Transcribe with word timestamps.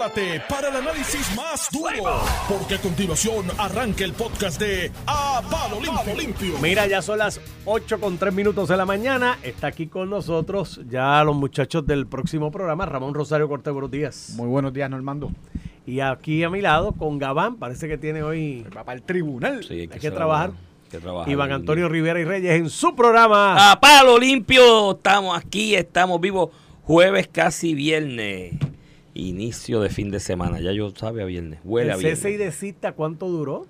prepárate 0.00 0.42
para 0.48 0.68
el 0.68 0.76
análisis 0.76 1.36
más 1.36 1.68
duro, 1.70 2.22
porque 2.48 2.76
a 2.76 2.78
continuación 2.78 3.46
arranca 3.58 4.04
el 4.04 4.12
podcast 4.12 4.58
de 4.58 4.90
A 5.06 5.42
Palo 5.50 5.78
Limpio. 5.80 6.14
Limpio. 6.16 6.58
Mira, 6.62 6.86
ya 6.86 7.02
son 7.02 7.18
las 7.18 7.38
8 7.66 8.00
con 8.00 8.16
3 8.16 8.32
minutos 8.32 8.68
de 8.68 8.76
la 8.78 8.86
mañana. 8.86 9.38
Está 9.42 9.66
aquí 9.66 9.88
con 9.88 10.08
nosotros 10.08 10.80
ya 10.88 11.22
los 11.24 11.36
muchachos 11.36 11.86
del 11.86 12.06
próximo 12.06 12.50
programa, 12.50 12.86
Ramón 12.86 13.12
Rosario 13.12 13.48
Cortés, 13.48 13.72
buenos 13.72 13.90
días. 13.90 14.32
Muy 14.36 14.48
buenos 14.48 14.72
días, 14.72 14.88
Normando. 14.88 15.32
Y 15.86 16.00
aquí 16.00 16.44
a 16.44 16.50
mi 16.50 16.62
lado, 16.62 16.92
con 16.92 17.18
Gabán, 17.18 17.56
parece 17.56 17.86
que 17.86 17.98
tiene 17.98 18.22
hoy... 18.22 18.64
Va 18.74 18.84
para 18.84 18.96
el 18.96 19.02
tribunal. 19.02 19.66
hay 19.68 19.88
que, 19.88 20.10
trabajar. 20.10 20.52
Iván 21.26 21.52
Antonio 21.52 21.88
Rivera 21.88 22.18
y 22.20 22.24
Reyes 22.24 22.52
en 22.52 22.70
su 22.70 22.94
programa. 22.94 23.70
A 23.70 23.78
palo 23.78 24.18
limpio, 24.18 24.92
estamos 24.92 25.38
aquí, 25.38 25.74
estamos 25.74 26.20
vivos. 26.20 26.50
Jueves 26.84 27.28
casi 27.28 27.74
viernes. 27.74 28.69
Inicio 29.20 29.80
de 29.80 29.90
fin 29.90 30.10
de 30.10 30.18
semana. 30.18 30.60
Ya 30.60 30.72
yo 30.72 30.90
sabe 30.96 31.22
a 31.22 31.26
viernes. 31.26 31.60
Huele 31.64 31.92
a 31.92 31.96
viernes. 31.96 32.18
¿Ese 32.18 32.38
de 32.38 32.52
cita 32.52 32.92
cuánto 32.92 33.28
duró? 33.28 33.66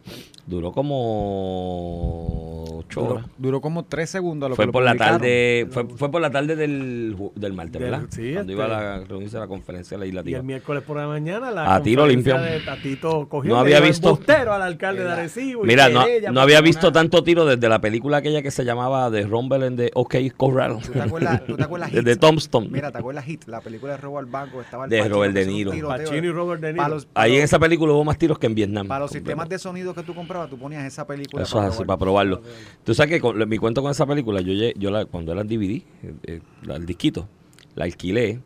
Duró 0.47 0.73
como 0.73 2.65
ocho 2.79 3.01
duró, 3.01 3.13
horas. 3.15 3.27
Duró 3.39 3.61
como 3.61 3.85
tres 3.85 4.11
segundos. 4.11 4.47
A 4.47 4.51
lo 4.51 4.57
fue, 4.57 4.67
que 4.67 4.73
por 4.73 4.83
la 4.83 4.95
tarde, 4.95 5.69
fue, 5.71 5.87
fue, 5.87 6.11
por 6.11 6.21
la 6.21 6.31
tarde 6.31 6.57
del, 6.57 7.17
del 7.35 7.53
martes, 7.53 7.81
¿verdad? 7.81 8.03
Sí, 8.11 8.33
Cuando 8.33 8.53
este, 8.53 8.53
iba 8.53 8.65
a 8.65 8.69
la, 8.69 9.05
reunirse 9.05 9.39
la 9.39 9.47
conferencia 9.47 9.99
legislativa. 9.99 10.37
Y 10.37 10.41
el 10.41 10.47
miércoles 10.47 10.83
por 10.83 10.97
la 10.97 11.07
mañana 11.07 11.51
la 11.51 11.75
a 11.75 11.83
tiro 11.83 12.07
limpio. 12.07 12.39
de 12.41 12.61
Tatito 12.61 13.29
cogió 13.29 13.55
no 13.55 13.61
había 13.61 13.81
visto 13.81 14.19
al 14.29 14.63
alcalde 14.63 15.05
de 15.05 15.11
Arecibo. 15.11 15.65
Mira, 15.65 15.89
no, 15.89 16.05
no 16.33 16.41
había 16.41 16.61
visto 16.61 16.93
tanto 16.93 17.23
tiro 17.23 17.45
desde 17.45 17.69
la 17.69 17.81
película 17.81 18.19
aquella 18.19 18.43
que 18.43 18.51
se 18.51 18.65
llamaba 18.65 19.11
The 19.11 19.23
Rumble 19.23 19.67
en 19.67 19.77
the 19.77 19.91
OK 19.95 20.15
Corral. 20.37 20.79
¿Tú 20.81 20.93
te 20.93 21.01
acuerdas, 21.01 21.45
¿tú 21.47 21.57
te 21.57 21.63
acuerdas 21.63 21.93
Desde 22.01 22.17
Tombstone. 22.17 22.69
Mira, 22.71 22.91
¿te 22.91 22.99
acuerdas 22.99 23.25
Hit? 23.25 23.47
La 23.47 23.61
película 23.61 23.93
de 23.93 23.99
Robo 23.99 24.19
al 24.19 24.27
Banco. 24.27 24.61
Estaba 24.61 24.85
el 24.85 24.91
de 24.91 25.09
Robert 25.09 25.35
De 25.47 25.53
Niro. 25.53 25.71
tiroteo. 25.73 26.07
Pacino 26.07 26.27
y 26.27 26.31
Robert 26.33 26.61
De 26.63 26.73
Niro. 26.73 26.83
Para 26.83 26.95
los- 26.95 27.07
para 27.07 27.25
Ahí 27.25 27.37
en 27.37 27.43
esa 27.43 27.59
película 27.59 27.93
hubo 27.93 28.05
más 28.05 28.19
tiros 28.19 28.39
que 28.39 28.47
en 28.47 28.55
Vietnam. 28.55 28.87
Para 28.89 29.01
los 29.01 29.11
sistemas 29.11 29.49
de 29.49 29.59
sonido 29.59 29.95
que 29.95 30.03
tú 30.03 30.15
comprabas, 30.15 30.49
tú 30.51 30.59
ponías 30.59 30.85
esa 30.85 31.07
película. 31.07 31.43
Eso 31.43 31.61
es 31.63 31.75
así, 31.75 31.85
para 31.85 31.99
probarlo. 31.99 32.43
Tú 32.85 32.95
sabes 32.95 33.11
que 33.13 33.21
con, 33.21 33.49
mi 33.49 33.59
cuento 33.59 33.83
con 33.83 33.91
esa 33.91 34.07
película, 34.07 34.41
yo, 34.41 34.53
yo 34.77 34.91
la, 34.91 35.05
cuando 35.05 35.33
era 35.33 35.41
en 35.43 35.49
DVD, 35.49 35.77
eh, 36.03 36.15
eh, 36.25 36.41
la- 36.65 36.77
el 36.77 36.87
disquito, 36.87 37.29
la 37.75 37.85
alquilé 37.85 38.41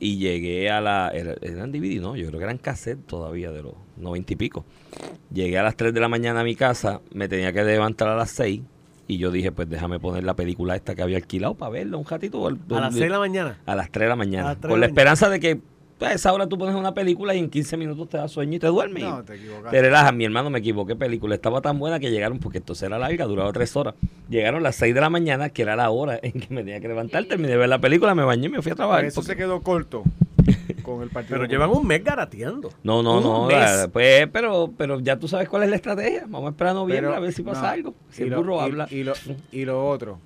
y 0.00 0.16
llegué 0.18 0.70
a 0.70 0.80
la... 0.80 1.10
Era, 1.14 1.34
eran 1.42 1.70
DVD, 1.70 2.00
¿no? 2.00 2.16
Yo 2.16 2.26
creo 2.28 2.38
que 2.38 2.44
eran 2.44 2.58
cassette 2.58 3.06
todavía 3.06 3.52
de 3.52 3.62
los 3.62 3.74
noventa 3.96 4.32
y 4.32 4.36
pico. 4.36 4.64
Llegué 5.32 5.58
a 5.58 5.62
las 5.62 5.76
3 5.76 5.94
de 5.94 6.00
la 6.00 6.08
mañana 6.08 6.40
a 6.40 6.44
mi 6.44 6.56
casa, 6.56 7.00
me 7.14 7.28
tenía 7.28 7.52
que 7.52 7.62
levantar 7.62 8.08
a 8.08 8.16
las 8.16 8.30
6 8.30 8.62
y 9.08 9.18
yo 9.18 9.30
dije, 9.30 9.52
pues 9.52 9.68
déjame 9.68 10.00
poner 10.00 10.24
la 10.24 10.34
película 10.34 10.74
esta 10.74 10.94
que 10.94 11.02
había 11.02 11.16
alquilado 11.18 11.54
para 11.54 11.70
verla 11.70 11.96
un 11.98 12.04
ratito. 12.04 12.46
A 12.46 12.50
las 12.80 12.92
6 12.94 13.04
de 13.04 13.08
la 13.10 13.18
mañana. 13.18 13.58
A 13.66 13.74
las 13.76 13.90
3 13.90 14.04
de 14.06 14.08
la 14.08 14.16
mañana. 14.16 14.44
A 14.44 14.52
las 14.52 14.60
3 14.60 14.70
Con 14.70 14.80
la 14.80 14.86
la 14.86 14.90
esperanza 14.90 15.28
de 15.28 15.38
que 15.40 15.60
a 16.04 16.12
esa 16.12 16.32
hora 16.32 16.46
tú 16.46 16.56
pones 16.58 16.74
una 16.74 16.94
película 16.94 17.34
y 17.34 17.38
en 17.38 17.48
15 17.50 17.76
minutos 17.76 18.08
te 18.08 18.16
da 18.16 18.28
sueño 18.28 18.56
y 18.56 18.58
te 18.58 18.66
duermes. 18.66 19.02
No, 19.02 19.22
te 19.22 19.34
equivocaste. 19.36 19.70
Te 19.76 19.82
relajas, 19.82 20.14
mi 20.14 20.24
hermano, 20.24 20.50
me 20.50 20.58
equivoqué, 20.60 20.96
película. 20.96 21.34
Estaba 21.34 21.60
tan 21.60 21.78
buena 21.78 21.98
que 22.00 22.10
llegaron, 22.10 22.38
porque 22.38 22.58
esto 22.58 22.74
era 22.84 22.98
larga, 22.98 23.24
duraba 23.26 23.52
tres 23.52 23.74
horas. 23.76 23.94
Llegaron 24.28 24.62
las 24.62 24.76
6 24.76 24.94
de 24.94 25.00
la 25.00 25.10
mañana, 25.10 25.50
que 25.50 25.62
era 25.62 25.76
la 25.76 25.90
hora 25.90 26.18
en 26.22 26.32
que 26.32 26.46
me 26.54 26.62
tenía 26.62 26.80
que 26.80 26.88
levantar. 26.88 27.24
Terminé 27.24 27.50
de 27.50 27.56
ver 27.56 27.68
la 27.68 27.78
película, 27.80 28.14
me 28.14 28.24
bañé 28.24 28.46
y 28.46 28.50
me 28.50 28.62
fui 28.62 28.72
a 28.72 28.74
trabajar. 28.74 29.04
Eso 29.04 29.16
porque- 29.20 29.32
se 29.32 29.36
quedó 29.36 29.60
corto 29.62 30.02
con 30.82 31.02
el 31.02 31.10
partido. 31.10 31.36
Pero 31.38 31.48
llevan 31.48 31.70
un 31.70 31.86
mes 31.86 32.02
garateando. 32.02 32.70
No, 32.82 33.02
no, 33.02 33.20
no. 33.20 33.48
la- 33.50 33.88
pues, 33.92 34.26
pero, 34.32 34.72
pero 34.76 34.98
ya 35.00 35.16
tú 35.18 35.28
sabes 35.28 35.48
cuál 35.48 35.62
es 35.64 35.70
la 35.70 35.76
estrategia. 35.76 36.22
Vamos 36.26 36.48
a 36.48 36.50
esperar 36.50 36.72
a 36.72 36.74
noviembre 36.74 37.06
Pero, 37.08 37.16
a 37.16 37.20
ver 37.20 37.32
si 37.32 37.42
pasa 37.42 37.62
no, 37.62 37.68
algo. 37.68 37.94
Si 38.10 38.22
y 38.22 38.24
el 38.24 38.30
lo- 38.30 38.36
burro 38.38 38.56
y- 38.56 38.60
habla. 38.60 38.88
Y 38.90 39.04
lo, 39.04 39.12
y 39.52 39.64
lo 39.64 39.86
otro, 39.88 40.18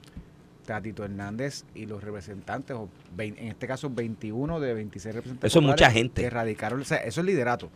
Tatito 0.66 1.04
Hernández 1.04 1.64
y 1.74 1.86
los 1.86 2.02
representantes, 2.04 2.76
o 2.76 2.88
en 3.18 3.48
este 3.48 3.66
caso 3.66 3.88
21 3.88 4.60
de 4.60 4.74
26 4.74 5.14
representantes. 5.14 5.52
Eso 5.52 5.60
es 5.60 5.64
mucha 5.64 5.90
gente. 5.90 6.22
Que 6.22 6.30
radicaron, 6.30 6.80
o 6.80 6.84
sea, 6.84 6.98
eso 6.98 7.20
es 7.20 7.26
liderato. 7.26 7.70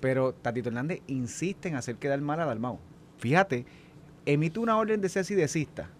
Pero 0.00 0.32
Tatito 0.32 0.70
Hernández 0.70 1.02
insiste 1.06 1.68
en 1.68 1.76
hacer 1.76 1.96
quedar 1.96 2.20
mal 2.20 2.40
al 2.40 2.48
Dalmau. 2.48 2.78
Fíjate, 3.18 3.66
emite 4.26 4.58
una 4.58 4.76
orden 4.76 5.00
de 5.00 5.08
cese 5.08 5.34
y 5.34 5.36
desista. 5.36 5.90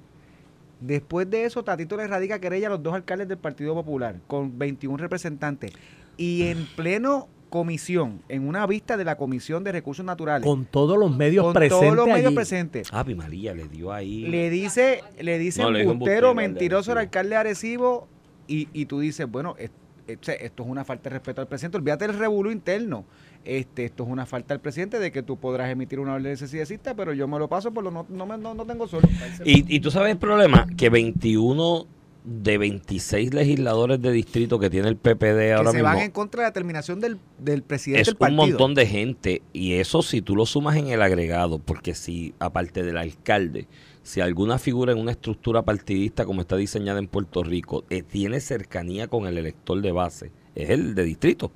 Después 0.81 1.28
de 1.28 1.45
eso, 1.45 1.62
Tatito 1.62 1.97
le 1.97 2.06
radica 2.06 2.41
querella 2.41 2.69
a 2.69 2.71
los 2.71 2.83
dos 2.83 2.95
alcaldes 2.95 3.28
del 3.28 3.39
Partido 3.39 3.75
Popular, 3.75 4.17
con 4.27 4.59
21 4.59 4.97
representantes. 4.97 5.72
Y 6.17 6.45
en 6.45 6.67
pleno 6.75 7.28
comisión, 7.50 8.22
en 8.28 8.49
una 8.49 8.66
vista 8.66 8.97
de 8.97 9.05
la 9.05 9.16
Comisión 9.16 9.62
de 9.65 9.72
Recursos 9.72 10.05
Naturales, 10.05 10.47
Con 10.47 10.65
todos 10.65 10.97
los 10.99 11.15
medios 11.15 11.44
con 11.44 11.53
presentes. 11.53 11.81
todos 11.81 11.97
los 11.97 12.06
medios 12.06 12.27
allí. 12.28 12.34
presentes, 12.37 12.88
Ave 12.93 13.15
María, 13.15 13.53
le 13.53 13.69
dio 13.69 13.93
ahí. 13.93 14.22
le 14.28 14.49
dice, 14.49 15.03
le 15.21 15.38
dice 15.38 15.62
No, 15.62 16.34
mentiroso 16.34 16.93
al 16.93 16.99
alcalde 16.99 17.31
de 17.31 17.37
Arecibo 17.37 18.09
y, 18.49 18.69
y 18.72 18.87
tú 18.87 19.00
dices, 19.00 19.31
bueno, 19.31 19.55
es- 19.59 19.71
es- 20.06 20.19
esto 20.41 20.62
es 20.62 20.69
una 20.69 20.84
falta 20.84 21.10
de 21.10 21.15
respeto 21.15 21.41
al 21.41 21.47
presidente. 21.49 21.77
Olvídate 21.77 22.06
del 22.06 22.19
revuelo 22.19 22.50
interno. 22.50 23.05
Este, 23.44 23.84
esto 23.84 24.03
es 24.05 24.09
una 24.10 24.27
falta 24.27 24.55
al 24.55 24.60
presidente 24.60 24.99
de 24.99 25.10
que 25.12 25.22
tú 25.22 25.37
podrás 25.39 25.71
emitir 25.71 25.99
una 26.00 26.15
orden 26.15 26.25
de 26.34 26.37
cesista, 26.37 26.94
pero 26.94 27.12
yo 27.15 27.27
me 27.28 27.39
lo 27.39 27.49
paso 27.49 27.71
por 27.72 27.83
lo 27.84 27.91
no, 27.91 28.05
no, 28.09 28.27
me- 28.27 28.37
no, 28.39 28.55
no 28.55 28.65
tengo 28.66 28.87
sol. 28.89 29.03
Y, 29.44 29.75
y 29.77 29.81
tú 29.81 29.91
sabes 29.91 30.12
el 30.12 30.19
problema, 30.19 30.66
que 30.77 30.91
21 30.91 31.87
de 32.25 32.59
26 32.59 33.33
legisladores 33.33 34.01
de 34.01 34.13
distrito 34.13 34.59
que 34.59 34.69
tiene 34.69 34.89
el 34.89 34.97
PPD 34.97 35.39
que 35.39 35.53
ahora 35.53 35.71
se 35.71 35.77
mismo 35.79 35.89
van 35.89 35.99
en 36.01 36.11
contra 36.11 36.43
de 36.43 36.45
la 36.45 36.51
determinación 36.51 37.01
del, 37.01 37.19
del 37.39 37.63
presidente 37.63 38.11
es 38.11 38.19
del 38.19 38.31
un 38.31 38.37
montón 38.37 38.75
de 38.75 38.87
gente 38.87 39.43
y 39.53 39.75
eso 39.75 40.03
si 40.03 40.21
tú 40.21 40.37
lo 40.37 40.47
sumas 40.47 40.77
en 40.77 40.89
el 40.89 41.03
agregado, 41.03 41.59
porque 41.59 41.95
si 41.95 42.35
aparte 42.39 42.83
del 42.83 42.99
alcalde, 42.99 43.69
si 44.03 44.21
alguna 44.21 44.59
figura 44.59 44.93
en 44.93 44.99
una 44.99 45.13
estructura 45.13 45.63
partidista 45.63 46.25
como 46.25 46.43
está 46.43 46.57
diseñada 46.57 46.99
en 46.99 47.07
Puerto 47.07 47.43
Rico 47.43 47.85
eh, 47.91 48.03
tiene 48.03 48.41
cercanía 48.41 49.09
con 49.09 49.27
el 49.27 49.39
elector 49.39 49.81
de 49.81 49.93
base, 49.93 50.33
es 50.55 50.71
el 50.71 50.95
de 50.95 51.05
distrito, 51.05 51.53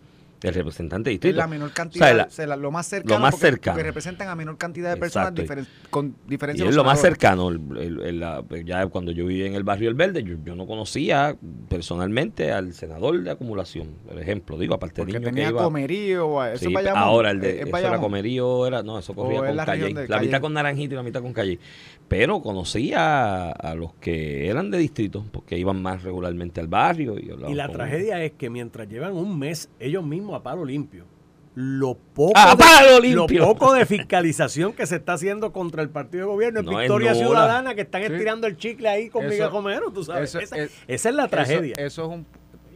el 0.49 0.55
representante 0.55 1.11
de 1.11 1.15
es 1.15 1.21
distrito. 1.21 1.39
la 1.39 1.47
menor 1.47 1.73
cantidad, 1.73 2.05
O 2.07 2.09
sea, 2.09 2.15
la- 2.17 2.25
o 2.25 2.31
sea, 2.31 2.47
la- 2.47 2.57
lo 2.57 2.71
más 2.71 2.87
cercano, 2.87 3.15
lo 3.15 3.21
más 3.21 3.35
porque, 3.35 3.47
cercano. 3.47 3.75
porque 3.75 3.87
representan 3.87 4.29
a 4.29 4.35
menor 4.37 4.57
cantidad 4.59 4.91
de 4.93 4.97
personas 4.99 5.35
diferen- 5.35 5.67
con 5.91 6.15
Y 6.27 6.31
diferencia. 6.31 6.65
es 6.65 6.71
de 6.71 6.77
lo 6.77 6.85
más 6.85 7.01
cercano. 7.01 7.49
el- 7.49 7.61
el- 7.79 8.01
el- 8.01 8.21
la- 8.21 8.45
ya 8.65 8.87
cuando 8.89 9.13
yo 9.13 9.27
vivía 9.27 9.47
en 9.47 9.55
el 9.55 9.65
barrio 9.65 9.89
El 9.89 9.95
Verde, 9.95 10.23
yo, 10.23 10.37
yo 10.45 10.55
no 10.57 10.67
conocía 10.67 11.37
personalmente 11.69 12.53
al 12.53 12.73
senador 12.73 13.23
de 13.23 13.31
acumulación, 13.31 13.89
por 14.07 14.19
ejemplo. 14.21 14.59
Digo, 14.59 14.75
aparte 14.75 15.01
de 15.03 15.07
niño 15.07 15.21
que 15.21 15.25
tenía 15.27 15.49
iba. 15.51 15.63
comerío, 15.63 16.45
eso 16.45 16.59
Sí, 16.59 16.67
es 16.67 16.73
Bayamón, 16.73 17.03
ahora 17.03 17.31
el 17.31 17.41
de 17.41 17.61
es 17.63 17.67
eso 17.67 17.77
era 17.79 17.99
comerío, 17.99 18.67
era, 18.67 18.83
no, 18.83 18.99
eso 18.99 19.15
corría 19.15 19.39
es 19.41 19.45
con 19.47 19.57
la 19.57 19.65
calle. 19.67 19.95
La 20.09 20.21
mitad 20.21 20.41
con 20.41 20.53
naranjito 20.53 20.95
y 20.95 20.97
la 20.97 21.03
mitad 21.03 21.21
con 21.23 21.33
calle. 21.33 21.59
Pero 22.09 22.43
conocía 22.43 23.49
a, 23.49 23.51
a 23.51 23.75
los 23.75 23.95
que 23.95 24.49
eran 24.49 24.71
de 24.71 24.79
distrito, 24.79 25.25
porque 25.33 25.59
iban 25.59 25.83
más 25.83 26.03
regularmente 26.03 26.61
al 26.61 26.69
barrio. 26.69 27.19
Y, 27.19 27.31
Y 27.51 27.55
la 27.55 27.67
con- 27.67 27.77
tragedia 27.77 28.23
es 28.23 28.33
que 28.33 28.51
mientras 28.51 28.89
llevan 28.89 29.15
un 29.15 29.39
mes 29.39 29.69
ellos 29.81 30.05
mismos 30.05 30.34
a 30.37 30.43
palo 30.43 30.65
limpio, 30.65 31.05
lo 31.57 31.95
poco, 31.95 32.33
¡A 32.37 32.57
de, 32.57 33.11
lo 33.11 33.27
poco 33.27 33.75
de 33.75 33.87
fiscalización 33.87 34.73
que 34.73 34.87
se 34.87 34.97
está 34.97 35.13
haciendo 35.13 35.53
contra 35.53 35.83
el 35.83 35.89
partido 35.89 36.27
de 36.27 36.33
gobierno 36.33 36.61
es 36.61 36.67
No, 36.67 36.73
es 36.73 36.79
Victoria. 36.89 37.15
Ciudadana 37.15 37.75
que 37.77 37.83
están 37.83 38.03
Sí. 38.03 38.13
estirando 38.13 38.47
el 38.49 38.57
chicle 38.57 38.89
ahí 38.89 39.09
con 39.09 39.23
Eso- 39.25 39.31
Miguel 39.35 39.51
Romero, 39.51 39.91
tú 39.93 40.03
sabes. 40.05 40.31
eso 40.31 40.41
esa, 40.41 40.57
es- 40.59 40.73
esa 40.89 41.09
es 41.11 41.15
la 41.15 41.29
tragedia. 41.29 41.75
Eso, 41.77 41.87
eso 41.87 42.03
es 42.03 42.09
un 42.09 42.27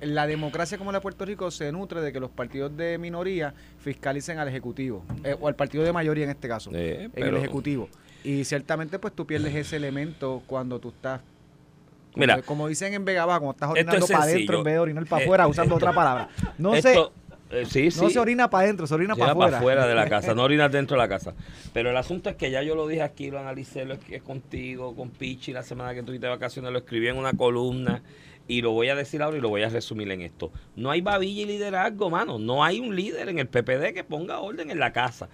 la 0.00 0.28
democracia 0.28 0.78
como 0.78 0.92
la 0.92 0.98
de 0.98 1.02
Puerto 1.02 1.24
Rico 1.24 1.50
se 1.50 1.72
nutre 1.72 2.00
de 2.00 2.12
que 2.12 2.20
los 2.20 2.30
partidos 2.30 2.76
de 2.76 2.98
minoría 2.98 3.52
fiscalicen 3.80 4.38
al 4.38 4.46
ejecutivo 4.46 5.04
eh, 5.25 5.34
o 5.40 5.48
al 5.48 5.56
partido 5.56 5.82
de 5.82 5.92
mayoría 5.92 6.22
en 6.22 6.30
este 6.30 6.46
caso 6.46 6.70
Eh, 6.72 7.08
en 7.16 7.26
el 7.26 7.36
ejecutivo 7.36 7.88
y 8.22 8.44
ciertamente 8.44 9.00
pues 9.00 9.12
tú 9.12 9.26
pierdes 9.26 9.56
ese 9.56 9.75
elemento 9.75 10.40
cuando 10.46 10.78
tú 10.78 10.90
estás 10.90 11.20
como, 12.12 12.20
Mira, 12.20 12.42
como 12.42 12.69
dicen 12.69 12.94
en 12.94 13.04
Vega 13.04 13.26
Baja, 13.26 13.40
cuando 13.40 13.54
estás 13.56 13.70
orinando 13.70 14.04
es 14.06 14.12
para 14.12 14.22
adentro 14.22 14.58
en 14.58 14.64
vez 14.64 14.75
de 14.75 14.78
orinar 14.78 15.06
para 15.06 15.22
Eh, 15.22 15.25
afuera 15.25 15.48
usando 15.48 15.75
esto- 15.75 15.84
otra 15.86 15.92
palabra 15.92 16.28
no 16.58 16.75
Esto- 16.76 17.12
se 17.26 17.27
eh, 17.50 17.64
sí, 17.66 17.91
sí. 17.91 18.00
no 18.00 18.10
se 18.10 18.19
orina 18.19 18.50
para 18.50 18.64
adentro 18.64 18.86
se 18.86 18.94
orina 18.94 19.16
para 19.16 19.32
afuera 19.32 19.59
afuera 19.59 19.86
de 19.86 19.94
la 19.94 20.09
casa, 20.10 20.34
no 20.34 20.42
orinas 20.42 20.70
dentro 20.70 20.97
de 20.97 21.03
la 21.03 21.09
casa. 21.09 21.34
Pero 21.72 21.91
el 21.91 21.97
asunto 21.97 22.31
es 22.31 22.36
que 22.36 22.50
ya 22.50 22.62
yo 22.62 22.75
lo 22.75 22.86
dije 22.86 23.03
aquí, 23.03 23.31
lo 23.31 23.38
analicé, 23.38 23.84
lo 23.84 23.94
es 23.94 24.22
contigo, 24.22 24.94
con 24.94 25.10
Pichi, 25.10 25.53
la 25.53 25.62
semana 25.62 25.94
que 25.94 26.03
tuviste 26.03 26.26
de 26.26 26.32
vacaciones, 26.32 26.72
lo 26.72 26.78
escribí 26.78 27.08
en 27.08 27.16
una 27.16 27.32
columna 27.32 28.03
y 28.48 28.62
lo 28.62 28.72
voy 28.72 28.88
a 28.88 28.94
decir 28.94 29.22
ahora 29.22 29.37
y 29.37 29.41
lo 29.41 29.50
voy 29.50 29.62
a 29.62 29.69
resumir 29.69 30.10
en 30.10 30.22
esto. 30.22 30.50
No 30.75 30.91
hay 30.91 31.03
babilla 31.03 31.42
y 31.42 31.47
liderazgo, 31.47 32.10
mano. 32.10 32.38
No 32.38 32.64
hay 32.64 32.81
un 32.81 32.97
líder 32.97 33.28
en 33.28 33.38
el 33.38 33.47
PPD 33.47 33.93
que 33.94 34.05
ponga 34.05 34.40
orden 34.40 34.70
en 34.70 34.78
la 34.78 34.93
casa. 34.93 35.28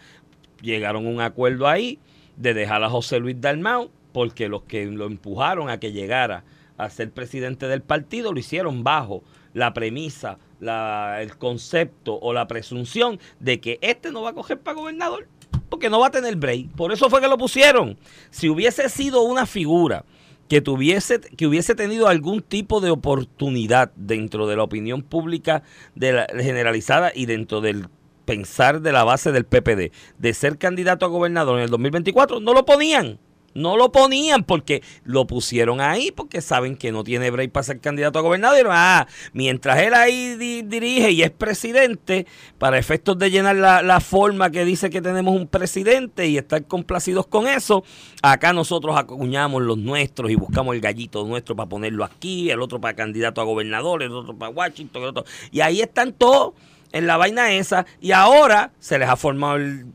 Llegaron 0.61 1.07
a 1.07 1.11
un 1.11 1.21
acuerdo 1.21 1.69
ahí 1.69 1.99
de 2.37 2.55
dejar 2.55 2.83
a 2.83 2.91
José 2.91 3.21
Luis 3.21 3.41
Dalmau 3.41 3.91
porque 4.13 4.49
los 4.49 4.63
que 4.65 4.87
lo 4.87 5.07
empujaron 5.07 5.71
a 5.71 5.79
que 5.79 5.93
llegara 5.93 6.45
a 6.77 6.91
ser 6.91 7.11
presidente 7.13 7.69
del 7.69 7.83
partido 7.83 8.33
lo 8.33 8.39
hicieron 8.41 8.83
bajo 8.83 9.23
la 9.53 9.73
premisa, 9.73 10.39
la, 10.65 11.19
el 11.21 11.37
concepto 11.37 12.19
o 12.21 12.33
la 12.33 12.49
presunción 12.49 13.21
de 13.39 13.61
que 13.61 13.79
este 13.83 14.11
no 14.11 14.23
va 14.23 14.31
a 14.31 14.35
coger 14.35 14.59
para 14.59 14.77
gobernador 14.77 15.29
porque 15.69 15.91
no 15.91 16.01
va 16.01 16.09
a 16.09 16.11
tener 16.11 16.37
break. 16.37 16.69
Por 16.71 16.93
eso 16.93 17.11
fue 17.11 17.21
que 17.21 17.29
lo 17.29 17.39
pusieron. 17.39 17.99
Si 18.31 18.49
hubiese 18.49 18.89
sido 18.89 19.23
una 19.23 19.47
figura 19.47 20.05
que 20.49 20.61
tuviese 20.61 21.21
que 21.21 21.47
hubiese 21.47 21.75
tenido 21.75 22.07
algún 22.07 22.43
tipo 22.43 22.81
de 22.81 22.91
oportunidad 22.91 23.93
dentro 23.97 24.47
de 24.47 24.57
la 24.57 24.63
opinión 24.63 25.03
pública 25.03 25.63
de 25.95 26.13
la, 26.13 26.27
generalizada 26.39 27.13
y 27.15 27.27
dentro 27.27 27.61
del 27.61 27.89
pensar 28.25 28.81
de 28.81 28.93
la 28.93 29.05
base 29.05 29.33
del 29.33 29.45
PPD 29.45 29.93
de 30.19 30.35
ser 30.35 30.59
candidato 30.59 31.07
a 31.07 31.09
gobernador 31.09 31.59
en 31.59 31.65
el 31.65 31.71
2024, 31.71 32.41
no 32.41 32.53
lo 32.53 32.65
ponían. 32.65 33.19
No 33.55 33.77
lo 33.77 33.93
ponían 33.93 34.43
porque 34.43 34.83
lo 35.05 35.27
pusieron 35.27 35.81
ahí 35.81 36.11
porque 36.11 36.41
saben 36.41 36.77
que 36.77 36.91
no 36.91 37.05
tiene 37.05 37.31
break 37.31 37.53
para 37.53 37.65
ser 37.65 37.81
candidato 37.81 38.19
a 38.19 38.23
gobernador. 38.23 38.67
Ah, 38.71 39.07
mientras 39.33 39.79
él 39.81 39.95
ahí 39.95 40.35
dirige 40.65 41.13
y 41.13 41.23
es 41.23 41.31
presidente, 41.31 42.27
para 42.59 42.79
efectos 42.79 43.19
de 43.19 43.31
llenar 43.31 43.57
la, 43.57 44.01
forma 44.01 44.51
que 44.51 44.65
dice 44.65 44.91
que 44.91 45.01
tenemos 45.01 45.35
un 45.35 45.47
presidente 45.47 46.27
y 46.27 46.37
estar 46.37 46.65
complacidos 46.65 47.27
con 47.27 47.47
eso, 47.47 47.85
acá 48.23 48.53
nosotros 48.53 48.97
acuñamos 48.99 49.63
los 49.63 49.79
nuestros 49.79 50.31
y 50.31 50.35
buscamos 50.35 50.75
el 50.75 50.81
gallito 50.81 51.25
nuestro 51.25 51.55
para 51.55 51.69
ponerlo 51.69 52.05
aquí, 52.05 52.51
el 52.51 52.61
otro 52.61 52.81
para 52.81 52.95
candidato 52.95 53.41
a 53.41 53.45
gobernador, 53.45 54.03
el 54.03 54.13
otro 54.13 54.37
para 54.37 54.51
Washington, 54.51 55.03
el 55.03 55.09
otro. 55.11 55.25
Y 55.53 55.61
ahí 55.61 55.81
están 55.81 56.13
todos 56.13 56.55
en 56.93 57.07
la 57.07 57.17
vaina 57.17 57.53
esa 57.53 57.87
y 58.01 58.13
ahora 58.13 58.73
se 58.79 58.99
les 58.99 59.09
ha 59.09 59.17
formado 59.17 59.57
el 59.57 59.87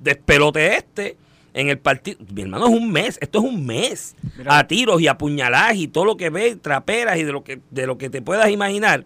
despelote 0.00 0.76
este 0.76 1.16
en 1.58 1.68
el 1.68 1.78
partido. 1.78 2.18
Mi 2.32 2.42
hermano, 2.42 2.68
es 2.68 2.72
un 2.72 2.90
mes, 2.90 3.18
esto 3.20 3.40
es 3.40 3.44
un 3.44 3.66
mes. 3.66 4.14
A 4.46 4.66
tiros 4.68 5.00
y 5.00 5.08
a 5.08 5.18
puñaladas 5.18 5.74
y 5.74 5.88
todo 5.88 6.04
lo 6.04 6.16
que 6.16 6.30
ves, 6.30 6.62
traperas 6.62 7.18
y 7.18 7.24
de 7.24 7.32
lo 7.32 7.42
que, 7.42 7.60
de 7.70 7.86
lo 7.86 7.98
que 7.98 8.08
te 8.10 8.22
puedas 8.22 8.48
imaginar. 8.48 9.04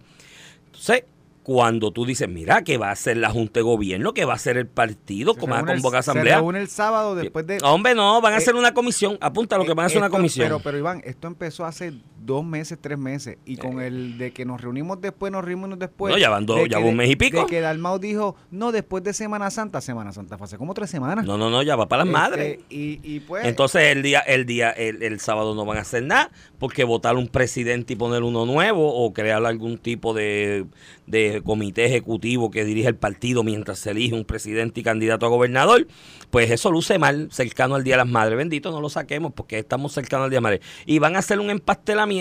Entonces, 0.67 1.05
cuando 1.43 1.93
tú 1.93 2.05
dices, 2.05 2.29
mira, 2.29 2.63
que 2.63 2.77
va 2.77 2.91
a 2.91 2.97
ser 2.97 3.17
la 3.17 3.31
Junta 3.31 3.61
de 3.61 3.63
Gobierno, 3.63 4.13
que 4.13 4.27
va 4.27 4.35
a 4.35 4.39
ser 4.39 4.59
el 4.59 4.67
partido, 4.67 5.35
como 5.35 5.55
va 5.55 5.61
a 5.61 5.65
convocar 5.65 6.01
asamblea. 6.01 6.35
Se 6.35 6.41
reúne 6.41 6.61
el 6.61 6.69
sábado 6.69 7.15
después 7.15 7.47
de... 7.47 7.59
Hombre, 7.63 7.95
no, 7.95 8.21
van 8.21 8.35
a 8.35 8.37
hacer 8.37 8.55
una 8.55 8.75
comisión. 8.75 9.17
Apunta 9.23 9.57
lo 9.57 9.65
que 9.65 9.73
van 9.73 9.85
a 9.85 9.87
hacer 9.87 9.99
una 9.99 10.11
comisión. 10.11 10.45
Pero, 10.45 10.61
pero 10.61 10.77
Iván, 10.77 11.01
esto 11.07 11.29
empezó 11.29 11.65
hace 11.65 11.95
dos 12.25 12.45
meses, 12.45 12.79
tres 12.81 12.99
meses. 12.99 13.39
Y 13.45 13.57
con 13.57 13.81
eh. 13.81 13.87
el 13.87 14.19
de 14.19 14.33
que 14.33 14.45
nos 14.45 14.61
reunimos 14.61 15.01
después, 15.01 15.33
nos 15.33 15.45
reunimos 15.45 15.79
después. 15.79 16.13
No, 16.13 16.19
ya 16.19 16.31
van 16.31 16.47
dos, 16.47 16.69
ya 16.69 16.79
un 16.79 16.97
mes 16.97 17.11
y 17.11 17.17
pico. 17.17 17.41
De 17.41 17.47
que 17.47 17.61
Dalmau 17.61 17.99
dijo, 17.99 18.37
no, 18.51 18.73
después 18.73 19.03
de 19.03 19.13
Semana 19.13 19.51
Santa, 19.51 19.81
Semana 19.81 20.13
Santa 20.13 20.39
fue 20.39 20.45
hace 20.45 20.59
como 20.59 20.75
tres 20.75 20.91
semanas. 20.91 21.25
No, 21.25 21.37
no, 21.37 21.51
no, 21.51 21.63
ya 21.63 21.77
va 21.77 21.89
para 21.89 22.05
las 22.05 22.15
este, 22.15 22.19
madres. 22.19 22.59
Y, 22.71 23.01
y, 23.03 23.21
pues. 23.21 23.45
Entonces 23.45 23.83
el 23.83 24.03
día, 24.03 24.21
el 24.21 24.47
día, 24.47 24.71
el, 24.71 25.03
el, 25.03 25.21
sábado 25.21 25.55
no 25.55 25.65
van 25.65 25.79
a 25.79 25.83
hacer 25.83 26.03
nada, 26.05 26.31
porque 26.59 26.85
votar 26.85 27.17
un 27.17 27.29
presidente 27.29 27.95
y 27.95 27.97
poner 27.97 28.23
uno 28.23 28.47
nuevo, 28.47 28.95
o 28.95 29.13
crear 29.13 29.45
algún 29.45 29.79
tipo 29.79 30.15
de, 30.15 30.67
de 31.07 31.43
comité 31.45 31.85
ejecutivo 31.85 32.51
que 32.51 32.65
dirige 32.65 32.89
el 32.89 32.97
partido 32.97 33.43
mientras 33.43 33.79
se 33.79 33.91
elige 33.91 34.15
un 34.15 34.25
presidente 34.25 34.81
y 34.81 34.83
candidato 34.83 35.27
a 35.27 35.29
gobernador, 35.29 35.87
pues 36.31 36.51
eso 36.51 36.71
luce 36.71 36.99
mal, 36.99 37.29
cercano 37.31 37.75
al 37.75 37.85
Día 37.85 37.95
de 37.95 37.99
las 37.99 38.09
Madres. 38.09 38.39
Bendito, 38.39 38.71
no 38.71 38.81
lo 38.81 38.89
saquemos, 38.89 39.33
porque 39.33 39.59
estamos 39.59 39.93
cercanos 39.93 40.25
al 40.25 40.31
Día 40.31 40.39
de 40.39 40.43
las 40.43 40.43
Madres. 40.43 40.61
Y 40.87 40.99
van 40.99 41.17
a 41.17 41.19
hacer 41.19 41.41
un 41.41 41.51
empastelamiento 41.51 42.12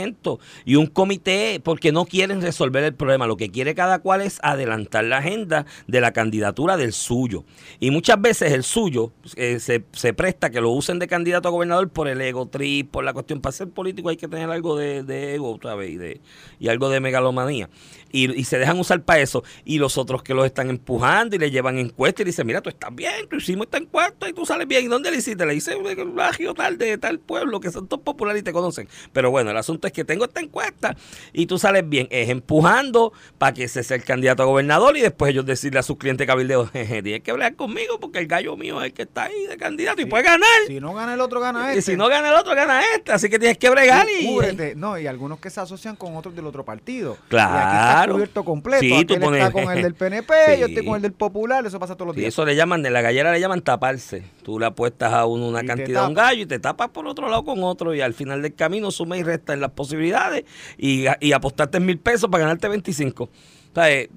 y 0.65 0.75
un 0.75 0.88
comité 0.88 1.59
porque 1.63 1.91
no 1.91 2.05
quieren 2.05 2.41
resolver 2.41 2.83
el 2.83 2.93
problema. 2.93 3.27
Lo 3.27 3.38
que 3.38 3.49
quiere 3.49 3.75
cada 3.75 3.99
cual 3.99 4.21
es 4.21 4.39
adelantar 4.43 5.03
la 5.03 5.17
agenda 5.17 5.65
de 5.88 6.01
la 6.01 6.11
candidatura 6.11 6.77
del 6.77 6.93
suyo. 6.93 7.43
Y 7.79 7.91
muchas 7.91 8.21
veces 8.21 8.51
el 8.53 8.63
suyo 8.63 9.11
eh, 9.35 9.59
se, 9.59 9.83
se, 9.91 10.13
presta 10.13 10.49
que 10.49 10.61
lo 10.61 10.71
usen 10.71 10.99
de 10.99 11.07
candidato 11.07 11.47
a 11.47 11.51
gobernador 11.51 11.89
por 11.89 12.07
el 12.07 12.21
ego 12.21 12.47
trip, 12.47 12.91
por 12.91 13.03
la 13.03 13.13
cuestión. 13.13 13.41
Para 13.41 13.53
ser 13.53 13.69
político 13.69 14.09
hay 14.09 14.17
que 14.17 14.27
tener 14.27 14.49
algo 14.49 14.75
de, 14.75 15.35
ego 15.35 15.51
otra 15.51 15.75
vez 15.75 15.91
y, 15.91 15.97
de, 15.97 16.21
y 16.59 16.69
algo 16.69 16.89
de 16.89 16.99
megalomanía. 16.99 17.69
Y, 18.11 18.43
se 18.43 18.57
dejan 18.57 18.79
usar 18.79 19.01
para 19.03 19.21
eso. 19.21 19.43
Y 19.65 19.77
los 19.77 19.97
otros 19.97 20.23
que 20.23 20.33
los 20.33 20.45
están 20.45 20.69
empujando 20.69 21.35
y 21.35 21.39
le 21.39 21.51
llevan 21.51 21.77
encuestas 21.77 22.21
y 22.21 22.25
dicen, 22.25 22.47
mira, 22.47 22.61
tú 22.61 22.69
estás 22.69 22.93
bien, 22.93 23.27
tú 23.29 23.37
hicimos 23.37 23.65
esta 23.65 23.77
encuesta 23.77 24.27
y 24.27 24.33
tú 24.33 24.45
sales 24.45 24.67
bien. 24.67 24.85
¿Y 24.85 24.87
dónde 24.87 25.11
le 25.11 25.17
hiciste? 25.17 25.45
Le 25.45 25.55
hice 25.55 25.75
un 25.75 26.15
barrio 26.15 26.53
tal 26.53 26.77
de 26.77 26.97
tal 26.97 27.19
pueblo 27.19 27.59
que 27.59 27.71
son 27.71 27.87
todos 27.87 28.03
populares 28.03 28.41
y 28.41 28.43
te 28.43 28.53
conocen. 28.53 28.87
Pero 29.13 29.31
bueno, 29.31 29.51
el 29.51 29.57
asunto 29.57 29.87
es 29.87 29.93
que 29.93 30.03
tengo 30.03 30.25
esta 30.25 30.41
encuesta 30.41 30.95
y 31.33 31.45
tú 31.45 31.57
sales 31.57 31.87
bien. 31.87 32.07
Es 32.09 32.29
empujando 32.29 33.13
para 33.37 33.53
que 33.53 33.67
se 33.67 33.83
sea 33.83 33.97
el 33.97 34.03
candidato 34.03 34.43
a 34.43 34.45
gobernador 34.45 34.97
y 34.97 35.01
después 35.01 35.31
ellos 35.31 35.45
decirle 35.45 35.79
a 35.79 35.83
sus 35.83 35.97
clientes 35.97 36.27
cabildeos, 36.27 36.71
tienes 36.71 37.21
que 37.21 37.31
hablar 37.31 37.55
conmigo 37.55 37.99
porque 37.99 38.19
el 38.19 38.27
gallo 38.27 38.57
mío 38.57 38.79
es 38.81 38.87
el 38.87 38.93
que 38.93 39.03
está 39.03 39.23
ahí 39.23 39.45
de 39.47 39.57
candidato 39.57 40.01
y 40.01 40.05
puede 40.05 40.23
ganar. 40.23 40.47
Si 40.67 40.79
no 40.79 40.93
gana 40.93 41.13
el 41.13 41.21
otro, 41.21 41.39
gana 41.39 41.69
este. 41.69 41.79
Y 41.79 41.81
si 41.81 41.97
no 41.97 42.07
gana 42.07 42.29
el 42.29 42.35
otro, 42.35 42.55
gana 42.55 42.81
este. 42.95 43.11
Así 43.11 43.29
que 43.29 43.39
tienes 43.39 43.57
que 43.57 43.69
bregar 43.69 44.07
y... 44.09 44.75
No, 44.75 44.97
y 44.97 45.07
algunos 45.07 45.39
que 45.39 45.49
se 45.49 45.59
asocian 45.59 45.95
con 45.95 46.15
otros 46.15 46.35
del 46.35 46.45
otro 46.45 46.63
partido. 46.63 47.17
Claro. 47.29 48.00
Cubierto 48.09 48.44
completo. 48.44 48.81
Sí, 48.81 49.06
tú 49.06 49.19
pones... 49.19 49.44
está 49.44 49.51
con 49.51 49.71
el 49.71 49.81
del 49.81 49.94
PNP, 49.94 50.33
yo 50.59 50.68
estoy 50.68 50.86
con 50.86 50.95
el 50.95 51.01
del 51.01 51.13
Popular, 51.13 51.65
eso 51.65 51.80
pasa 51.80 51.95
todos 51.95 52.07
los 52.07 52.15
días. 52.15 52.30
eso 52.30 52.45
le 52.45 52.56
llaman, 52.56 52.81
de 52.81 52.89
la 52.89 53.01
gallera 53.01 53.31
le 53.31 53.39
llaman 53.39 53.62
taparse. 53.62 54.24
Tú 54.44 54.59
le 54.59 54.65
apuestas 54.65 55.13
a 55.13 55.25
uno 55.25 55.48
una 55.48 55.63
cantidad 55.63 56.01
de 56.01 56.07
un 56.07 56.13
gallo 56.13 56.44
y 56.44 56.45
te 56.45 56.59
tapas 56.59 56.89
por 56.89 57.07
otro 57.07 57.30
lado 57.30 57.44
con 57.44 57.63
otro 57.63 57.94
y 57.94 58.01
al 58.01 58.13
final 58.13 58.42
del 58.42 58.56
camino 58.56 58.92
suma 58.92 59.18
y 59.18 59.24
resta 59.24 59.53
en 59.53 59.62
las 59.62 59.71
posibilidades 59.71 60.45
y, 60.77 61.06
y 61.19 61.31
apostarte 61.33 61.80
mil 61.80 62.00
pesos 62.00 62.30
para 62.30 62.44
ganarte 62.44 62.68
25. 62.68 63.30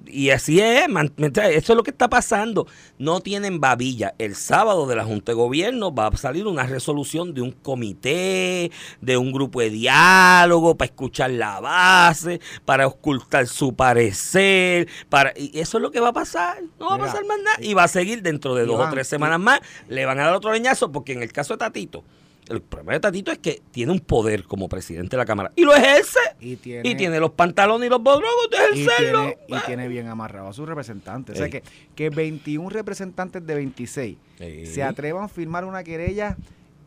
Y 0.07 0.31
así 0.31 0.59
es, 0.59 0.85
eso 0.87 1.73
es 1.73 1.75
lo 1.75 1.83
que 1.83 1.91
está 1.91 2.09
pasando. 2.09 2.67
No 2.97 3.21
tienen 3.21 3.61
babilla. 3.61 4.13
El 4.17 4.35
sábado 4.35 4.85
de 4.85 4.95
la 4.95 5.05
Junta 5.05 5.31
de 5.31 5.35
Gobierno 5.35 5.93
va 5.93 6.07
a 6.07 6.17
salir 6.17 6.45
una 6.47 6.63
resolución 6.63 7.33
de 7.33 7.41
un 7.41 7.51
comité, 7.51 8.71
de 9.01 9.17
un 9.17 9.31
grupo 9.31 9.61
de 9.61 9.69
diálogo 9.69 10.75
para 10.75 10.87
escuchar 10.87 11.31
la 11.31 11.59
base, 11.61 12.41
para 12.65 12.87
ocultar 12.87 13.47
su 13.47 13.73
parecer. 13.73 14.87
Para, 15.09 15.33
y 15.37 15.57
eso 15.59 15.77
es 15.77 15.81
lo 15.81 15.91
que 15.91 16.01
va 16.01 16.09
a 16.09 16.13
pasar. 16.13 16.61
No 16.79 16.89
va 16.89 16.95
a 16.95 16.99
pasar 16.99 17.25
más 17.25 17.39
nada. 17.39 17.57
Y 17.61 17.73
va 17.73 17.83
a 17.83 17.87
seguir 17.87 18.21
dentro 18.21 18.55
de 18.55 18.65
dos 18.65 18.79
o 18.79 18.89
tres 18.89 19.07
semanas 19.07 19.39
más. 19.39 19.61
Le 19.87 20.05
van 20.05 20.19
a 20.19 20.25
dar 20.25 20.35
otro 20.35 20.51
leñazo 20.51 20.91
porque 20.91 21.13
en 21.13 21.23
el 21.23 21.31
caso 21.31 21.53
de 21.53 21.59
Tatito 21.59 22.03
el 22.49 22.61
problema 22.61 22.93
de 22.93 22.99
Tatito 22.99 23.31
es 23.31 23.39
que 23.39 23.61
tiene 23.71 23.91
un 23.91 23.99
poder 23.99 24.43
como 24.43 24.69
presidente 24.69 25.15
de 25.15 25.17
la 25.17 25.25
Cámara 25.25 25.51
y 25.55 25.63
lo 25.63 25.75
ejerce. 25.75 26.19
Y 26.39 26.55
tiene, 26.57 27.19
los 27.19 27.31
pantalones 27.31 27.87
y 27.87 27.89
los 27.89 28.01
bodrogos 28.01 28.49
de 28.51 28.57
ejercerlo. 28.57 29.29
Y 29.29 29.35
tiene, 29.35 29.37
y 29.47 29.65
tiene 29.65 29.87
bien 29.87 30.07
amarrado 30.07 30.49
a 30.49 30.53
sus 30.53 30.67
representantes. 30.67 31.35
O 31.35 31.37
sea 31.37 31.49
que, 31.49 31.63
que 31.95 32.09
21 32.09 32.69
representantes 32.69 33.45
de 33.45 33.55
26 33.55 34.17
se 34.65 34.83
atrevan 34.83 35.23
a 35.23 35.27
firmar 35.27 35.65
una 35.65 35.83
querella 35.83 36.37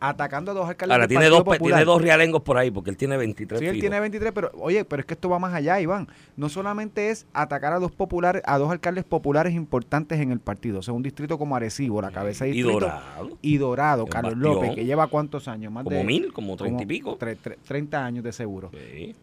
atacando 0.00 0.53
a 0.53 0.55
dos 0.55 0.69
alcaldes 0.69 0.95
Ahora, 0.95 1.09
tiene 1.09 1.27
dos, 1.27 1.45
tiene 1.59 1.85
dos 1.85 2.03
realengos 2.03 2.43
por 2.43 2.59
ahí, 2.59 2.71
porque 2.71 2.91
él 2.91 2.97
tiene 2.97 3.17
23. 3.17 3.61
Sí, 3.61 3.67
él 3.67 3.81
tiene 3.81 4.00
23, 4.00 4.33
pero 4.33 4.50
oye, 4.55 4.85
pero 4.85 5.00
es 5.00 5.06
que 5.06 5.15
esto 5.15 5.29
va 5.29 5.39
más 5.39 5.55
allá, 5.55 5.81
Iván. 5.81 6.09
No 6.37 6.49
solamente 6.49 7.11
es 7.11 7.27
atacar 7.33 7.73
a 7.73 7.79
dos 7.79 7.93
populares, 7.93 8.43
a 8.47 8.59
dos 8.59 8.71
alcaldes 8.71 9.05
populares 9.05 9.55
importantes 9.55 10.21
en 10.21 10.33
el 10.33 10.41
partido, 10.41 10.81
o 10.81 10.83
sea, 10.83 10.95
un 10.95 11.03
distrito 11.03 11.39
como 11.39 11.56
Arecibo, 11.56 12.00
la 12.00 12.11
cabeza 12.11 12.45
de 12.45 12.53
distrito. 12.53 12.79
Y 12.79 12.81
Dorado. 12.81 13.39
Y 13.43 13.56
Dorado, 13.59 14.06
Carlos 14.06 14.37
López, 14.37 14.75
que 14.75 14.85
lleva 14.85 15.06
cuántos 15.09 15.49
años, 15.49 15.73
más 15.73 15.85
como 15.85 16.05
mil, 16.05 16.33
como 16.33 16.56
treinta 16.56 16.83
y 16.83 16.87
pico. 16.87 17.19
30 17.19 18.05
años 18.05 18.25
de 18.25 18.33
seguro. 18.33 18.71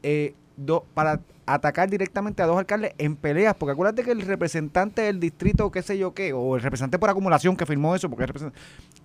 Eh, 0.04 0.34
para 0.94 1.20
atacar 1.46 1.90
directamente 1.90 2.42
a 2.42 2.48
dos 2.48 2.58
alcaldes 2.58 2.94
en 2.98 3.16
peleas, 3.16 3.56
porque 3.56 3.74
acuérdate 3.74 4.04
que 4.04 4.12
el 4.12 4.22
representante 4.22 5.02
del 5.04 5.20
distrito, 5.20 5.70
qué 5.72 5.82
sé 5.82 5.98
yo 5.98 6.14
qué, 6.14 6.34
o 6.34 6.56
el 6.56 6.62
representante 6.62 6.98
por 6.98 7.10
acumulación 7.10 7.56
que 7.56 7.66
firmó 7.66 7.96
eso, 7.96 8.10
porque 8.10 8.26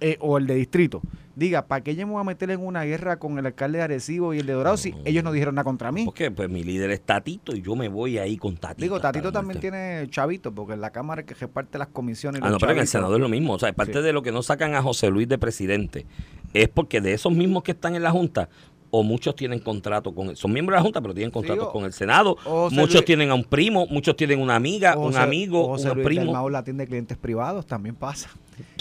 eh, 0.00 0.16
o 0.20 0.38
el 0.38 0.46
de 0.46 0.54
distrito, 0.54 1.02
diga, 1.36 1.66
¿para 1.66 1.82
qué 1.82 1.94
yo 1.94 2.06
me 2.06 2.12
voy 2.12 2.20
a 2.20 2.24
meter 2.24 2.50
en 2.50 2.60
una 2.60 2.84
guerra 2.84 3.18
con 3.18 3.38
el 3.38 3.46
alcalde 3.46 3.78
de 3.78 3.84
Arecibo 3.84 4.34
y 4.34 4.40
el 4.40 4.46
de 4.46 4.52
Dorado 4.52 4.76
si 4.76 4.94
ellos 5.04 5.24
no 5.24 5.32
dijeron 5.32 5.54
nada 5.54 5.64
contra 5.64 5.92
mí? 5.92 6.04
Porque 6.04 6.30
pues 6.30 6.48
mi 6.48 6.62
líder 6.62 6.90
es 6.90 7.00
Tatito 7.00 7.54
y 7.54 7.62
yo 7.62 7.76
me 7.76 7.88
voy 7.88 8.18
ahí 8.18 8.36
con 8.36 8.56
Tatito. 8.56 8.82
Digo, 8.82 9.00
Tatito 9.00 9.32
también 9.32 9.60
tiene 9.60 10.06
chavito, 10.10 10.52
porque 10.52 10.74
en 10.74 10.80
la 10.80 10.90
Cámara 10.90 11.24
que 11.24 11.34
reparte 11.34 11.78
las 11.78 11.88
comisiones. 11.88 12.42
Ah, 12.44 12.50
no, 12.50 12.58
pero 12.58 12.72
en 12.72 12.78
el 12.78 12.86
Senado 12.86 13.14
es 13.14 13.20
lo 13.20 13.28
mismo. 13.28 13.54
O 13.54 13.58
sea, 13.58 13.72
parte 13.72 14.02
de 14.02 14.12
lo 14.12 14.22
que 14.22 14.32
no 14.32 14.42
sacan 14.42 14.74
a 14.74 14.82
José 14.82 15.10
Luis 15.10 15.28
de 15.28 15.38
presidente 15.38 16.06
es 16.52 16.68
porque 16.68 17.00
de 17.00 17.14
esos 17.14 17.32
mismos 17.32 17.62
que 17.62 17.72
están 17.72 17.94
en 17.94 18.02
la 18.02 18.10
Junta, 18.10 18.48
o 18.90 19.02
muchos 19.02 19.34
tienen 19.36 19.60
contrato 19.60 20.14
con 20.14 20.34
son 20.36 20.52
miembros 20.52 20.74
de 20.74 20.78
la 20.78 20.82
Junta 20.82 21.00
pero 21.00 21.14
tienen 21.14 21.30
contrato 21.30 21.70
con 21.70 21.84
el 21.84 21.92
Senado. 21.92 22.36
muchos 22.70 23.04
tienen 23.04 23.30
a 23.30 23.34
un 23.34 23.44
primo 23.44 23.86
muchos 23.86 24.16
tienen 24.16 24.40
una 24.40 24.56
amiga 24.56 24.96
un 24.96 25.16
amigo 25.16 25.66
un 25.74 26.02
primo. 26.02 26.50
La 26.50 26.64
tienda 26.64 26.82
de 26.82 26.88
clientes 26.88 27.16
privados 27.16 27.66
también 27.66 27.94
pasa. 27.94 28.30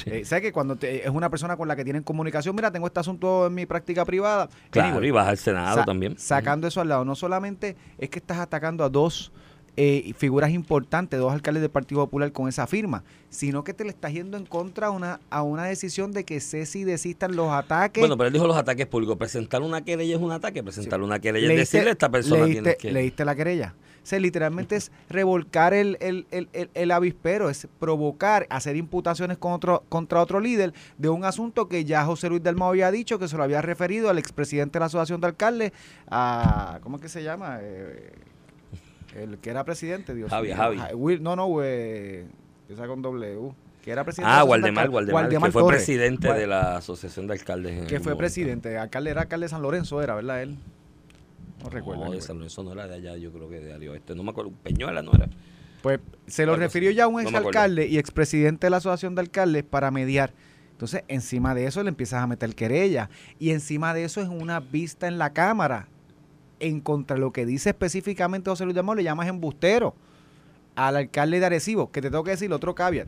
Eh, 0.06 0.26
sé 0.26 0.42
que 0.42 0.52
cuando 0.52 0.78
es 0.82 1.10
una 1.10 1.30
persona 1.30 1.56
con 1.56 1.68
la 1.68 1.76
que 1.76 1.84
tienen 1.84 2.04
comunicación 2.04 2.56
mira 2.56 2.72
tengo 2.72 2.88
este 2.88 3.00
asunto 3.00 3.48
en 3.48 3.54
mi 3.54 3.66
práctica 3.66 4.06
privada. 4.06 4.50
Claro 4.72 5.04
y 5.04 5.12
vas 5.12 5.28
al 5.28 5.38
Senado 5.38 5.84
también. 5.86 6.18
sacando 6.18 6.68
eso 6.68 6.82
al 6.82 6.90
lado 6.90 7.06
no 7.06 7.16
solamente 7.16 7.76
es 7.98 8.10
que 8.10 8.20
estás 8.20 8.40
atacando 8.40 8.84
a 8.84 8.90
dos 8.90 9.32
eh, 9.82 10.14
figuras 10.18 10.52
importantes, 10.52 11.18
dos 11.18 11.32
alcaldes 11.32 11.62
del 11.62 11.72
Partido 11.72 12.02
Popular 12.02 12.34
con 12.34 12.50
esa 12.50 12.68
firma, 12.68 13.06
sino 13.30 13.64
que 13.64 13.74
te 13.74 13.86
le 13.86 13.92
estás 13.92 14.12
yendo 14.12 14.36
en 14.36 14.46
contra 14.46 14.90
una, 14.90 15.22
a 15.30 15.42
una 15.42 15.64
decisión 15.64 16.12
de 16.12 16.26
que 16.26 16.42
Ceci 16.42 16.84
desistan 16.84 17.38
los 17.38 17.50
ataques. 17.50 18.02
Bueno, 18.02 18.18
pero 18.18 18.28
él 18.28 18.34
dijo 18.34 18.46
los 18.46 18.58
ataques 18.58 18.88
públicos. 18.88 19.16
Presentar 19.16 19.62
una 19.62 19.82
querella 19.82 20.18
es 20.18 20.22
un 20.22 20.34
ataque, 20.34 20.62
presentar 20.64 21.02
una 21.02 21.20
querella 21.20 21.50
es 21.54 21.60
decirle 21.60 21.92
a 21.92 21.94
esta 21.94 22.10
persona 22.10 22.46
leíste, 22.46 22.76
que... 22.76 22.92
¿Leíste 22.92 23.24
la 23.24 23.36
querella? 23.36 23.74
O 24.04 24.06
sea, 24.06 24.20
literalmente 24.20 24.76
es 24.76 24.92
revolcar 25.10 25.74
el, 25.74 25.98
el, 26.02 26.28
el, 26.32 26.70
el, 26.74 26.92
avispero, 26.92 27.50
es 27.50 27.66
provocar, 27.80 28.48
hacer 28.50 28.76
imputaciones 28.76 29.38
contra, 29.38 29.80
contra 29.88 30.22
otro 30.22 30.42
líder 30.42 30.74
de 30.98 31.08
un 31.08 31.24
asunto 31.24 31.70
que 31.70 31.86
ya 31.86 32.04
José 32.04 32.28
Luis 32.28 32.44
Delmao 32.44 32.68
había 32.68 32.92
dicho, 32.92 33.18
que 33.18 33.30
se 33.30 33.38
lo 33.38 33.44
había 33.44 33.62
referido 33.62 34.10
al 34.10 34.18
expresidente 34.18 34.74
de 34.74 34.80
la 34.82 34.88
Asociación 34.88 35.22
de 35.22 35.28
Alcaldes, 35.28 35.72
a, 36.10 36.80
¿cómo 36.84 36.98
es 36.98 37.02
que 37.02 37.08
se 37.08 37.24
llama? 37.24 37.60
Eh, 37.62 38.12
el 39.16 39.38
que 39.40 39.50
era 39.50 39.64
presidente, 39.64 40.14
Dios 40.14 40.30
Javi, 40.30 40.52
Javi. 40.52 40.80
no, 41.20 41.36
no, 41.36 41.48
güey. 41.48 42.26
Empieza 42.62 42.88
con 42.88 43.02
W. 43.02 43.52
Que 43.84 43.92
era 43.92 44.04
presidente 44.04 44.32
ah, 44.36 44.44
Waldemar, 44.44 44.90
Waldemar, 44.90 45.30
que 45.30 45.52
fue 45.52 45.68
presidente 45.68 46.32
de 46.32 46.48
la 46.48 46.78
Asociación 46.78 47.28
de 47.28 47.34
Alcaldes. 47.34 47.88
que 47.88 48.00
fue 48.00 48.16
presidente. 48.16 48.78
Alcalde 48.78 49.12
era 49.12 49.22
alcalde 49.22 49.46
de 49.46 49.50
San 49.50 49.62
Lorenzo, 49.62 50.02
era, 50.02 50.16
¿verdad? 50.16 50.42
Él. 50.42 50.58
No 51.64 51.70
recuerdo. 51.70 52.06
No, 52.06 52.12
de 52.12 52.22
San 52.22 52.38
Lorenzo 52.38 52.64
no 52.64 52.74
era 52.74 52.88
de 52.88 52.96
allá, 52.96 53.18
yo 53.18 53.32
creo 53.32 53.50
que 53.50 53.60
de 53.60 53.74
Ario 53.74 53.96
Este. 53.96 54.16
No 54.16 54.24
me 54.24 54.32
acuerdo. 54.32 54.52
Peñuela 54.64 55.02
no 55.02 55.12
era. 55.14 55.30
Pues 55.82 56.02
se 56.28 56.46
lo 56.46 56.56
refirió 56.56 56.92
ya 56.92 57.06
a 57.06 57.08
un 57.08 57.22
exalcalde 57.22 57.88
y 57.88 57.98
expresidente 57.98 58.68
de 58.68 58.72
la 58.72 58.78
Asociación 58.78 59.16
de 59.16 59.22
Alcaldes 59.22 59.64
para 59.64 59.92
mediar 59.92 60.34
Entonces, 60.72 61.04
encima 61.08 61.56
de 61.56 61.66
eso 61.66 61.82
le 61.82 61.90
empiezas 61.90 62.22
a 62.22 62.28
meter 62.28 62.54
querella. 62.54 63.10
Y 63.40 63.52
encima 63.52 63.94
de 63.94 64.04
eso 64.04 64.22
es 64.22 64.28
una 64.28 64.60
vista 64.60 65.08
en 65.08 65.18
la 65.18 65.32
Cámara. 65.32 65.88
En 66.60 66.82
contra 66.82 67.16
de 67.16 67.22
lo 67.22 67.32
que 67.32 67.46
dice 67.46 67.70
específicamente 67.70 68.50
José 68.50 68.66
Luis 68.66 68.76
de 68.76 68.84
le 68.96 69.04
llamas 69.04 69.28
embustero 69.28 69.96
al 70.76 70.96
alcalde 70.96 71.40
de 71.40 71.46
Arecibo, 71.46 71.92
que 71.92 72.02
te 72.02 72.10
tengo 72.10 72.24
que 72.24 72.32
decir 72.32 72.52
otro 72.54 72.76
caveat. 72.76 73.08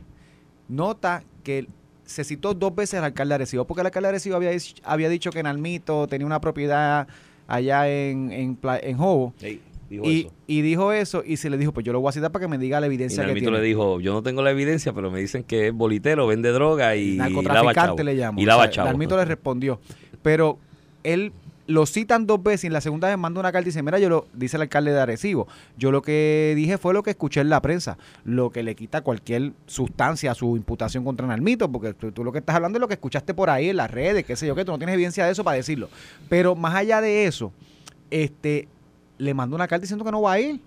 Nota 0.68 1.22
que 1.42 1.66
se 2.04 2.24
citó 2.24 2.54
dos 2.54 2.74
veces 2.74 2.98
al 2.98 3.04
alcalde 3.04 3.30
de 3.32 3.34
Arecibo, 3.36 3.66
porque 3.66 3.80
el 3.80 3.86
alcalde 3.86 4.06
de 4.06 4.10
Arecibo 4.10 4.36
había, 4.36 4.50
dicho- 4.50 4.74
había 4.84 5.08
dicho 5.08 5.30
que 5.30 5.42
Nalmito 5.42 6.06
tenía 6.08 6.26
una 6.26 6.40
propiedad 6.40 7.06
allá 7.46 7.88
en, 7.88 8.30
en, 8.32 8.58
en 8.62 8.96
Jobo. 8.96 9.32
Sí, 9.38 9.60
dijo 9.88 10.04
Y, 10.10 10.20
eso. 10.20 10.32
y 10.46 10.62
dijo 10.62 10.92
eso 10.92 11.22
y 11.24 11.36
se 11.36 11.50
le 11.50 11.58
dijo, 11.58 11.72
pues 11.72 11.84
yo 11.84 11.92
lo 11.92 12.00
voy 12.00 12.08
a 12.08 12.12
citar 12.12 12.30
para 12.32 12.44
que 12.44 12.48
me 12.48 12.58
diga 12.58 12.80
la 12.80 12.86
Y 12.86 12.88
evidencia 12.88 13.22
que 13.22 13.26
Nalmito 13.28 13.44
tiene. 13.46 13.58
le 13.58 13.64
dijo, 13.66 14.00
yo 14.00 14.12
no 14.12 14.22
tengo 14.22 14.42
la 14.42 14.50
evidencia, 14.50 14.92
pero 14.92 15.10
me 15.10 15.20
dicen 15.20 15.44
que 15.44 15.68
es 15.68 15.72
bolitero, 15.74 16.26
vende 16.26 16.50
droga 16.50 16.96
y 16.96 17.16
lava 17.16 17.28
chavo. 17.30 17.42
narcotraficante 17.42 18.04
le 18.04 18.16
llamó. 18.16 18.40
Y 18.40 18.44
lava 18.46 18.62
O 18.62 18.64
sea, 18.64 18.72
chavo. 18.72 18.88
Nalmito 18.88 19.16
le 19.16 19.24
respondió. 19.24 19.80
Pero 20.22 20.58
él 21.04 21.32
lo 21.72 21.86
citan 21.86 22.26
dos 22.26 22.42
veces 22.42 22.64
y 22.64 22.66
en 22.68 22.72
la 22.72 22.80
segunda 22.80 23.08
vez 23.08 23.18
manda 23.18 23.40
una 23.40 23.50
carta 23.50 23.62
y 23.62 23.70
dice, 23.70 23.82
mira, 23.82 23.98
yo 23.98 24.08
lo, 24.08 24.26
dice 24.34 24.56
el 24.56 24.62
alcalde 24.62 24.92
de 24.92 25.00
Arecibo, 25.00 25.48
yo 25.76 25.90
lo 25.90 26.02
que 26.02 26.52
dije 26.54 26.78
fue 26.78 26.94
lo 26.94 27.02
que 27.02 27.10
escuché 27.10 27.40
en 27.40 27.48
la 27.48 27.60
prensa, 27.62 27.98
lo 28.24 28.50
que 28.50 28.62
le 28.62 28.74
quita 28.74 29.00
cualquier 29.00 29.52
sustancia 29.66 30.30
a 30.30 30.34
su 30.34 30.56
imputación 30.56 31.04
contra 31.04 31.26
Nalmito, 31.26 31.70
porque 31.70 31.94
tú, 31.94 32.12
tú 32.12 32.24
lo 32.24 32.32
que 32.32 32.38
estás 32.38 32.56
hablando 32.56 32.78
es 32.78 32.80
lo 32.80 32.88
que 32.88 32.94
escuchaste 32.94 33.34
por 33.34 33.50
ahí 33.50 33.70
en 33.70 33.76
las 33.76 33.90
redes, 33.90 34.24
qué 34.24 34.36
sé 34.36 34.46
yo, 34.46 34.54
que 34.54 34.64
tú 34.64 34.72
no 34.72 34.78
tienes 34.78 34.94
evidencia 34.94 35.24
de 35.24 35.32
eso 35.32 35.44
para 35.44 35.56
decirlo. 35.56 35.88
Pero 36.28 36.54
más 36.54 36.74
allá 36.74 37.00
de 37.00 37.26
eso, 37.26 37.52
este 38.10 38.68
le 39.18 39.34
mandó 39.34 39.56
una 39.56 39.68
carta 39.68 39.82
diciendo 39.82 40.04
que 40.04 40.12
no 40.12 40.22
va 40.22 40.32
a 40.32 40.40
ir. 40.40 40.60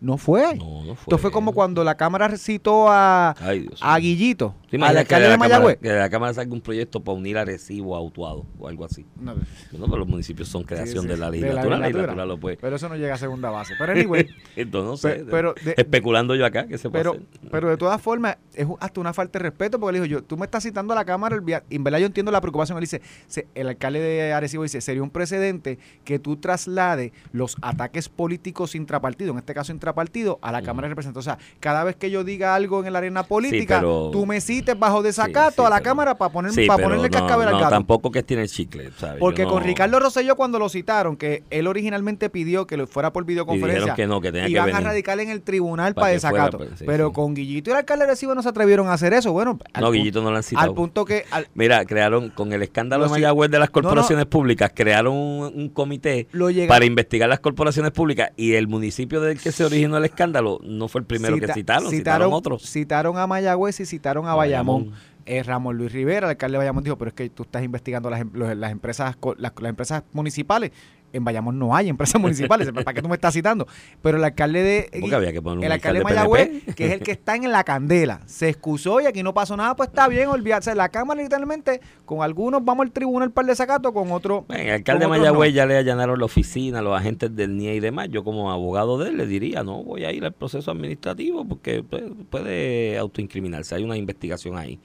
No 0.00 0.16
fue. 0.16 0.54
No, 0.56 0.82
no 0.84 0.94
fue. 0.94 1.02
Esto 1.02 1.18
fue 1.18 1.30
como 1.30 1.52
cuando 1.52 1.84
la 1.84 1.94
Cámara 1.94 2.34
citó 2.38 2.88
a, 2.88 3.34
Ay, 3.38 3.60
Dios 3.60 3.78
a. 3.82 3.98
Guillito, 3.98 4.54
¿Te 4.70 4.76
al 4.76 4.80
imaginas 4.80 5.04
que 5.06 5.14
alcalde 5.14 5.24
de 5.24 5.30
de 5.30 5.30
la 5.30 5.34
Cámara- 5.36 5.54
Mayagüez. 5.58 5.78
Que 5.78 5.88
de 5.88 5.98
la 5.98 6.10
Cámara 6.10 6.34
salga 6.34 6.52
un 6.52 6.60
proyecto 6.60 7.00
para 7.02 7.18
unir 7.18 7.36
a 7.38 7.40
Arecibo 7.42 7.96
a 7.96 7.98
Autuado 7.98 8.46
o 8.58 8.68
algo 8.68 8.84
así. 8.84 9.04
No, 9.20 9.34
pero 9.72 9.96
los 9.98 10.06
municipios 10.08 10.48
son 10.48 10.62
creación 10.62 11.02
sí, 11.02 11.08
de 11.08 11.16
la 11.16 11.30
de 11.30 11.38
la 11.40 11.46
legislatura. 11.46 11.54
La 11.78 11.86
legislatura. 11.86 11.86
legislatura 12.06 12.26
lo 12.26 12.38
puede. 12.40 12.56
Pero 12.56 12.76
eso 12.76 12.88
no 12.88 12.96
llega 12.96 13.14
a 13.14 13.18
segunda 13.18 13.50
base. 13.50 13.74
Pero 13.78 13.92
anyway, 13.92 14.28
Entonces, 14.56 14.88
no 14.90 14.96
sé. 14.96 15.24
Pe- 15.24 15.30
pero 15.30 15.54
de- 15.64 15.74
especulando 15.76 16.34
yo 16.36 16.46
acá, 16.46 16.66
que 16.68 16.78
se 16.78 16.88
puede 16.88 17.00
pero, 17.02 17.10
hacer? 17.12 17.50
pero 17.50 17.68
de 17.68 17.76
todas 17.76 18.00
formas, 18.00 18.36
es 18.54 18.66
hasta 18.78 19.00
una 19.00 19.12
falta 19.12 19.38
de 19.38 19.42
respeto 19.44 19.80
porque 19.80 19.98
le 19.98 20.04
dijo 20.04 20.10
yo, 20.20 20.22
tú 20.24 20.36
me 20.36 20.44
estás 20.44 20.62
citando 20.62 20.92
a 20.92 20.96
la 20.96 21.04
Cámara, 21.04 21.34
el 21.36 21.42
y 21.68 21.74
en 21.76 21.82
verdad 21.84 21.98
yo 21.98 22.06
entiendo 22.06 22.30
la 22.30 22.40
preocupación. 22.40 22.78
Él 22.78 22.82
dice, 22.82 23.02
se- 23.26 23.48
el 23.56 23.68
alcalde 23.68 23.98
de 24.00 24.32
Arecibo 24.32 24.62
dice, 24.62 24.80
sería 24.80 25.02
un 25.02 25.10
precedente 25.10 25.78
que 26.04 26.18
tú 26.20 26.36
traslades 26.36 27.12
los 27.32 27.56
ataques 27.62 28.08
políticos 28.08 28.74
intrapartido, 28.74 29.32
en 29.32 29.38
este 29.38 29.52
caso 29.54 29.72
intrapartido, 29.72 30.38
a 30.42 30.52
la 30.52 30.62
Cámara 30.62 30.86
de 30.86 30.90
Representantes. 30.90 31.26
O 31.26 31.30
sea, 31.30 31.38
cada 31.58 31.82
vez 31.84 31.96
que 31.96 32.10
yo 32.10 32.22
diga 32.24 32.54
algo 32.54 32.84
en 32.84 32.92
la 32.92 32.98
arena 33.00 33.24
política, 33.24 33.78
pero- 33.80 34.10
tú 34.12 34.26
me 34.26 34.40
cites 34.60 34.78
bajo 34.78 35.02
desacato 35.02 35.50
Sí, 35.50 35.56
sí, 35.56 35.66
a 35.66 35.70
la 35.70 35.76
pero- 35.76 35.84
Cámara 35.90 36.14
para, 36.16 36.32
poner, 36.32 36.52
Sí, 36.52 36.66
para 36.66 36.82
ponerle 36.82 37.08
no, 37.08 37.18
cascabel 37.18 37.48
al 37.48 37.54
no, 37.54 37.60
gato. 37.60 37.70
tampoco 37.70 38.10
que 38.10 38.22
tiene 38.22 38.42
el 38.42 38.48
chicle, 38.48 38.90
Porque 39.18 39.44
con 39.44 39.62
Ricardo 39.64 39.98
Rosselló 39.98 40.36
cuando 40.36 40.58
lo 40.58 40.68
citaron, 40.68 41.16
que 41.16 41.42
él 41.50 41.66
originalmente 41.66 42.30
pidió 42.30 42.66
que 42.66 42.76
lo 42.76 42.86
fuera 42.86 43.12
por 43.12 43.24
videoconferencia, 43.24 43.80
dijeron 43.80 43.96
que 43.96 44.06
no, 44.06 44.20
que 44.20 44.32
tenía 44.32 44.46
que 44.46 44.52
iban 44.52 44.74
a 44.74 44.80
radicar 44.80 45.18
en 45.20 45.30
el 45.30 45.42
tribunal 45.42 45.94
Para 45.94 46.08
para, 46.18 46.20
fuera, 46.20 46.44
desacato. 46.46 46.58
pues, 46.58 46.82
pero 46.86 47.12
con 47.12 47.34
Guillito 47.34 47.70
y 47.70 47.72
el 47.72 47.78
alcalde 47.78 48.04
de 48.04 48.10
Recibo 48.12 48.34
no 48.34 48.42
se 48.42 48.48
atrevieron 48.48 48.88
a 48.88 48.92
hacer 48.94 49.12
eso. 49.12 49.32
Bueno, 49.32 49.58
al, 49.72 49.82
No, 49.82 49.90
Guillito 49.90 50.22
no 50.22 50.30
lo 50.30 50.36
han 50.36 50.42
citado. 50.42 50.68
al 50.68 50.74
punto 50.74 51.04
que... 51.04 51.24
al- 51.30 51.48
Mira, 51.54 51.84
crearon, 51.84 52.30
con 52.30 52.52
el 52.52 52.62
escándalo 52.62 53.04
de 53.04 53.10
Mayagüez 53.10 53.50
de 53.50 53.58
las 53.58 53.70
corporaciones 53.70 54.26
públicas, 54.26 54.70
crearon 54.74 55.14
un, 55.14 55.52
un 55.54 55.68
comité 55.70 56.28
Lo 56.32 56.48
para 56.68 56.84
investigar 56.84 57.28
las 57.28 57.40
corporaciones 57.40 57.92
públicas 57.92 58.30
y 58.36 58.54
el 58.54 58.68
municipio 58.68 59.20
del 59.20 59.40
que 59.40 59.52
se 59.52 59.64
originó 59.64 59.96
el 59.96 60.04
escándalo 60.04 60.58
no 60.62 60.88
fue 60.88 61.00
el 61.00 61.06
primero 61.06 61.34
que 61.36 61.42
cita- 61.42 61.54
citaron, 61.54 61.90
citaron, 61.90 62.32
otros. 62.32 62.62
Citaron 62.62 63.18
a 63.18 63.26
Mayagüez 63.26 63.80
y 63.80 63.86
citaron 63.86 64.26
a 64.26 64.32
A 64.32 64.34
Bayamón. 64.50 64.92
Eh, 65.26 65.42
Ramón 65.44 65.76
Luis 65.76 65.92
Rivera, 65.92 66.26
el 66.26 66.30
alcalde 66.30 66.54
de 66.54 66.58
Bayamón, 66.58 66.82
dijo, 66.82 66.96
pero 66.98 67.10
es 67.10 67.14
que 67.14 67.28
tú 67.30 67.42
estás 67.44 67.62
investigando 67.62 68.10
las, 68.10 68.20
em- 68.22 68.30
los- 68.32 68.56
las 68.56 68.72
empresas 68.72 69.16
las, 69.36 69.52
las 69.60 69.68
empresas 69.70 70.02
municipales. 70.12 70.72
En 71.12 71.24
Bayamón 71.24 71.58
no 71.58 71.74
hay 71.74 71.88
empresas 71.88 72.20
municipales. 72.20 72.70
¿Para 72.72 72.94
qué 72.94 73.02
tú 73.02 73.08
me 73.08 73.14
estás 73.14 73.34
citando? 73.34 73.66
Pero 74.02 74.18
el 74.18 74.24
alcalde 74.24 74.62
de... 74.62 75.14
Había 75.14 75.32
que 75.32 75.42
poner 75.42 75.58
un 75.58 75.64
el 75.64 75.72
alcalde 75.72 75.98
de 76.00 76.04
Mayagüez, 76.04 76.74
que 76.74 76.86
es 76.86 76.92
el 76.92 77.00
que 77.00 77.12
está 77.12 77.34
en 77.34 77.50
la 77.50 77.64
candela, 77.64 78.20
se 78.26 78.48
excusó 78.48 79.00
y 79.00 79.06
aquí 79.06 79.22
no 79.22 79.34
pasó 79.34 79.56
nada, 79.56 79.74
pues 79.76 79.88
está 79.88 80.08
bien, 80.08 80.28
olvidarse. 80.28 80.74
La 80.74 80.88
Cámara 80.88 81.20
literalmente, 81.20 81.80
con 82.04 82.22
algunos 82.22 82.64
vamos 82.64 82.86
al 82.86 82.92
tribunal 82.92 83.30
para 83.30 83.46
el 83.46 83.48
desacato, 83.48 83.92
con 83.92 84.12
otros... 84.12 84.46
Bueno, 84.46 84.62
el 84.62 84.70
alcalde 84.70 85.04
de 85.04 85.08
Mayagüez 85.08 85.50
no. 85.50 85.56
ya 85.56 85.66
le 85.66 85.76
allanaron 85.76 86.18
la 86.18 86.24
oficina, 86.24 86.80
los 86.82 86.96
agentes 86.96 87.34
del 87.34 87.56
NIE 87.56 87.74
y 87.74 87.80
demás. 87.80 88.08
Yo 88.10 88.24
como 88.24 88.50
abogado 88.50 88.98
de 88.98 89.10
él 89.10 89.16
le 89.16 89.26
diría, 89.26 89.62
no 89.62 89.82
voy 89.82 90.04
a 90.04 90.12
ir 90.12 90.24
al 90.24 90.32
proceso 90.32 90.70
administrativo 90.70 91.44
porque 91.44 91.82
puede, 91.82 92.10
puede 92.30 92.98
autoincriminarse. 92.98 93.74
Hay 93.74 93.84
una 93.84 93.96
investigación 93.96 94.56
ahí. 94.56 94.78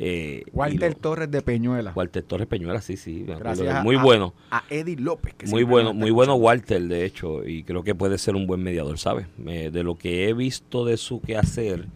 Eh, 0.00 0.44
Walter 0.52 0.92
lo- 0.92 0.96
Torres 0.98 1.30
de 1.30 1.42
Peñuela. 1.42 1.92
Walter 1.94 2.22
Torres 2.22 2.46
Peñuela, 2.46 2.80
sí, 2.80 2.96
sí. 2.96 3.24
Gracias 3.26 3.82
Muy 3.82 3.96
a- 3.96 4.02
bueno. 4.02 4.34
A 4.50 4.62
Eddie 4.70 4.96
López. 4.96 5.34
que 5.34 5.46
Muy 5.46 5.64
bueno, 5.64 5.92
muy 5.92 6.10
bueno. 6.12 6.34
Walter, 6.36 6.80
de 6.82 7.04
hecho, 7.04 7.44
y 7.46 7.64
creo 7.64 7.82
que 7.82 7.94
puede 7.94 8.16
ser 8.18 8.36
un 8.36 8.46
buen 8.46 8.62
mediador, 8.62 8.98
¿sabes? 8.98 9.26
Eh, 9.46 9.70
de 9.72 9.82
lo 9.82 9.96
que 9.96 10.28
he 10.28 10.34
visto 10.34 10.84
de 10.84 10.96
su 10.96 11.20
quehacer 11.20 11.86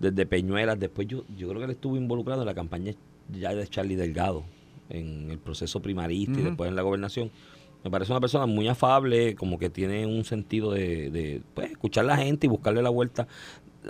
desde 0.00 0.24
Peñuelas, 0.26 0.78
después 0.80 1.06
yo, 1.06 1.24
yo 1.36 1.48
creo 1.48 1.58
que 1.60 1.64
él 1.66 1.70
estuvo 1.72 1.96
involucrado 1.96 2.40
en 2.42 2.46
la 2.46 2.54
campaña 2.54 2.92
ya 3.30 3.54
de 3.54 3.66
Charlie 3.68 3.96
Delgado, 3.96 4.44
en 4.90 5.30
el 5.30 5.38
proceso 5.38 5.80
primarista 5.80 6.40
y 6.40 6.42
después 6.44 6.68
en 6.68 6.76
la 6.76 6.82
gobernación. 6.82 7.30
Me 7.84 7.90
parece 7.90 8.12
una 8.12 8.20
persona 8.20 8.46
muy 8.46 8.66
afable, 8.68 9.34
como 9.34 9.58
que 9.58 9.68
tiene 9.68 10.06
un 10.06 10.24
sentido 10.24 10.72
de, 10.72 11.10
de, 11.10 11.42
pues, 11.52 11.70
escuchar 11.72 12.04
a 12.04 12.08
la 12.08 12.16
gente 12.16 12.46
y 12.46 12.50
buscarle 12.50 12.80
la 12.82 12.88
vuelta 12.88 13.28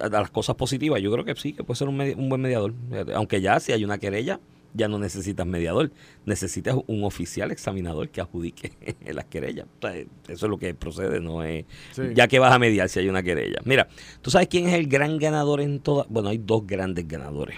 a, 0.01 0.09
las 0.09 0.31
cosas 0.31 0.57
positivas. 0.57 1.01
Yo 1.01 1.13
creo 1.13 1.25
que 1.25 1.35
sí, 1.37 1.53
que 1.53 1.65
puede 1.65 1.79
ser 1.79 1.89
un, 1.89 2.01
un 2.01 2.29
buen 2.29 2.41
mediador. 2.41 2.75
Aunque 3.15 3.41
ya 3.41 3.61
si 3.61 3.73
hay 3.73 3.85
una 3.85 3.99
querella, 3.99 4.41
ya 4.75 4.89
no 4.89 4.99
necesitas 4.99 5.47
mediador, 5.47 5.93
necesitas 6.27 6.77
un 6.87 7.05
oficial 7.05 7.53
examinador 7.53 8.09
que 8.09 8.21
adjudique 8.21 8.73
las 9.13 9.25
querellas. 9.27 9.67
O 9.79 9.87
sea, 9.87 9.95
eso 9.95 10.07
es 10.29 10.43
lo 10.43 10.59
que 10.59 10.75
procede, 10.75 11.21
no 11.21 11.43
es... 11.43 11.65
Sí. 11.93 12.03
Ya 12.15 12.27
que 12.27 12.41
vas 12.41 12.53
a 12.53 12.59
mediar 12.59 12.89
si 12.89 12.99
hay 12.99 13.09
una 13.09 13.23
querella. 13.23 13.61
Mira, 13.65 13.89
¿tú 14.21 14.31
sabes 14.31 14.49
quién 14.49 14.69
es 14.69 14.75
el 14.75 14.89
gran 14.89 15.17
ganador 15.19 15.61
en 15.61 15.79
toda? 15.79 16.07
Bueno, 16.09 16.29
hay 16.29 16.39
dos 16.39 16.67
grandes 16.67 17.07
ganadores. 17.07 17.57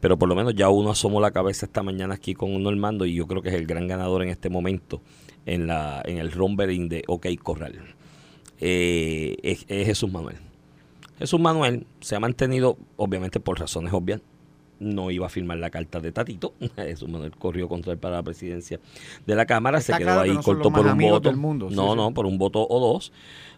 Pero 0.00 0.18
por 0.18 0.28
lo 0.28 0.34
menos 0.34 0.54
ya 0.54 0.68
uno 0.68 0.90
asomó 0.90 1.18
la 1.18 1.30
cabeza 1.30 1.64
esta 1.64 1.82
mañana 1.82 2.14
aquí 2.14 2.34
con 2.34 2.62
Normando 2.62 3.06
y 3.06 3.14
yo 3.14 3.26
creo 3.26 3.40
que 3.40 3.48
es 3.48 3.54
el 3.54 3.66
gran 3.66 3.88
ganador 3.88 4.22
en 4.22 4.28
este 4.28 4.50
momento 4.50 5.00
en 5.46 5.66
la 5.66 6.02
en 6.04 6.18
el 6.18 6.30
rumbering 6.30 6.90
de 6.90 7.04
OK 7.06 7.26
Corral. 7.42 7.94
Eh, 8.60 9.36
es, 9.42 9.64
es 9.66 9.86
Jesús 9.86 10.12
Manuel. 10.12 10.36
Jesús 11.18 11.40
Manuel 11.40 11.86
se 12.00 12.16
ha 12.16 12.20
mantenido, 12.20 12.76
obviamente 12.96 13.40
por 13.40 13.60
razones 13.60 13.92
obvias, 13.92 14.20
no 14.80 15.10
iba 15.10 15.26
a 15.26 15.28
firmar 15.28 15.58
la 15.58 15.70
carta 15.70 16.00
de 16.00 16.12
Tatito. 16.12 16.54
Jesús 16.76 17.08
Manuel 17.08 17.32
corrió 17.36 17.68
contra 17.68 17.92
él 17.92 17.98
para 17.98 18.16
la 18.16 18.22
presidencia 18.22 18.80
de 19.26 19.34
la 19.34 19.46
Cámara, 19.46 19.78
Está 19.78 19.94
se 19.94 19.98
quedó 19.98 20.06
claro 20.08 20.22
que 20.22 20.24
ahí 20.24 20.30
no 20.30 20.36
los 20.36 20.44
por 20.44 20.56
un 20.86 20.98
voto. 20.98 21.28
del 21.28 21.36
mundo, 21.36 21.68
sí, 21.70 21.76
no, 21.76 21.90
sí. 21.92 21.96
no, 21.96 22.12
por 22.12 22.26
un 22.26 22.38
voto 22.38 22.66
o 22.68 22.80
dos. 22.80 23.12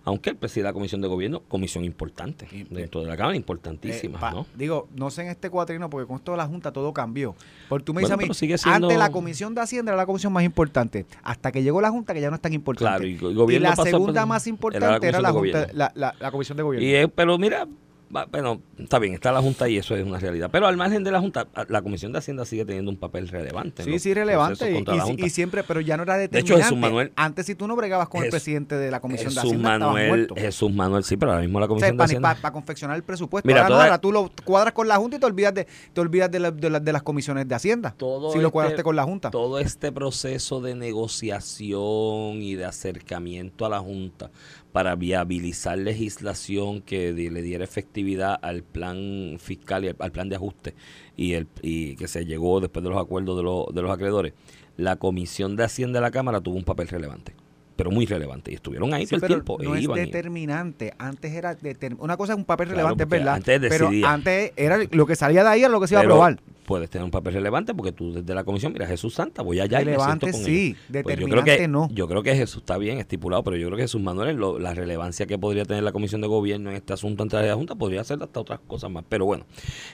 Aunque 0.04 0.30
él 0.30 0.36
preside 0.36 0.62
la 0.62 0.72
comisión 0.72 1.00
de 1.00 1.08
gobierno, 1.08 1.40
comisión 1.48 1.84
importante 1.84 2.46
dentro 2.70 3.00
de 3.00 3.08
la 3.08 3.16
Cámara, 3.16 3.34
Eh, 3.34 3.38
importantísima, 3.38 4.20
pa- 4.20 4.30
¿no? 4.30 4.46
Digo, 4.54 4.86
no 4.94 5.10
sé 5.10 5.22
en 5.22 5.28
este 5.30 5.50
cuatrino, 5.50 5.90
porque 5.90 6.06
con 6.06 6.18
esto 6.18 6.30
de 6.30 6.38
la 6.38 6.46
Junta 6.46 6.70
todo 6.70 6.92
cambió. 6.92 7.34
Porque 7.68 7.84
tú 7.86 7.92
me 7.92 8.02
Bueno, 8.02 8.16
dices 8.16 8.40
a 8.40 8.46
mí, 8.46 8.56
siendo- 8.56 8.86
antes 8.86 8.98
la 8.98 9.10
Comisión 9.10 9.52
de 9.56 9.62
Hacienda 9.62 9.90
era 9.90 9.96
la 9.96 10.06
comisión 10.06 10.32
más 10.32 10.44
importante. 10.44 11.06
Hasta 11.24 11.50
que 11.50 11.64
llegó 11.64 11.80
la 11.80 11.90
Junta, 11.90 12.14
que 12.14 12.20
ya 12.20 12.30
no 12.30 12.36
es 12.36 12.40
tan 12.42 12.52
importante. 12.52 12.88
Claro, 12.88 13.04
y 13.04 13.14
el 13.14 13.34
gobierno 13.34 13.68
la 13.68 13.74
pasó 13.74 13.90
segunda 13.90 14.26
más 14.26 14.46
era 14.46 14.52
la 14.52 14.54
importante 14.54 15.08
era 15.08 15.20
la, 15.20 15.32
Comisión 15.32 15.60
de 15.62 15.66
junta, 15.66 15.74
la, 15.76 15.92
la- 15.96 16.14
la 16.20 16.30
Comisión 16.30 16.56
de 16.56 16.62
Gobierno. 16.62 16.86
Y 16.88 16.94
es- 16.94 17.08
pero 17.12 17.36
mira, 17.36 17.66
bueno, 18.08 18.60
está 18.78 18.98
bien, 18.98 19.14
está 19.14 19.32
la 19.32 19.40
Junta 19.42 19.68
y 19.68 19.76
eso 19.78 19.96
es 19.96 20.04
una 20.06 20.18
realidad. 20.18 20.48
Pero 20.52 20.66
al 20.66 20.76
margen 20.76 21.02
de 21.04 21.10
la 21.10 21.20
Junta, 21.20 21.46
la 21.68 21.82
Comisión 21.82 22.12
de 22.12 22.18
Hacienda 22.18 22.44
sigue 22.44 22.64
teniendo 22.64 22.90
un 22.90 22.96
papel 22.96 23.28
relevante. 23.28 23.82
Sí, 23.82 23.90
los 23.90 24.02
sí, 24.02 24.14
relevante. 24.14 24.84
Y, 25.18 25.30
siempre, 25.30 25.64
pero 25.64 25.80
ya 25.80 25.96
no 25.96 26.04
era 26.04 26.14
hecho, 26.22 26.30
determinante. 26.32 26.62
Jesús 26.64 26.78
Manuel- 26.78 27.12
Antes, 27.16 27.46
si 27.46 27.54
tú 27.54 27.66
no 27.66 27.74
bregabas 27.76 28.08
con 28.08 28.22
el 28.24 28.30
presidente 28.30 28.76
de 28.76 28.90
la 28.90 29.00
Comisión 29.00 29.34
de 29.34 29.40
Hacienda, 29.40 29.78
Manuel, 29.78 30.08
muerto. 30.08 30.34
Jesús 30.36 30.72
Manuel, 30.72 31.04
sí, 31.04 31.16
pero 31.16 31.32
ahora 31.32 31.42
mismo 31.42 31.58
la 31.60 31.66
O 31.66 31.68
sea, 31.68 31.74
Comisión 31.74 31.96
de 31.96 32.20
para, 32.20 32.30
Hacienda. 32.32 32.52
confeccionar 32.52 32.96
el 32.96 33.02
presupuesto. 33.02 33.46
Mira, 33.46 33.62
ahora, 33.62 33.74
no, 33.76 33.82
ahora 33.82 33.98
tú 34.00 34.12
lo 34.12 34.30
cuadras 34.44 34.72
con 34.72 34.86
la 34.88 34.96
Junta 34.96 35.16
y 35.16 35.20
te 35.20 35.26
olvidas 35.26 35.54
de, 35.54 35.66
te 35.92 36.00
olvidas 36.00 36.30
de, 36.30 36.38
la- 36.40 36.50
de 36.50 36.70
la- 36.70 36.80
de 36.80 36.92
las 36.92 37.02
comisiones 37.02 37.48
de 37.48 37.54
Hacienda. 37.54 37.94
todo 37.96 38.30
si 38.32 38.38
lo 38.38 38.44
este- 38.48 38.52
cuadraste 38.52 38.82
con 38.82 38.96
la 38.96 39.04
Junta. 39.04 39.30
Todo 39.30 39.58
este 39.58 39.90
proceso 39.92 40.60
de 40.60 40.74
negociación 40.74 42.42
y 42.42 42.54
de 42.54 42.64
acercamiento 42.64 43.66
a 43.66 43.68
la 43.68 43.80
Junta 43.80 44.30
para 44.76 44.94
viabilizar 44.94 45.78
legislación 45.78 46.82
que 46.82 47.10
le 47.14 47.40
diera 47.40 47.64
efectividad 47.64 48.38
al 48.42 48.62
plan 48.62 49.38
fiscal 49.38 49.86
y 49.86 49.88
al, 49.88 50.12
plan 50.12 50.28
de 50.28 50.36
ajuste 50.36 50.74
y, 51.16 51.32
el, 51.32 51.46
y 51.62 51.96
que 51.96 52.06
se 52.08 52.26
llegó 52.26 52.60
después 52.60 52.84
de 52.84 52.90
los 52.90 53.00
acuerdos 53.00 53.38
de, 53.38 53.42
los- 53.42 53.74
de 53.74 53.80
los 53.80 53.90
acreedores, 53.90 54.34
la 54.76 54.96
Comisión 54.96 55.56
de 55.56 55.64
Hacienda 55.64 55.98
de 56.00 56.02
la 56.02 56.10
Cámara 56.10 56.42
tuvo 56.42 56.56
un 56.56 56.64
papel 56.64 56.88
relevante, 56.88 57.32
pero 57.76 57.90
muy 57.90 58.06
relevante, 58.06 58.50
y 58.50 58.54
estuvieron 58.54 58.92
ahí 58.94 59.06
Sí, 59.06 59.16
todo 59.16 59.26
el 59.26 59.32
tiempo. 59.32 59.58
no 59.62 59.74
e 59.74 59.78
es 59.78 59.84
iban 59.84 59.98
y- 59.98 60.00
determinante. 60.00 60.94
Antes 60.98 61.32
era 61.32 61.56
determ- 61.58 61.96
una 62.00 62.16
cosa 62.16 62.32
es 62.32 62.38
un 62.38 62.44
papel 62.44 62.68
Claro, 62.68 62.76
relevante, 62.78 63.02
es 63.04 63.08
verdad. 63.08 63.34
antes 63.34 63.60
pero 63.68 63.90
antes 64.06 64.52
era 64.56 64.78
lo 64.90 65.06
que 65.06 65.14
salía 65.16 65.42
de 65.44 65.50
ahí 65.50 65.60
era 65.60 65.68
lo 65.68 65.80
que 65.80 65.86
se 65.88 65.94
iba 65.94 66.00
Pero- 66.00 66.14
a 66.22 66.26
aprobar. 66.28 66.40
puedes 66.66 66.90
tener 66.90 67.04
un 67.04 67.10
papel 67.12 67.34
relevante 67.34 67.74
porque 67.74 67.92
tú 67.92 68.12
desde 68.12 68.34
la 68.34 68.42
comisión, 68.42 68.72
mira, 68.72 68.86
Jesús 68.88 69.14
Santa, 69.14 69.42
voy 69.42 69.60
allá 69.60 69.78
relevante 69.78 70.26
y 70.26 70.28
me 70.28 70.32
siento 70.32 70.38
con 70.38 70.44
sí, 70.46 70.66
ellos. 70.66 70.78
Pues 70.90 70.92
determinante 71.04 71.36
yo 71.36 71.42
creo 71.44 71.56
que, 71.58 71.68
no. 71.68 71.88
Yo 71.92 72.08
creo 72.08 72.22
que 72.24 72.34
Jesús 72.34 72.56
está 72.62 72.76
bien 72.78 72.98
estipulado, 72.98 73.44
pero 73.44 73.56
yo 73.56 73.66
creo 73.68 73.76
que 73.76 73.84
Jesús 73.84 74.00
Manuel, 74.00 74.36
lo- 74.36 74.58
la 74.58 74.74
relevancia 74.74 75.26
que 75.26 75.38
podría 75.38 75.64
tener 75.64 75.82
la 75.84 75.92
comisión 75.92 76.22
de 76.22 76.26
gobierno 76.26 76.70
en 76.70 76.76
este 76.76 76.92
asunto 76.92 77.22
entre 77.22 77.46
la 77.46 77.54
Junta, 77.54 77.74
podría 77.76 78.02
ser 78.02 78.20
hasta 78.22 78.40
otras 78.40 78.58
cosas 78.66 78.90
más. 78.90 79.04
Pero 79.08 79.26
bueno, 79.26 79.44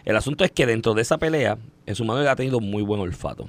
el 0.06 0.16
asunto 0.16 0.44
es 0.44 0.50
que 0.50 0.64
dentro 0.64 0.94
de 0.94 1.02
esa 1.02 1.18
pelea, 1.18 1.58
Jesús 1.86 2.06
Manuel 2.06 2.26
ha 2.28 2.36
tenido 2.36 2.58
muy 2.60 2.82
buen 2.82 3.00
olfato. 3.00 3.48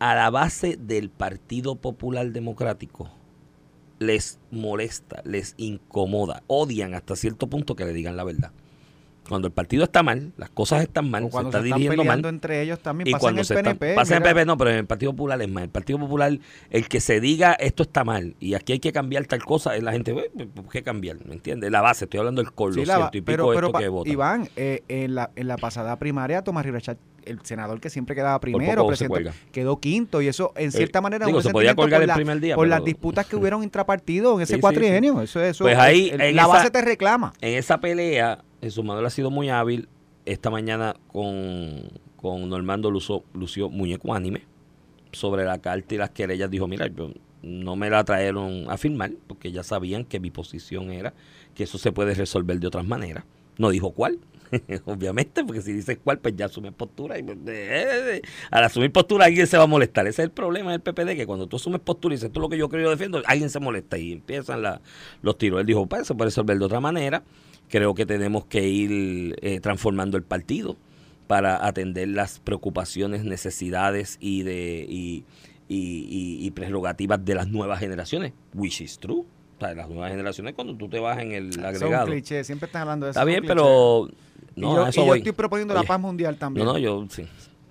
A 0.00 0.14
la 0.14 0.30
base 0.30 0.78
del 0.80 1.10
Partido 1.10 1.74
Popular 1.74 2.32
Democrático 2.32 3.10
les 3.98 4.38
molesta, 4.50 5.20
les 5.26 5.52
incomoda, 5.58 6.42
odian 6.46 6.94
hasta 6.94 7.16
cierto 7.16 7.48
punto 7.48 7.76
que 7.76 7.84
le 7.84 7.92
digan 7.92 8.16
la 8.16 8.24
verdad. 8.24 8.50
Cuando 9.30 9.46
el 9.48 9.54
partido 9.54 9.84
está 9.84 10.02
mal, 10.02 10.32
las 10.36 10.50
cosas 10.50 10.82
están 10.82 11.08
mal, 11.08 11.22
O 11.22 11.26
se 11.26 11.30
cuando 11.30 11.48
está 11.50 11.60
se 11.60 11.66
están 11.68 11.78
dirigiendo 11.78 12.04
mal. 12.04 12.24
entre 12.26 12.60
ellos 12.62 12.80
también. 12.80 13.06
Y 13.08 13.12
Pasa 13.12 13.16
en 13.18 13.20
cuando 13.20 13.40
el 13.40 13.46
se 13.46 13.54
están- 13.54 13.78
PNP. 13.78 13.94
pasa 13.94 14.16
en 14.16 14.22
el. 14.22 14.28
PP, 14.28 14.44
no, 14.44 14.58
pero 14.58 14.70
en 14.70 14.76
el 14.76 14.86
Partido 14.86 15.12
Popular 15.12 15.40
es 15.40 15.48
más. 15.48 15.62
El 15.62 15.70
Partido 15.70 15.98
Popular, 16.00 16.36
el 16.70 16.88
que 16.88 17.00
se 17.00 17.20
diga 17.20 17.52
esto 17.52 17.84
está 17.84 18.02
mal 18.04 18.34
y 18.40 18.54
aquí 18.54 18.72
hay 18.72 18.80
que 18.80 18.92
cambiar 18.92 19.24
tal 19.26 19.42
cosa, 19.44 19.76
la 19.78 19.92
gente, 19.92 20.10
"Eh, 20.10 20.46
¿por 20.52 20.68
qué 20.68 20.82
cambiar? 20.82 21.24
¿Me 21.24 21.34
entiendes? 21.34 21.70
La 21.70 21.80
base, 21.80 22.06
estoy 22.06 22.18
hablando 22.18 22.42
del 22.42 22.52
col, 22.52 22.74
Sí, 22.74 22.84
ciento 22.84 23.08
y 23.12 23.20
pico 23.20 23.24
pero, 23.26 23.46
pero 23.54 23.66
esto 23.68 23.78
que 23.78 23.88
vota. 23.88 24.10
Iván, 24.10 24.48
eh, 24.56 24.82
en, 24.88 25.14
la, 25.14 25.30
en 25.36 25.46
la 25.48 25.56
pasada 25.56 25.96
primaria, 25.96 26.42
Tomás 26.42 26.64
Rivera 26.66 26.96
el 27.26 27.38
senador 27.44 27.80
que 27.80 27.90
siempre 27.90 28.14
quedaba 28.16 28.40
primero, 28.40 28.86
presidente, 28.86 29.30
quedó 29.52 29.78
quinto 29.78 30.22
y 30.22 30.28
eso 30.28 30.52
en 30.56 30.72
cierta 30.72 31.00
manera 31.02 31.26
digo, 31.26 31.42
se 31.42 31.50
podía 31.50 31.74
colgar 31.74 31.98
por 31.98 32.02
el 32.02 32.08
la- 32.08 32.14
primer 32.14 32.40
día, 32.40 32.56
por 32.56 32.64
pero- 32.64 32.76
las 32.76 32.84
disputas 32.84 33.26
que 33.26 33.36
hubieron 33.36 33.62
intrapartidos 33.62 34.36
en 34.36 34.40
ese 34.40 34.54
Sí, 34.54 34.56
sí, 34.56 34.60
cuatrienio. 34.60 35.20
Eso, 35.20 35.40
eso, 35.40 35.64
Pues 35.64 35.76
ahí, 35.78 36.08
el- 36.08 36.20
en 36.20 36.34
la 36.34 36.42
esa- 36.42 36.50
base 36.50 36.70
te 36.70 36.80
reclama. 36.80 37.32
En 37.42 37.58
esa 37.58 37.78
pelea, 37.78 38.42
Jesús 38.60 38.84
Manuel 38.84 39.06
ha 39.06 39.10
sido 39.10 39.30
muy 39.30 39.48
hábil. 39.48 39.88
Esta 40.26 40.50
mañana 40.50 40.96
con, 41.08 41.82
con 42.16 42.48
Normando 42.48 42.90
Lucio, 42.90 43.24
Lucio 43.32 43.70
muy 43.70 43.92
ecuánime 43.92 44.42
sobre 45.12 45.44
la 45.44 45.58
carta 45.58 45.94
y 45.94 45.98
las 45.98 46.10
querellas. 46.10 46.50
Dijo, 46.50 46.68
mira, 46.68 46.86
yo 46.88 47.12
no 47.42 47.74
me 47.74 47.88
la 47.88 48.04
trajeron 48.04 48.66
a 48.70 48.76
firmar 48.76 49.12
porque 49.26 49.50
ya 49.50 49.62
sabían 49.62 50.04
que 50.04 50.20
mi 50.20 50.30
posición 50.30 50.90
era 50.90 51.14
que 51.54 51.64
eso 51.64 51.78
se 51.78 51.90
puede 51.90 52.14
resolver 52.14 52.60
de 52.60 52.66
otras 52.66 52.86
maneras. 52.86 53.24
No 53.56 53.70
dijo 53.70 53.90
cuál, 53.92 54.18
obviamente, 54.84 55.42
porque 55.44 55.62
si 55.62 55.72
dices 55.72 55.98
cuál, 56.02 56.18
pues 56.18 56.36
ya 56.36 56.46
asume 56.46 56.70
postura. 56.70 57.18
Y, 57.18 57.22
eh, 57.22 57.34
eh, 57.46 58.22
al 58.50 58.64
asumir 58.64 58.92
postura, 58.92 59.24
alguien 59.24 59.46
se 59.46 59.56
va 59.56 59.64
a 59.64 59.66
molestar. 59.66 60.06
Ese 60.06 60.22
es 60.22 60.26
el 60.26 60.32
problema 60.32 60.70
del 60.72 60.80
PPD, 60.82 61.16
que 61.16 61.26
cuando 61.26 61.46
tú 61.46 61.56
asumes 61.56 61.80
postura 61.80 62.14
y 62.14 62.16
dices 62.18 62.30
es 62.30 62.36
lo 62.38 62.48
que 62.48 62.58
yo 62.58 62.68
creo 62.68 62.82
y 62.82 62.84
yo 62.84 62.90
defiendo, 62.90 63.22
alguien 63.26 63.48
se 63.50 63.58
molesta 63.58 63.96
y 63.98 64.12
empiezan 64.12 64.62
la- 64.62 64.80
los 65.22 65.38
tiros. 65.38 65.60
Él 65.60 65.66
dijo, 65.66 65.86
pues 65.86 66.06
se 66.06 66.14
puede 66.14 66.28
resolver 66.28 66.58
de 66.58 66.64
otra 66.64 66.80
manera. 66.80 67.22
Creo 67.70 67.94
que 67.94 68.04
tenemos 68.04 68.44
que 68.44 68.66
ir 68.68 69.36
eh, 69.42 69.60
transformando 69.60 70.16
el 70.16 70.22
partido 70.24 70.76
para 71.26 71.64
atender 71.66 72.08
las 72.08 72.40
preocupaciones, 72.40 73.24
necesidades 73.24 74.18
y 74.20 74.42
de 74.42 74.84
y, 74.88 75.24
y- 75.68 76.06
y- 76.10 76.46
y 76.46 76.50
prerrogativas 76.50 77.24
de 77.24 77.34
las 77.36 77.46
nuevas 77.48 77.78
generaciones, 77.78 78.32
which 78.54 78.80
is 78.80 78.98
true. 78.98 79.20
O 79.56 79.60
sea, 79.60 79.74
las 79.74 79.88
nuevas 79.88 80.10
generaciones 80.10 80.54
cuando 80.54 80.74
tú 80.74 80.88
te 80.88 80.98
vas 80.98 81.18
en 81.20 81.32
el 81.32 81.52
Son 81.52 81.64
agregado. 81.64 82.06
clichés, 82.08 82.46
siempre 82.46 82.66
están 82.66 82.82
hablando 82.82 83.06
de 83.06 83.10
eso. 83.12 83.20
Está 83.20 83.22
son 83.22 83.28
bien, 83.28 83.44
pero 83.46 84.08
Y 84.56 84.60
no, 84.62 84.74
yo, 84.74 84.86
eso 84.88 85.00
y 85.00 85.04
yo 85.04 85.08
voy. 85.10 85.18
estoy 85.18 85.32
proponiendo 85.32 85.74
la 85.74 85.84
paz 85.84 86.00
mundial 86.00 86.36
también. 86.38 86.66
No, 86.66 86.72
no, 86.72 86.78
yo 86.78 87.06
sí. 87.10 87.24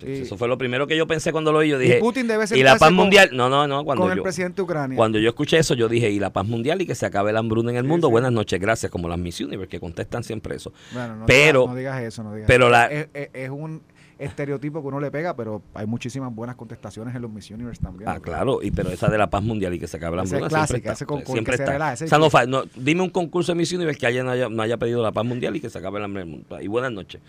Eso 0.08 0.38
fue 0.38 0.48
lo 0.48 0.58
primero 0.58 0.88
que 0.88 0.96
yo 0.98 1.06
pensé 1.08 1.32
cuando 1.32 1.52
lo 1.52 1.60
oí. 1.60 1.70
Yo 1.70 1.80
Y 1.80 1.84
dije, 1.86 2.00
Putin 2.00 2.28
debe 2.28 2.46
y 2.56 2.64
la 2.64 2.78
paz 2.78 2.90
con- 2.90 2.96
mundial. 2.96 3.30
No, 3.34 3.50
no, 3.50 3.68
no. 3.68 3.84
Cuando 3.84 4.04
con 4.04 4.12
el 4.12 4.18
yo, 4.18 4.24
presidente 4.24 4.58
de 4.58 4.62
Ucrania. 4.64 4.96
cuando 4.98 5.20
yo 5.20 5.30
escuché 5.30 5.58
eso, 5.58 5.74
yo 5.74 5.88
dije, 5.90 6.10
y 6.10 6.20
la 6.20 6.32
paz 6.32 6.46
mundial 6.48 6.82
y 6.82 6.86
que 6.86 6.96
se 6.96 7.06
acabe 7.06 7.32
la 7.34 7.40
hambruna 7.40 7.72
en 7.72 7.78
el 7.78 7.84
Sí, 7.84 7.88
mundo. 7.90 8.08
sí. 8.08 8.12
Buenas 8.12 8.32
noches, 8.32 8.60
gracias, 8.60 8.92
como 8.92 9.08
las 9.10 9.18
Miss 9.20 9.40
Universe, 9.42 9.70
que 9.70 9.80
contestan 9.80 10.24
siempre 10.24 10.56
eso. 10.56 10.72
Bueno, 10.94 11.16
no 11.18 11.26
pero- 11.26 11.62
digas, 11.62 11.70
no 11.74 11.76
digas 11.78 12.02
eso, 12.04 12.24
no 12.24 12.34
digas 12.34 12.48
pero 12.48 12.66
eso. 12.66 12.72
la- 12.72 12.86
es, 12.88 13.08
es- 13.14 13.30
es 13.34 13.50
un 13.50 13.82
estereotipo 14.18 14.82
que 14.82 14.88
uno 14.90 15.00
le 15.00 15.12
pega, 15.12 15.34
pero 15.34 15.62
hay 15.74 15.86
muchísimas 15.86 16.36
buenas 16.36 16.58
contestaciones 16.58 17.16
en 17.16 17.22
los 17.22 17.32
Miss 17.32 17.50
Universe 17.52 17.82
también. 17.82 18.10
Ah, 18.10 18.20
claro, 18.20 18.60
y 18.62 18.70
pero 18.70 18.90
esa 18.90 19.08
de 19.08 19.18
la 19.18 19.30
paz 19.30 19.42
mundial 19.44 19.74
y 19.74 19.80
que 19.80 19.88
se 19.88 19.96
acabe 19.96 20.18
la 20.18 20.24
Esa 20.24 20.36
es 20.36 20.42
hambruna 20.44 20.68
siempre 20.68 20.78
está. 20.80 20.92
ese 20.92 21.06
con- 21.06 21.22
con 21.22 21.34
siempre 21.34 21.56
que 21.56 21.62
está. 21.64 21.72
relaja, 21.72 21.94
ese 21.94 22.04
O 22.04 22.08
sea, 22.10 22.18
no 22.18 22.30
fa- 22.30 22.46
no, 22.46 22.64
dime 22.76 23.02
un 23.02 23.12
concurso 23.12 23.54
de 23.54 23.58
Miss 23.58 23.72
Universe 23.72 23.98
que 23.98 24.08
alguien 24.08 24.26
no 24.26 24.32
haya, 24.32 24.50
no 24.50 24.62
haya 24.62 24.76
pedido 24.76 25.02
la 25.02 25.14
paz 25.14 25.24
mundial 25.26 25.56
y 25.56 25.62
que 25.62 25.70
se 25.70 25.78
acabe 25.78 26.02
la 26.02 26.10
mundo. 26.10 26.60
Y 26.60 26.68
buenas 26.68 26.92
noches. 26.92 27.22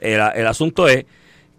El, 0.00 0.20
el 0.34 0.46
asunto 0.46 0.86
es 0.86 1.06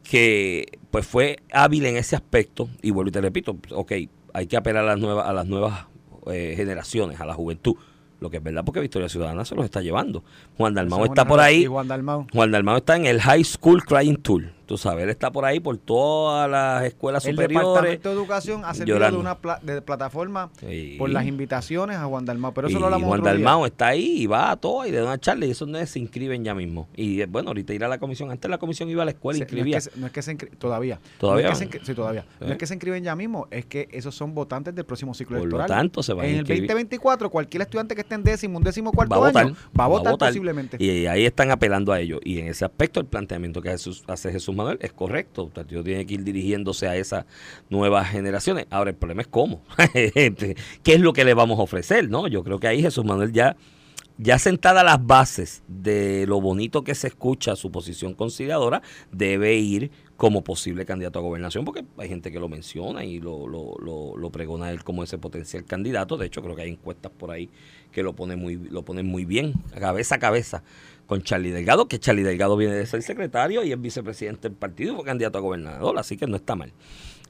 que 0.09 0.79
pues 0.91 1.05
fue 1.05 1.37
hábil 1.51 1.85
en 1.85 1.97
ese 1.97 2.15
aspecto 2.15 2.69
y 2.81 2.91
vuelvo 2.91 3.09
y 3.09 3.11
te 3.11 3.21
repito, 3.21 3.57
ok, 3.71 3.91
hay 4.33 4.47
que 4.47 4.57
apelar 4.57 4.83
a 4.83 4.87
las 4.87 4.99
nuevas, 4.99 5.27
a 5.27 5.33
las 5.33 5.47
nuevas 5.47 5.87
eh, 6.27 6.53
generaciones, 6.55 7.19
a 7.19 7.25
la 7.25 7.33
juventud. 7.33 7.75
Lo 8.21 8.29
que 8.29 8.37
es 8.37 8.43
verdad 8.43 8.63
porque 8.63 8.79
Victoria 8.79 9.09
Ciudadana 9.09 9.43
se 9.43 9.55
los 9.55 9.65
está 9.65 9.81
llevando. 9.81 10.23
Juan 10.57 10.73
Dalmau 10.73 11.03
está 11.03 11.25
por 11.27 11.39
ahí. 11.39 11.65
Juan 11.65 11.87
Dalmau. 11.87 12.27
Juan 12.31 12.51
Dalmau 12.51 12.77
está 12.77 12.95
en 12.95 13.05
el 13.05 13.19
High 13.19 13.43
School 13.43 13.83
Crying 13.83 14.15
Tour. 14.17 14.53
Tú 14.65 14.77
sabes, 14.77 15.03
él 15.03 15.09
está 15.09 15.31
por 15.31 15.45
ahí 15.45 15.59
por 15.59 15.77
todas 15.77 16.49
las 16.49 16.83
escuelas 16.85 17.25
El 17.25 17.35
superiores. 17.35 17.67
Departamento 17.67 18.09
de 18.09 18.15
Educación 18.15 18.61
ha 18.65 18.73
servido 18.73 18.95
llorando. 18.97 19.17
de 19.17 19.21
una 19.21 19.37
pla- 19.37 19.59
de 19.61 19.81
plataforma 19.81 20.49
Sí. 20.59 20.95
por 20.97 21.09
las 21.09 21.25
invitaciones 21.25 21.97
a 21.97 22.05
Juan 22.05 22.25
Dalmau. 22.25 22.53
Pero 22.53 22.67
eso 22.67 22.77
y 22.77 22.79
lo 22.79 22.85
hablamos 22.87 23.07
Juan 23.07 23.19
otro 23.21 23.31
día. 23.35 23.45
Dalmau 23.45 23.65
está 23.65 23.87
ahí 23.87 24.21
y 24.23 24.27
va 24.27 24.51
a 24.51 24.55
todo 24.57 24.85
y 24.85 24.91
le 24.91 24.97
da 24.97 25.03
una 25.05 25.19
charla 25.19 25.45
y 25.45 25.51
esos 25.51 25.67
no 25.67 25.83
se 25.85 25.99
inscriben 25.99 26.43
ya 26.43 26.55
mismo. 26.55 26.87
Y 26.95 27.21
eh, 27.21 27.25
bueno, 27.27 27.49
ahorita 27.49 27.73
irá 27.73 27.85
a 27.85 27.89
la 27.89 27.99
comisión. 27.99 28.31
Antes 28.31 28.49
la 28.49 28.57
comisión 28.57 28.89
iba 28.89 29.03
a 29.03 29.05
la 29.05 29.11
escuela 29.11 29.37
y 29.37 29.39
Se- 29.39 29.43
inscribía. 29.43 29.75
No 29.75 29.77
es 29.77 29.83
que, 29.85 29.91
se- 29.91 29.99
no 29.99 30.07
es 30.07 30.11
que 30.13 30.21
se 30.21 30.35
todavía. 30.57 30.99
¿Todavía? 31.19 31.45
No 31.47 31.51
es 31.53 31.59
que 31.59 31.65
se 31.65 31.69
inscri- 31.71 31.85
sí, 31.85 31.93
todavía. 31.93 32.25
No 32.39 32.47
¿Eh? 32.47 32.51
es 32.53 32.57
que 32.57 32.67
se 32.67 32.73
inscriben 32.73 33.03
ya 33.03 33.15
mismo, 33.15 33.47
es 33.51 33.65
que 33.65 33.87
esos 33.91 34.15
son 34.15 34.33
votantes 34.33 34.73
del 34.73 34.85
próximo 34.85 35.13
ciclo 35.13 35.37
Por 35.37 35.47
lo 35.47 35.57
electoral. 35.57 35.67
tanto, 35.67 36.01
se 36.01 36.13
van 36.13 36.25
a 36.25 36.27
en 36.27 36.33
el 36.35 36.39
inscribir. 36.39 36.63
2024, 36.63 37.29
cualquier 37.29 37.61
estudiante 37.61 37.93
que 37.95 38.01
esté 38.01 38.15
en 38.15 38.23
décimo, 38.23 38.57
un 38.57 38.63
décimo 38.63 38.91
cuarto 38.91 39.11
va 39.11 39.17
a 39.17 39.29
votar, 39.29 39.45
año, 39.45 39.55
va 39.79 39.83
a 39.83 39.87
votar, 39.87 40.17
posiblemente. 40.17 40.77
Y 40.83 41.05
ahí 41.05 41.25
están 41.25 41.51
apelando 41.51 41.91
a 41.91 41.99
ellos. 41.99 42.19
Y 42.23 42.39
en 42.39 42.47
ese 42.47 42.65
aspecto, 42.65 42.99
el 42.99 43.05
planteamiento 43.05 43.61
que 43.61 43.69
Jesús- 43.69 44.03
hace 44.07 44.31
Jesús 44.31 44.54
Manuel 44.55 44.77
es 44.81 44.93
correcto. 44.93 45.43
El 45.43 45.51
partido 45.51 45.83
tiene 45.83 46.05
que 46.05 46.15
ir 46.15 46.23
dirigiéndose 46.23 46.87
a 46.87 46.95
esas 46.95 47.25
nuevas 47.69 48.09
generaciones. 48.09 48.65
Ahora, 48.69 48.91
el 48.91 48.95
problema 48.95 49.21
es 49.21 49.27
cómo. 49.27 49.61
¿Qué 49.93 50.55
es 50.83 50.99
lo 50.99 51.13
que 51.13 51.25
le 51.25 51.33
vamos 51.33 51.59
a 51.59 51.63
ofrecer? 51.63 52.09
no 52.09 52.27
Yo 52.27 52.43
creo 52.43 52.59
que 52.59 52.67
ahí 52.67 52.81
Jesús 52.81 53.05
Manuel 53.05 53.31
ya, 53.31 53.55
ya 54.17 54.39
sentadas 54.39 54.83
las 54.83 55.05
bases 55.05 55.63
de 55.67 56.25
lo 56.27 56.41
bonito 56.41 56.83
que 56.83 56.95
se 56.95 57.07
escucha 57.07 57.55
su 57.55 57.71
posición 57.71 58.13
conciliadora, 58.13 58.81
debe 59.11 59.55
ir 59.55 59.91
como 60.17 60.43
posible 60.43 60.85
candidato 60.85 61.19
a 61.19 61.21
gobernación, 61.21 61.65
porque 61.65 61.83
hay 61.97 62.07
gente 62.07 62.31
que 62.31 62.39
lo 62.39 62.47
menciona 62.47 63.03
y 63.03 63.19
lo, 63.19 63.47
lo, 63.47 63.75
lo, 64.15 64.29
pregona 64.29 64.71
él 64.71 64.83
como 64.83 65.03
ese 65.03 65.17
potencial 65.17 65.65
candidato. 65.65 66.15
De 66.15 66.27
hecho, 66.27 66.41
creo 66.41 66.55
que 66.55 66.61
hay 66.61 66.71
encuestas 66.71 67.11
por 67.11 67.31
ahí 67.31 67.49
que 67.91 68.01
lo 68.01 68.13
ponen 68.13 68.39
muy, 68.39 68.55
lo 68.55 68.83
ponen 68.83 69.05
muy 69.05 69.25
bien, 69.25 69.53
cabeza 69.77 70.15
a 70.15 70.19
cabeza, 70.19 70.63
con 71.05 71.21
Charlie 71.21 71.51
Delgado, 71.51 71.87
que 71.87 71.99
Charlie 71.99 72.23
Delgado 72.23 72.57
viene 72.57 72.75
de 72.75 72.85
ser 72.85 73.01
secretario 73.01 73.63
y 73.63 73.71
es 73.71 73.79
vicepresidente 73.79 74.49
del 74.49 74.57
partido 74.57 74.93
y 74.93 74.95
fue 74.95 75.05
candidato 75.05 75.37
a 75.37 75.41
gobernador, 75.41 75.97
así 75.97 76.17
que 76.17 76.27
no 76.27 76.35
está 76.35 76.55
mal. 76.55 76.73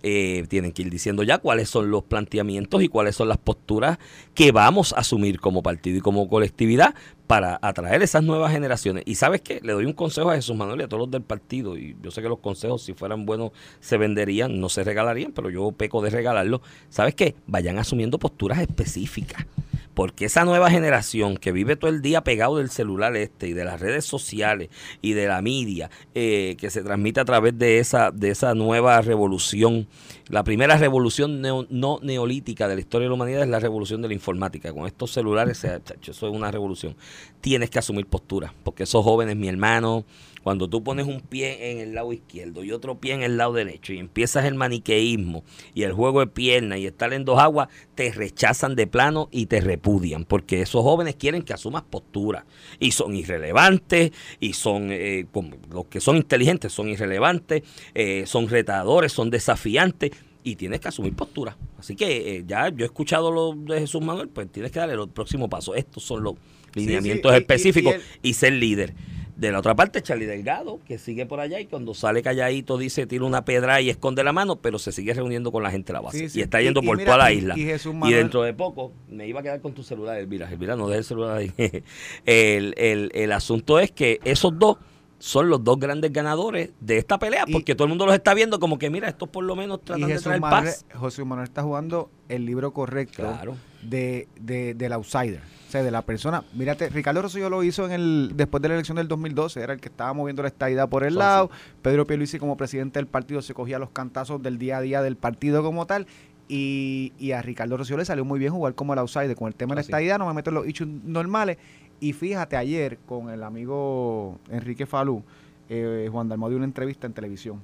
Eh, 0.08 0.46
tienen 0.50 0.72
que 0.72 0.84
ir 0.84 0.92
diciendo 0.92 1.24
ya 1.24 1.40
cuáles 1.40 1.68
son 1.68 1.90
los 1.90 2.04
planteamientos 2.04 2.84
y 2.84 2.90
cuáles 2.90 3.16
son 3.16 3.28
las 3.28 3.40
posturas 3.40 3.98
que 4.36 4.52
vamos 4.52 4.94
a 4.94 4.98
asumir 4.98 5.40
como 5.40 5.64
partido 5.64 5.98
y 5.98 6.02
como 6.02 6.30
colectividad 6.30 6.94
para 7.26 7.58
atraer 7.60 8.04
esas 8.04 8.24
nuevas 8.24 8.52
generaciones. 8.52 9.04
Y 9.08 9.16
sabes 9.16 9.42
qué, 9.42 9.60
le 9.64 9.74
doy 9.74 9.86
un 9.86 9.94
consejo 9.94 10.30
a 10.30 10.36
Jesús 10.36 10.56
Manuel 10.56 10.82
y 10.82 10.84
a 10.84 10.88
todos 10.88 11.02
los 11.02 11.12
del 11.12 11.24
partido, 11.24 11.76
y 11.76 11.96
yo 12.04 12.12
sé 12.12 12.22
que 12.22 12.30
los 12.30 12.38
consejos 12.38 12.84
si 12.84 12.94
fueran 12.94 13.26
buenos 13.26 13.52
se 13.80 13.98
venderían, 13.98 14.60
no 14.60 14.70
se 14.70 14.84
regalarían, 14.84 15.32
pero 15.32 15.50
yo 15.50 15.72
peco 15.72 16.04
de 16.04 16.12
regalarlos. 16.12 16.62
¿Sabes 16.90 17.16
qué? 17.16 17.34
Vayan 17.48 17.80
asumiendo 17.80 18.20
posturas 18.20 18.60
específicas. 18.60 19.48
Porque 19.96 20.26
esa 20.26 20.46
nueva 20.46 20.70
generación 20.70 21.38
que 21.38 21.52
vive 21.52 21.76
todo 21.76 21.90
el 21.90 22.02
día 22.02 22.24
pegado 22.24 22.58
del 22.58 22.70
celular 22.70 23.16
este 23.16 23.48
y 23.48 23.54
de 23.54 23.66
las 23.66 23.80
redes 23.80 24.06
sociales 24.06 24.70
y 25.02 25.14
de 25.14 25.28
la 25.28 25.42
media 25.42 25.90
eh, 26.14 26.56
que 26.60 26.70
se 26.70 26.84
transmite 26.84 27.22
a 27.22 27.26
través 27.26 27.58
de 27.58 27.80
esa, 27.80 28.12
de 28.12 28.30
esa 28.30 28.54
nueva 28.54 29.02
revolución, 29.02 29.88
la 30.30 30.44
primera 30.44 30.78
revolución 30.78 31.42
neo- 31.42 31.68
no 31.70 32.00
neolítica 32.02 32.68
de 32.68 32.76
la 32.76 32.82
historia 32.82 33.06
de 33.06 33.10
la 33.10 33.16
humanidad 33.16 33.44
es 33.44 33.50
la 33.50 33.60
revolución 33.60 34.02
de 34.02 34.08
la 34.08 34.14
informática. 34.14 34.74
Con 34.74 34.88
estos 34.88 35.12
celulares, 35.12 35.60
se- 35.60 35.82
eso 36.02 36.28
es 36.28 36.34
una 36.34 36.50
revolución. 36.52 36.96
Tienes 37.42 37.70
que 37.70 37.80
asumir 37.80 38.08
postura, 38.08 38.54
porque 38.64 38.84
esos 38.84 39.04
jóvenes, 39.04 39.36
mi 39.36 39.48
hermano, 39.48 40.04
cuando 40.42 40.68
tú 40.70 40.84
pones 40.84 41.08
un 41.08 41.22
pie 41.22 41.72
en 41.72 41.80
el 41.80 41.96
lado 41.96 42.14
izquierdo 42.14 42.64
y 42.64 42.72
otro 42.72 43.00
pie 43.00 43.14
en 43.16 43.24
el 43.24 43.36
lado 43.36 43.54
derecho 43.54 43.94
y 43.94 43.98
empiezas 43.98 44.46
el 44.46 44.54
maniqueísmo 44.54 45.44
y 45.74 45.84
el 45.84 45.94
juego 45.94 46.20
de 46.20 46.28
piernas 46.28 46.78
y 46.78 46.86
estar 46.86 47.14
en 47.14 47.26
dos 47.26 47.40
aguas, 47.40 47.68
te 47.96 48.12
rechazan 48.12 48.76
de 48.76 48.86
plano 48.86 49.28
y 49.32 49.48
te 49.48 49.60
repudian, 49.60 50.24
porque 50.24 50.62
esos 50.62 50.84
jóvenes 50.84 51.16
quieren 51.16 51.42
que 51.42 51.54
asumas 51.54 51.82
postura 51.82 52.46
y 52.80 52.92
son 52.92 53.16
irrelevantes 53.16 54.12
y 54.40 54.54
son, 54.54 54.90
eh, 54.92 55.26
los 55.72 55.86
que 55.86 56.00
son 56.00 56.18
inteligentes 56.18 56.72
son 56.72 56.90
irrelevantes, 56.90 57.64
eh, 57.96 58.26
son 58.28 58.48
retadores, 58.48 59.14
son 59.14 59.32
desafiantes 59.32 60.12
y 60.46 60.56
tienes 60.56 60.80
que 60.80 60.88
asumir 60.88 61.14
postura. 61.14 61.58
Así 61.78 61.96
que 61.98 62.38
eh, 62.38 62.44
ya 62.48 62.70
yo 62.70 62.84
he 62.84 62.86
escuchado 62.86 63.32
lo 63.32 63.54
de 63.56 63.82
Jesús 63.82 64.02
Manuel, 64.02 64.30
pues 64.30 64.50
tienes 64.50 64.72
que 64.72 64.80
darle 64.80 64.94
el 64.96 65.10
próximo 65.10 65.50
paso. 65.50 65.76
Estos 65.76 66.04
son 66.04 66.24
los 66.24 66.36
lineamientos 66.76 67.32
sí, 67.32 67.36
y- 67.36 67.38
y- 67.38 67.42
específicos 67.42 67.94
y 67.94 67.96
el- 67.96 68.02
y 68.22 68.34
ser 68.34 68.54
líder. 68.54 68.94
De 69.36 69.52
la 69.52 69.60
otra 69.60 69.76
parte, 69.76 70.02
Charlie 70.02 70.28
Delgado, 70.28 70.80
que 70.88 70.98
sigue 70.98 71.26
por 71.26 71.42
allá 71.42 71.60
y 71.60 71.66
cuando 71.66 71.94
sale 71.94 72.22
calladito 72.24 72.78
dice 72.78 73.06
tira 73.06 73.26
una 73.26 73.44
pedra 73.44 73.82
y 73.82 73.90
esconde 73.90 74.24
la 74.24 74.32
mano, 74.32 74.62
pero 74.62 74.80
se 74.80 74.94
sigue 74.94 75.14
reuniendo 75.14 75.52
con 75.52 75.62
la 75.62 75.72
gente 75.72 75.88
de 75.92 75.94
la 75.94 76.00
base. 76.02 76.30
Sí. 76.30 76.40
Y 76.40 76.42
está 76.42 76.62
yendo 76.62 76.82
por 76.82 76.96
mira, 76.96 77.06
toda 77.12 77.18
la 77.18 77.34
isla. 77.34 77.54
y 77.58 78.14
dentro 78.14 78.44
de 78.44 78.54
poco, 78.54 78.94
me 79.10 79.28
iba 79.28 79.42
a 79.42 79.44
quedar 79.44 79.60
con 79.60 79.74
tu 79.74 79.84
celular, 79.84 80.18
Elvira. 80.20 80.50
Elvira, 80.50 80.78
no 80.78 80.88
dejes 80.88 81.00
el 81.00 81.04
celular 81.10 81.38
ahí. 81.38 81.52
el, 82.26 82.74
el, 82.78 83.12
el 83.14 83.32
asunto 83.34 83.78
es 83.80 83.92
que 83.92 84.20
esos 84.24 84.58
dos 84.58 84.78
son 85.20 85.50
los 85.50 85.64
dos 85.64 85.80
grandes 85.80 86.12
ganadores 86.14 86.72
de 86.80 86.98
esta 86.98 87.18
pelea, 87.18 87.46
Y- 87.48 87.54
porque 87.54 87.74
todo 87.76 87.86
el 87.86 87.90
mundo 87.90 88.06
los 88.06 88.16
está 88.16 88.34
viendo 88.34 88.60
como 88.60 88.78
que, 88.78 88.90
mira, 88.90 89.08
estos 89.08 89.30
por 89.30 89.44
lo 89.44 89.56
menos 89.56 89.82
tratan 89.84 90.08
de 90.10 90.20
traer 90.20 90.42
Manuel, 90.42 90.64
paz. 90.66 90.86
José 90.94 91.24
Manuel 91.24 91.48
está 91.48 91.64
jugando 91.64 92.10
el 92.30 92.46
libro 92.46 92.74
correcto 92.74 93.24
Claro. 93.24 93.56
de, 93.82 94.28
de- 94.40 94.74
del 94.74 94.94
outsider. 94.94 95.42
O 95.68 95.72
sea, 95.72 95.82
de 95.84 95.92
la 95.92 96.04
persona. 96.04 96.44
Mírate, 96.54 96.90
Ricardo 96.90 97.22
Rosselló 97.24 97.50
lo 97.50 97.64
hizo 97.64 97.86
en 97.86 97.92
el 97.92 98.32
después 98.36 98.62
de 98.62 98.70
la 98.70 98.76
elección 98.76 98.98
del 98.98 99.08
2012. 99.08 99.60
Era 99.62 99.74
el 99.74 99.80
que 99.82 99.90
estaba 99.90 100.14
moviendo 100.14 100.42
la 100.44 100.48
estadidad 100.48 100.88
por 100.90 101.04
el 101.04 101.16
lado. 101.16 101.50
Pedro 101.82 102.06
Pierluisi 102.06 102.38
como 102.38 102.56
presidente 102.56 103.00
del 103.00 103.08
partido 103.08 103.42
se 103.42 103.54
cogía 103.54 103.80
los 103.80 103.90
cantazos 103.90 104.42
del 104.44 104.58
día 104.60 104.78
a 104.78 104.82
día 104.82 105.02
del 105.02 105.18
partido 105.18 105.64
como 105.64 105.86
tal. 105.88 106.06
Y, 106.48 107.14
y 107.18 107.32
a 107.32 107.42
Ricardo 107.42 107.76
Rosselló 107.76 107.98
le 107.98 108.06
salió 108.06 108.24
muy 108.24 108.38
bien 108.38 108.54
jugar 108.54 108.76
como 108.76 108.94
el 108.94 109.00
outsider. 109.00 109.36
Con 109.36 109.48
el 109.48 109.56
tema 109.56 109.72
de 109.74 109.78
la 109.78 109.82
estadidad 109.82 110.20
no 110.20 110.28
me 110.28 110.34
meto 110.34 110.52
en 110.52 110.54
los 110.54 110.68
hechos 110.68 110.88
normales. 110.88 111.58
Y 112.00 112.14
fíjate, 112.14 112.58
ayer 112.58 112.98
con 113.06 113.30
el 113.30 113.44
amigo 113.44 114.40
Enrique 114.50 114.86
Falú, 114.86 115.24
eh, 115.70 116.10
Juan 116.12 116.28
Dalmau 116.28 116.50
dio 116.50 116.58
una 116.58 116.66
entrevista 116.66 117.08
en 117.08 117.14
televisión. 117.14 117.62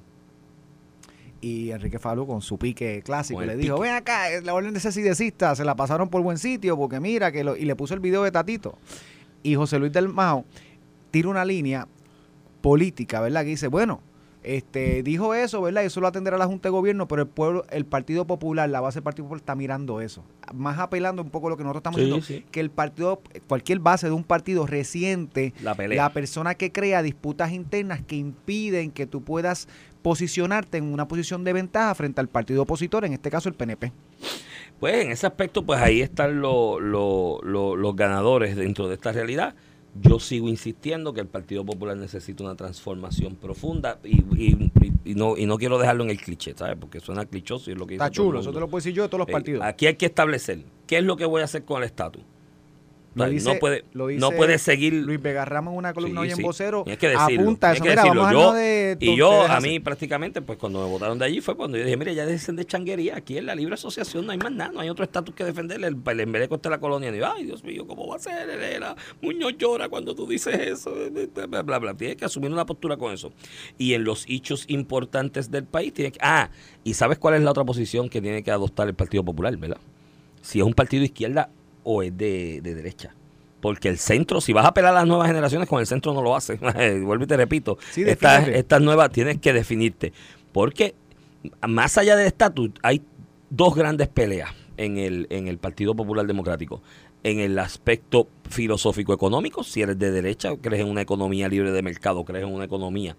Y 1.40 1.70
Enrique 1.70 1.98
Falú 1.98 2.26
con 2.26 2.40
su 2.40 2.56
pique 2.56 3.02
clásico 3.04 3.42
le 3.42 3.56
dijo, 3.56 3.74
pique. 3.74 3.88
ven 3.88 3.96
acá, 3.96 4.30
eh, 4.30 4.42
la 4.42 4.54
orden 4.54 4.72
de 4.72 4.80
cesidecista 4.80 5.54
se 5.56 5.64
la 5.64 5.74
pasaron 5.74 6.08
por 6.08 6.22
buen 6.22 6.38
sitio 6.38 6.76
porque 6.76 7.00
mira 7.00 7.32
que 7.32 7.44
lo... 7.44 7.56
Y 7.56 7.64
le 7.64 7.74
puso 7.74 7.94
el 7.94 8.00
video 8.00 8.22
de 8.22 8.30
Tatito. 8.30 8.78
Y 9.42 9.56
José 9.56 9.78
Luis 9.78 9.92
del 9.92 10.08
Mao 10.08 10.44
tira 11.10 11.28
una 11.28 11.44
línea 11.44 11.88
política, 12.60 13.20
¿verdad? 13.20 13.42
Que 13.42 13.48
dice, 13.48 13.66
bueno, 13.66 14.00
este 14.44 15.02
dijo 15.02 15.34
eso, 15.34 15.62
¿verdad? 15.62 15.84
Eso 15.84 16.00
lo 16.00 16.06
atenderá 16.08 16.36
la 16.38 16.46
Junta 16.46 16.68
de 16.68 16.72
Gobierno, 16.72 17.06
pero 17.08 17.22
el 17.22 17.28
pueblo, 17.28 17.64
el 17.70 17.84
Partido 17.84 18.26
Popular, 18.26 18.68
la 18.68 18.80
base 18.80 18.96
del 18.96 19.04
Partido 19.04 19.24
Popular 19.26 19.40
está 19.40 19.54
mirando 19.54 20.00
eso. 20.00 20.24
Más 20.52 20.78
apelando 20.78 21.22
un 21.22 21.30
poco 21.30 21.46
a 21.46 21.50
lo 21.50 21.56
que 21.56 21.62
nosotros 21.62 21.80
estamos 21.80 22.00
Sí, 22.00 22.04
diciendo, 22.06 22.26
sí. 22.26 22.44
que 22.50 22.60
el 22.60 22.70
partido, 22.70 23.20
cualquier 23.46 23.78
base 23.78 24.06
de 24.08 24.12
un 24.12 24.24
partido 24.24 24.66
reciente 24.66 25.54
la 25.60 26.12
persona 26.12 26.54
que 26.54 26.72
crea 26.72 27.02
disputas 27.02 27.52
internas 27.52 28.02
que 28.02 28.16
impiden 28.16 28.90
que 28.90 29.06
tú 29.06 29.22
puedas 29.22 29.68
posicionarte 30.02 30.78
en 30.78 30.92
una 30.92 31.06
posición 31.06 31.44
de 31.44 31.52
ventaja 31.52 31.94
frente 31.94 32.20
al 32.20 32.28
partido 32.28 32.62
opositor, 32.62 33.04
en 33.04 33.12
este 33.12 33.30
caso 33.30 33.48
el 33.48 33.54
PNP. 33.54 33.92
Pues 34.80 35.04
en 35.04 35.12
ese 35.12 35.26
aspecto, 35.28 35.64
pues 35.64 35.80
ahí 35.80 36.00
están 36.00 36.40
lo- 36.40 36.80
lo- 36.80 37.38
lo- 37.44 37.76
los 37.76 37.94
ganadores 37.94 38.56
dentro 38.56 38.88
de 38.88 38.94
esta 38.94 39.12
realidad. 39.12 39.54
Yo 39.94 40.18
sigo 40.18 40.48
insistiendo 40.48 41.12
que 41.12 41.20
el 41.20 41.26
Partido 41.26 41.64
Popular 41.66 41.96
necesita 41.96 42.42
una 42.42 42.54
transformación 42.54 43.36
profunda 43.36 43.98
y, 44.02 44.22
y- 44.36 44.70
y- 44.80 45.10
y 45.10 45.14
no, 45.14 45.36
y 45.36 45.44
no 45.44 45.58
quiero 45.58 45.78
dejarlo 45.78 46.04
en 46.04 46.10
el 46.10 46.18
cliché, 46.18 46.54
¿sabes? 46.56 46.76
Porque 46.80 46.98
suena 47.00 47.26
clichoso 47.26 47.68
y 47.68 47.74
es 47.74 47.78
lo 47.78 47.86
que 47.86 47.94
dice 47.94 48.04
Está 48.04 48.10
todo 48.14 48.24
el 48.24 48.28
chulo, 48.30 48.40
eso 48.40 48.52
te 48.52 48.60
lo 48.60 48.68
puedo 48.68 48.78
decir 48.80 48.94
yo 48.94 49.02
de 49.02 49.08
todos 49.10 49.18
los 49.20 49.28
Eh, 49.28 49.32
partidos. 49.32 49.62
Aquí 49.64 49.86
hay 49.86 49.96
que 49.96 50.06
establecer 50.06 50.64
qué 50.86 50.98
es 50.98 51.04
lo 51.04 51.16
que 51.16 51.26
voy 51.26 51.42
a 51.42 51.44
hacer 51.44 51.64
con 51.64 51.82
el 51.82 51.84
estatus. 51.86 52.22
Lo 53.14 53.28
dice- 53.28 53.52
no 53.52 53.58
puede, 53.58 53.84
lo 53.92 54.10
no 54.10 54.30
puede 54.30 54.58
seguir 54.58 54.94
Luis 54.94 55.20
Vega 55.20 55.44
en 55.44 55.68
una 55.68 55.92
columna 55.92 56.20
Sí, 56.22 56.26
hoy 56.26 56.30
en 56.30 56.36
sí. 56.36 56.42
vocero 56.42 56.82
Tienes 56.84 56.98
que 56.98 57.08
decirlo, 57.08 57.42
apunta 57.42 57.72
eso. 57.72 57.82
que 57.82 57.90
Mira, 57.90 58.02
decirlo. 58.02 58.22
vamos 58.22 58.30
a 58.36 58.40
Yo- 58.40 58.48
hablar 58.48 58.62
de 58.62 58.96
Y 59.00 59.16
yo, 59.16 59.42
a 59.42 59.60
mí 59.60 59.80
prácticamente, 59.80 60.40
pues 60.42 60.58
cuando 60.58 60.82
me 60.82 60.88
votaron 60.90 61.18
de 61.18 61.24
allí 61.26 61.40
fue 61.40 61.54
cuando 61.56 61.76
yo 61.76 61.84
dije, 61.84 61.96
mire, 61.96 62.14
ya 62.14 62.24
dejen 62.24 62.56
de 62.56 62.64
changuería, 62.64 63.16
aquí 63.16 63.36
en 63.36 63.46
la 63.46 63.54
libre 63.54 63.74
asociación 63.74 64.24
no 64.26 64.32
hay 64.32 64.38
más 64.38 64.52
nada, 64.52 64.72
no 64.72 64.80
hay 64.80 64.88
otro 64.88 65.04
estatus 65.04 65.34
que 65.34 65.44
defender, 65.44 65.82
el, 65.84 65.96
el 66.04 66.20
embeleco 66.20 66.54
está 66.54 66.70
la 66.70 66.78
colonia. 66.80 67.14
Y 67.14 67.18
yo, 67.18 67.30
ay, 67.30 67.44
Dios 67.44 67.62
mío, 67.64 67.86
¿cómo 67.86 68.06
va 68.06 68.16
a 68.16 68.18
ser, 68.18 68.48
Herrera? 68.48 68.96
Muñoz 69.20 69.54
llora 69.58 69.88
cuando 69.88 70.14
tú 70.14 70.26
dices 70.26 70.54
eso, 70.58 70.94
bla, 71.34 71.46
bla, 71.46 71.62
bla, 71.62 71.78
bla. 71.78 71.94
Tienes 71.94 72.16
que 72.16 72.24
asumir 72.24 72.50
una 72.50 72.64
postura 72.66 72.96
con 72.96 73.12
eso. 73.12 73.32
Y 73.78 73.94
en 73.94 74.04
los 74.04 74.24
hechos 74.28 74.64
importantes 74.68 75.50
del 75.50 75.64
país, 75.64 75.92
tienes 75.92 76.12
que... 76.14 76.18
Ah, 76.22 76.50
y 76.84 76.94
¿sabes 76.94 77.18
cuál 77.18 77.34
es 77.34 77.42
la 77.42 77.50
otra 77.50 77.64
posición 77.64 78.08
que 78.08 78.20
tiene 78.22 78.42
que 78.42 78.50
adoptar 78.50 78.88
el 78.88 78.94
Partido 78.94 79.22
Popular, 79.24 79.56
verdad? 79.56 79.78
Si 80.40 80.58
es 80.58 80.64
un 80.64 80.74
partido 80.74 81.00
de 81.02 81.06
izquierda 81.06 81.50
o 81.84 82.02
es 82.02 82.16
de, 82.16 82.60
de 82.62 82.74
derecha. 82.74 83.14
Porque 83.62 83.88
el 83.88 83.98
centro, 83.98 84.40
si 84.40 84.52
vas 84.52 84.64
a 84.64 84.68
apelar 84.68 84.90
a 84.90 84.98
las 84.98 85.06
nuevas 85.06 85.28
generaciones, 85.28 85.68
con 85.68 85.78
el 85.78 85.86
centro 85.86 86.12
no 86.12 86.20
lo 86.20 86.34
hace. 86.34 86.56
Vuelvo 87.04 87.22
y 87.22 87.26
te 87.28 87.36
repito. 87.36 87.78
Sí, 87.92 88.02
estas, 88.04 88.82
nuevas 88.82 89.10
tienes 89.12 89.38
que 89.38 89.52
definirte. 89.52 90.12
Porque 90.50 90.96
más 91.66 91.96
allá 91.96 92.16
del 92.16 92.26
estatus, 92.26 92.70
hay 92.82 93.02
dos 93.50 93.76
grandes 93.76 94.08
peleas 94.08 94.50
en 94.76 94.98
el, 94.98 95.28
en 95.30 95.46
el 95.46 95.58
Partido 95.58 95.94
Popular 95.94 96.26
Democrático. 96.26 96.82
En 97.22 97.38
el 97.38 97.56
aspecto 97.60 98.26
filosófico 98.50 99.14
económico, 99.14 99.62
si 99.62 99.80
eres 99.80 99.96
de 99.96 100.10
derecha, 100.10 100.56
crees 100.60 100.82
en 100.82 100.88
una 100.88 101.02
economía 101.02 101.48
libre 101.48 101.70
de 101.70 101.82
mercado, 101.82 102.24
crees 102.24 102.44
en 102.44 102.52
una 102.52 102.64
economía 102.64 103.16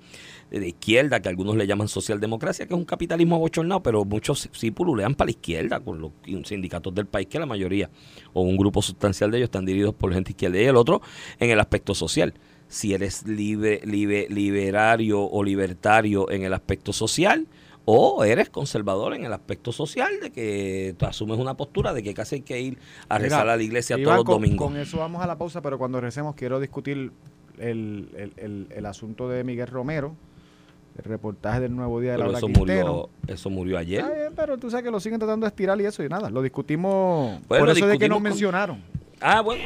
de 0.60 0.68
izquierda, 0.70 1.20
que 1.22 1.30
algunos 1.30 1.56
le 1.58 1.66
llaman 1.68 1.88
socialdemocracia, 1.88 2.68
que 2.68 2.74
es 2.74 2.78
un 2.80 2.86
capitalismo 2.86 3.36
abochornado, 3.36 3.82
pero 3.84 4.06
muchos 4.06 4.50
sí 4.52 4.72
pululean 4.72 5.16
para 5.16 5.28
la 5.28 5.32
izquierda, 5.32 5.80
con 5.80 6.00
los 6.00 6.12
sindicatos 6.48 6.94
del 6.96 7.08
país, 7.08 7.28
que 7.28 7.39
la 7.39 7.46
mayoría, 7.46 7.89
o 8.34 8.42
un 8.42 8.56
grupo 8.58 8.82
sustancial 8.82 9.32
de 9.32 9.38
ellos, 9.38 9.48
están 9.48 9.66
dirigidos 9.66 9.96
por 9.96 10.13
gente 10.13 10.32
izquierda. 10.32 10.60
Y 10.62 10.66
el 10.66 10.76
otro, 10.76 11.02
en 11.39 11.50
el 11.50 11.60
aspecto 11.60 11.94
social. 11.96 12.34
Si 12.68 12.94
eres 12.94 13.28
libre, 13.28 13.82
libe- 13.84 14.28
liberario 14.30 15.22
o 15.22 15.44
libertario 15.44 16.30
en 16.32 16.44
el 16.44 16.54
aspecto 16.54 16.92
social, 16.94 17.46
o 17.86 18.24
eres 18.24 18.50
conservador 18.50 19.13
en 19.13 19.26
el 19.26 19.34
aspecto 19.34 19.72
social, 19.72 20.20
de 20.22 20.32
que 20.32 20.96
tú 20.98 21.06
asumes 21.06 21.38
una 21.38 21.56
postura 21.58 21.94
de 21.94 22.02
que 22.02 22.13
casi 22.13 22.36
hay 22.36 22.42
que 22.42 22.62
ir 22.62 22.78
a 23.10 23.16
Mira, 23.18 23.24
rezar 23.30 23.50
a 23.50 23.58
la 23.58 23.62
iglesia 23.63 23.98
todos 24.02 24.16
los 24.18 24.26
domingos. 24.26 24.66
Con 24.68 24.78
eso 24.78 24.98
vamos 25.00 25.22
a 25.22 25.28
la 25.28 25.38
pausa, 25.38 25.62
pero 25.62 25.78
cuando 25.78 26.00
recemos 26.00 26.34
quiero 26.36 26.60
discutir 26.60 27.12
el, 27.60 28.10
el- 28.16 28.34
el- 28.38 28.68
el 28.72 28.86
asunto 28.86 29.28
de 29.30 29.44
Miguel 29.44 29.68
Romero, 29.68 30.16
el 30.98 31.04
reportaje 31.04 31.60
del 31.62 31.76
Nuevo 31.76 32.00
Día 32.00 32.12
de 32.12 32.18
Pero 32.18 32.32
Laura 32.32 32.38
eso 32.40 32.48
murió, 32.60 33.10
eso 33.28 33.50
murió 33.50 33.78
ayer. 33.78 34.02
Está 34.02 34.14
bien, 34.14 34.34
pero 34.36 34.58
tú 34.58 34.70
sabes 34.70 34.84
que 34.86 34.92
lo 34.92 35.00
siguen 35.00 35.20
tratando 35.20 35.46
de 35.46 35.50
estirar 35.50 35.80
y 35.82 35.86
eso 35.86 36.04
y 36.04 36.10
nada. 36.10 36.30
Lo 36.30 36.42
discutimos 36.42 37.40
Bueno, 37.48 37.50
por 37.62 37.66
lo 37.68 37.72
eso 37.72 37.88
de 37.88 37.98
que 37.98 38.06
discutimos 38.06 38.10
nos 38.10 38.16
con- 38.18 38.24
mencionaron. 38.24 38.84
Ah, 39.22 39.42
bueno. 39.42 39.64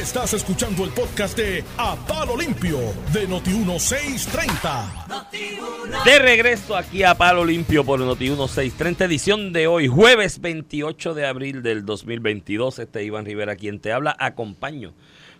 Estás 0.00 0.34
escuchando 0.34 0.84
el 0.84 0.90
podcast 0.90 1.36
de 1.38 1.64
A 1.78 1.96
Palo 2.06 2.36
Limpio 2.36 2.78
de 3.12 3.28
Noti1630. 3.28 6.04
De 6.04 6.18
regreso 6.18 6.76
aquí 6.76 7.02
a 7.02 7.14
Palo 7.14 7.44
Limpio 7.44 7.84
por 7.84 7.98
Noti 8.00 8.24
1630, 8.24 9.04
edición 9.04 9.52
de 9.52 9.66
hoy, 9.68 9.86
jueves 9.88 10.40
28 10.40 11.14
de 11.14 11.26
abril 11.26 11.62
del 11.62 11.84
2022. 11.86 12.78
Este 12.80 13.00
es 13.00 13.06
Iván 13.06 13.24
Rivera 13.24 13.56
quien 13.56 13.80
te 13.80 13.92
habla. 13.92 14.14
Acompaño, 14.18 14.92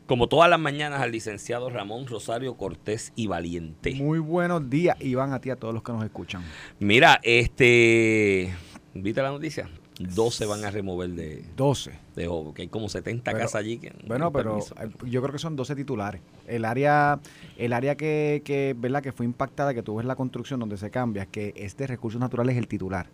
como 0.06 0.28
todas 0.28 0.48
las 0.48 0.58
mañanas, 0.60 1.00
al 1.00 1.12
licenciado 1.12 1.68
Ramón 1.70 2.06
Rosario 2.06 2.56
Cortés 2.56 3.12
y 3.16 3.26
Valiente. 3.26 3.94
Muy 3.94 4.18
buenos 4.18 4.68
días, 4.70 4.96
Iván, 5.00 5.32
a 5.32 5.40
ti, 5.40 5.50
a 5.50 5.56
todos 5.56 5.74
los 5.74 5.82
que 5.82 5.92
nos 5.92 6.04
escuchan. 6.04 6.42
Mira, 6.78 7.20
este. 7.22 8.54
¿Viste 8.94 9.20
la 9.22 9.30
noticia? 9.30 9.68
12 9.98 10.44
van 10.44 10.62
a 10.64 10.70
remover 10.70 11.08
de, 11.10 11.42
12. 11.56 11.90
de 12.16 12.28
que 12.54 12.62
hay 12.62 12.68
como 12.68 12.88
70 12.88 13.30
Pero- 13.30 13.38
casas 13.44 13.54
allí. 13.56 13.78
Que 13.78 13.90
no 13.90 13.96
Bueno, 14.06 14.30
pero 14.30 14.50
permiso. 14.58 14.74
eh, 14.82 15.08
yo 15.08 15.22
creo 15.22 15.32
que 15.32 15.38
son 15.38 15.56
12 15.56 15.74
titulares. 15.74 16.20
El 16.46 16.66
área, 16.66 17.18
el 17.56 17.72
área 17.72 17.96
que, 17.96 18.42
que, 18.44 18.74
¿verdad? 18.78 19.02
que 19.02 19.12
fue 19.12 19.24
impactada, 19.24 19.72
que 19.72 19.82
tú 19.82 19.96
ves 19.96 20.06
la 20.06 20.14
construcción 20.14 20.60
donde 20.60 20.76
se 20.76 20.90
cambia, 20.90 21.24
que 21.26 21.54
es 21.56 21.76
de 21.78 21.86
recursos 21.86 22.20
naturales 22.20 22.56
el 22.58 22.68
titular. 22.68 23.08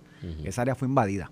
Esa 0.44 0.62
área 0.62 0.74
fue 0.76 0.87
invadida. 0.88 1.31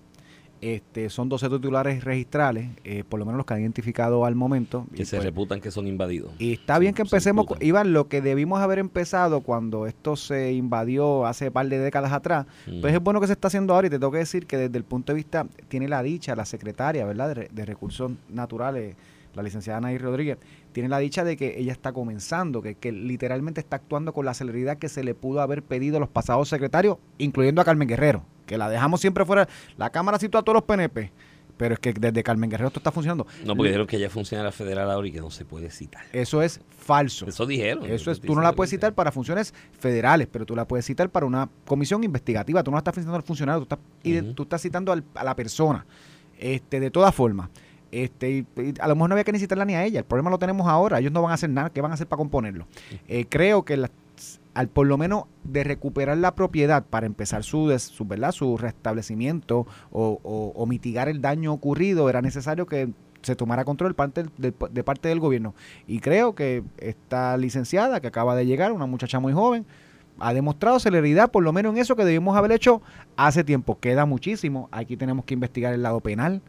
Este, 0.61 1.09
son 1.09 1.27
12 1.27 1.49
titulares 1.49 2.03
registrales, 2.03 2.69
eh, 2.83 3.03
por 3.07 3.19
lo 3.19 3.25
menos 3.25 3.37
los 3.37 3.47
que 3.47 3.55
han 3.55 3.61
identificado 3.61 4.25
al 4.25 4.35
momento. 4.35 4.85
que 4.95 5.01
Y, 5.01 5.05
se 5.05 5.17
pues, 5.17 5.25
reputan 5.25 5.59
que 5.59 5.71
son 5.71 5.87
invadidos. 5.87 6.31
y 6.37 6.53
está 6.53 6.77
bien 6.77 6.93
que 6.93 7.01
empecemos, 7.01 7.47
con-. 7.47 7.57
Iván, 7.61 7.93
lo 7.93 8.07
que 8.07 8.21
debimos 8.21 8.61
haber 8.61 8.77
empezado 8.77 9.41
cuando 9.41 9.87
esto 9.87 10.15
se 10.15 10.53
invadió 10.53 11.25
hace 11.25 11.49
par 11.49 11.67
de 11.67 11.79
décadas 11.79 12.13
atrás, 12.13 12.45
pues 12.79 12.93
es 12.93 13.01
bueno 13.01 13.19
que 13.19 13.27
se 13.27 13.33
está 13.33 13.47
haciendo 13.47 13.73
ahora 13.73 13.87
y 13.87 13.89
te 13.89 13.97
tengo 13.97 14.11
que 14.11 14.19
decir 14.19 14.45
que 14.45 14.57
desde 14.57 14.77
el 14.77 14.83
punto 14.83 15.13
de 15.13 15.15
vista, 15.15 15.47
tiene 15.67 15.87
la 15.87 16.03
dicha, 16.03 16.35
la 16.35 16.45
secretaria, 16.45 17.05
¿verdad?, 17.05 17.35
de, 17.35 17.49
de 17.51 17.65
Recursos 17.65 18.11
Naturales, 18.29 18.95
la 19.33 19.43
licenciada 19.43 19.79
Anaí 19.79 19.97
Rodríguez, 19.97 20.37
tiene 20.73 20.89
la 20.89 20.99
dicha 20.99 21.23
de 21.23 21.37
que 21.37 21.59
ella 21.59 21.71
está 21.71 21.91
comenzando, 21.91 22.61
que, 22.61 22.75
que 22.75 22.91
literalmente 22.91 23.61
está 23.61 23.77
actuando 23.77 24.13
con 24.13 24.25
la 24.25 24.33
celeridad 24.33 24.77
que 24.77 24.89
se 24.89 25.03
le 25.03 25.15
pudo 25.15 25.41
haber 25.41 25.63
pedido 25.63 25.97
a 25.97 25.99
los 25.99 26.09
pasados 26.09 26.49
secretarios, 26.49 26.97
incluyendo 27.17 27.61
a 27.61 27.65
Carmen 27.65 27.87
Guerrero, 27.87 28.23
que 28.51 28.57
la 28.57 28.69
dejamos 28.69 29.01
siempre 29.01 29.25
fuera. 29.25 29.47
La 29.77 29.89
Cámara 29.89 30.19
citó 30.19 30.37
a 30.37 30.43
todos 30.43 30.55
los 30.55 30.63
PNP, 30.63 31.11
pero 31.57 31.73
es 31.75 31.79
que 31.79 31.93
desde 31.93 32.21
Carmen 32.23 32.49
Guerrero 32.49 32.67
esto 32.67 32.79
está 32.79 32.91
funcionando. 32.91 33.25
No, 33.45 33.55
porque 33.55 33.69
dijeron 33.69 33.87
que 33.87 33.95
ella 33.97 34.07
es 34.07 34.13
funcionaria 34.13 34.51
federal 34.51 34.89
ahora 34.91 35.07
y 35.07 35.11
que 35.11 35.19
no 35.21 35.31
se 35.31 35.45
puede 35.45 35.69
citar. 35.71 36.03
Eso 36.11 36.41
es 36.41 36.59
falso. 36.69 37.27
Eso 37.27 37.45
dijeron. 37.45 37.85
Eso 37.85 38.11
es, 38.11 38.19
tú 38.19 38.35
no 38.35 38.41
la 38.41 38.53
puedes 38.53 38.69
citar 38.71 38.93
para 38.93 39.11
funciones 39.11 39.53
federales, 39.79 40.27
pero 40.31 40.45
tú 40.45 40.55
la 40.55 40.65
puedes 40.67 40.85
citar 40.85 41.09
para 41.09 41.25
una 41.25 41.49
comisión 41.65 42.03
investigativa. 42.03 42.63
Tú 42.63 42.71
no 42.71 42.75
la 42.75 42.79
estás 42.79 42.95
citando 42.95 43.15
al 43.15 43.23
funcionario, 43.23 43.59
tú 43.65 43.75
estás, 43.75 43.79
ide- 44.03 44.21
Ujú. 44.21 44.33
tú 44.33 44.43
estás 44.43 44.61
citando 44.61 44.91
al- 44.91 45.03
a 45.15 45.23
la 45.23 45.35
persona. 45.35 45.85
Este, 46.37 46.79
de 46.79 46.89
todas 46.89 47.13
formas, 47.13 47.49
este, 47.91 48.31
y- 48.31 48.47
y 48.57 48.73
a 48.79 48.87
lo 48.87 48.95
mejor 48.95 49.09
no 49.09 49.13
había 49.13 49.23
que 49.23 49.31
ni 49.31 49.37
citarla 49.39 49.63
ni 49.65 49.75
a 49.75 49.83
ella. 49.85 49.99
El 49.99 50.05
problema 50.05 50.29
lo 50.31 50.39
tenemos 50.39 50.67
ahora. 50.67 50.97
Ellos 50.99 51.11
no 51.11 51.21
van 51.21 51.31
a 51.31 51.35
hacer 51.35 51.49
nada. 51.49 51.69
¿Qué 51.69 51.81
van 51.81 51.91
a 51.91 51.93
hacer 51.93 52.07
para 52.07 52.17
componerlo? 52.17 52.65
Eh, 53.07 53.25
creo 53.29 53.63
que 53.63 53.77
la- 53.77 53.91
al 54.53 54.67
por 54.67 54.87
lo 54.87 54.97
menos 54.97 55.25
de 55.43 55.63
recuperar 55.63 56.17
la 56.17 56.35
propiedad 56.35 56.83
para 56.85 57.05
empezar 57.05 57.43
su, 57.43 57.73
su, 57.79 58.05
¿verdad? 58.05 58.31
su 58.31 58.57
restablecimiento 58.57 59.65
o, 59.91 60.19
o- 60.23 60.65
mitigar 60.65 61.07
el 61.09 61.21
daño 61.21 61.53
ocurrido, 61.53 62.09
era 62.09 62.21
necesario 62.21 62.65
que 62.65 62.89
se 63.21 63.35
tomara 63.35 63.65
control 63.65 63.93
parte 63.93 64.25
de, 64.37 64.53
de 64.71 64.83
parte 64.83 65.07
del 65.09 65.19
gobierno. 65.19 65.53
Y 65.87 65.99
creo 65.99 66.33
que 66.35 66.63
esta 66.77 67.37
licenciada 67.37 67.99
que 68.01 68.07
acaba 68.07 68.35
de 68.35 68.45
llegar, 68.45 68.71
una 68.71 68.85
muchacha 68.87 69.19
muy 69.19 69.33
joven, 69.33 69.65
ha 70.19 70.33
demostrado 70.33 70.79
celeridad, 70.79 71.31
por 71.31 71.43
lo 71.43 71.53
menos 71.53 71.73
en 71.73 71.79
eso 71.81 71.95
que 71.95 72.05
debimos 72.05 72.35
haber 72.35 72.51
hecho 72.51 72.81
hace 73.15 73.43
tiempo. 73.43 73.79
Queda 73.79 74.05
muchísimo. 74.05 74.69
Aquí 74.71 74.97
tenemos 74.97 75.25
que 75.25 75.33
investigar 75.33 75.73
el 75.73 75.81
lado 75.83 75.99
penal. 76.01 76.41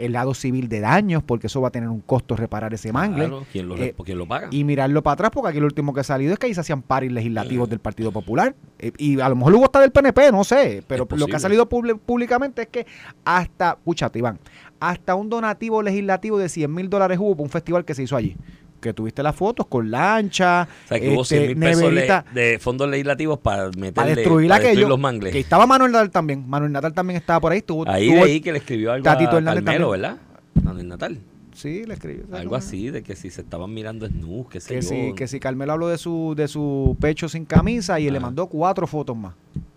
El 0.00 0.12
lado 0.12 0.34
civil 0.34 0.68
de 0.68 0.80
daños, 0.80 1.22
porque 1.22 1.46
eso 1.46 1.60
va 1.60 1.68
a 1.68 1.70
tener 1.70 1.88
un 1.88 2.00
costo 2.00 2.36
reparar 2.36 2.74
ese 2.74 2.92
mangle. 2.92 3.26
Claro, 3.26 3.46
¿quién, 3.52 3.68
lo, 3.68 3.76
Eh, 3.76 3.94
quién 4.04 4.18
lo 4.18 4.26
paga? 4.26 4.48
Y 4.50 4.64
mirarlo 4.64 5.02
para 5.02 5.14
atrás, 5.14 5.30
porque 5.32 5.50
aquí 5.50 5.60
lo 5.60 5.66
último 5.66 5.92
que 5.92 6.00
ha 6.00 6.04
salido 6.04 6.32
es 6.32 6.38
que 6.38 6.46
ahí 6.46 6.54
se 6.54 6.60
hacían 6.60 6.82
paris 6.82 7.12
legislativos 7.12 7.68
del 7.68 7.78
Partido 7.78 8.12
Popular. 8.12 8.54
Eh, 8.78 8.92
y 8.98 9.20
a 9.20 9.28
lo 9.28 9.36
mejor 9.36 9.52
luego 9.52 9.66
está 9.66 9.80
del 9.80 9.92
PNP, 9.92 10.32
no 10.32 10.44
sé. 10.44 10.82
Pero 10.86 11.06
lo 11.10 11.26
que 11.26 11.36
ha 11.36 11.40
salido 11.40 11.68
públicamente 11.68 12.62
es 12.62 12.68
que 12.68 12.86
hasta, 13.24 13.72
escúchate, 13.78 14.18
Iván, 14.18 14.38
hasta 14.78 15.14
un 15.14 15.28
donativo 15.28 15.82
legislativo 15.82 16.38
de 16.38 16.48
100 16.48 16.74
mil 16.74 16.88
dólares 16.88 17.18
hubo 17.18 17.32
para 17.32 17.44
un 17.44 17.50
festival 17.50 17.84
que 17.84 17.94
se 17.94 18.02
hizo 18.02 18.16
allí. 18.16 18.36
Que 18.80 18.94
tuviste 18.94 19.22
las 19.22 19.36
fotos 19.36 19.66
con 19.66 19.90
lancha, 19.90 20.66
o 20.86 20.88
sea, 20.88 20.98
que 21.00 21.10
hubo 21.10 21.22
este, 21.22 21.36
100 21.46 21.48
mil 21.48 21.58
pesos 21.68 21.82
le- 21.82 21.88
neverita, 21.90 22.24
de 22.32 22.58
fondos 22.58 22.88
legislativos 22.88 23.38
para 23.38 23.66
meterle 23.66 23.92
para 23.92 24.14
destruir 24.14 24.48
para 24.48 24.56
aquello. 24.56 24.68
destruir 24.70 24.88
los 24.88 24.98
mangles. 24.98 25.32
Que 25.32 25.40
estaba 25.40 25.66
Manuel 25.66 25.92
Natal 25.92 26.10
también. 26.10 26.48
Manuel 26.48 26.72
Natal 26.72 26.94
también 26.94 27.18
estaba 27.18 27.40
por 27.40 27.52
ahí. 27.52 27.58
Estuvo, 27.58 27.86
Ahí 27.88 28.08
estuvo- 28.08 28.24
leí 28.24 28.40
que 28.40 28.52
le 28.52 28.58
escribió 28.58 28.92
algo 28.92 29.04
Tatito 29.04 29.36
a 29.36 29.42
Carmelo. 29.44 29.90
¿verdad? 29.90 30.16
Manuel 30.62 30.88
Natal. 30.88 31.18
Sí, 31.54 31.84
le 31.84 31.92
escribió. 31.94 32.24
Algo 32.34 32.56
así, 32.56 32.88
de 32.90 33.02
que 33.02 33.14
si 33.16 33.28
se 33.28 33.42
estaban 33.42 33.74
mirando 33.74 34.06
snus, 34.06 34.46
qué 34.48 34.60
sé 34.60 34.76
Que 34.76 34.82
si, 34.82 35.12
que 35.14 35.28
si 35.28 35.40
Carmelo 35.40 35.72
habló 35.74 35.88
de 35.88 35.98
su, 35.98 36.32
de 36.34 36.48
su 36.48 36.96
pecho 37.00 37.28
sin 37.28 37.44
camisa 37.44 38.00
y 38.00 38.08
le 38.10 38.18
mandó 38.18 38.46
cuatro 38.46 38.86
fotos 38.86 39.14
más 39.16 39.34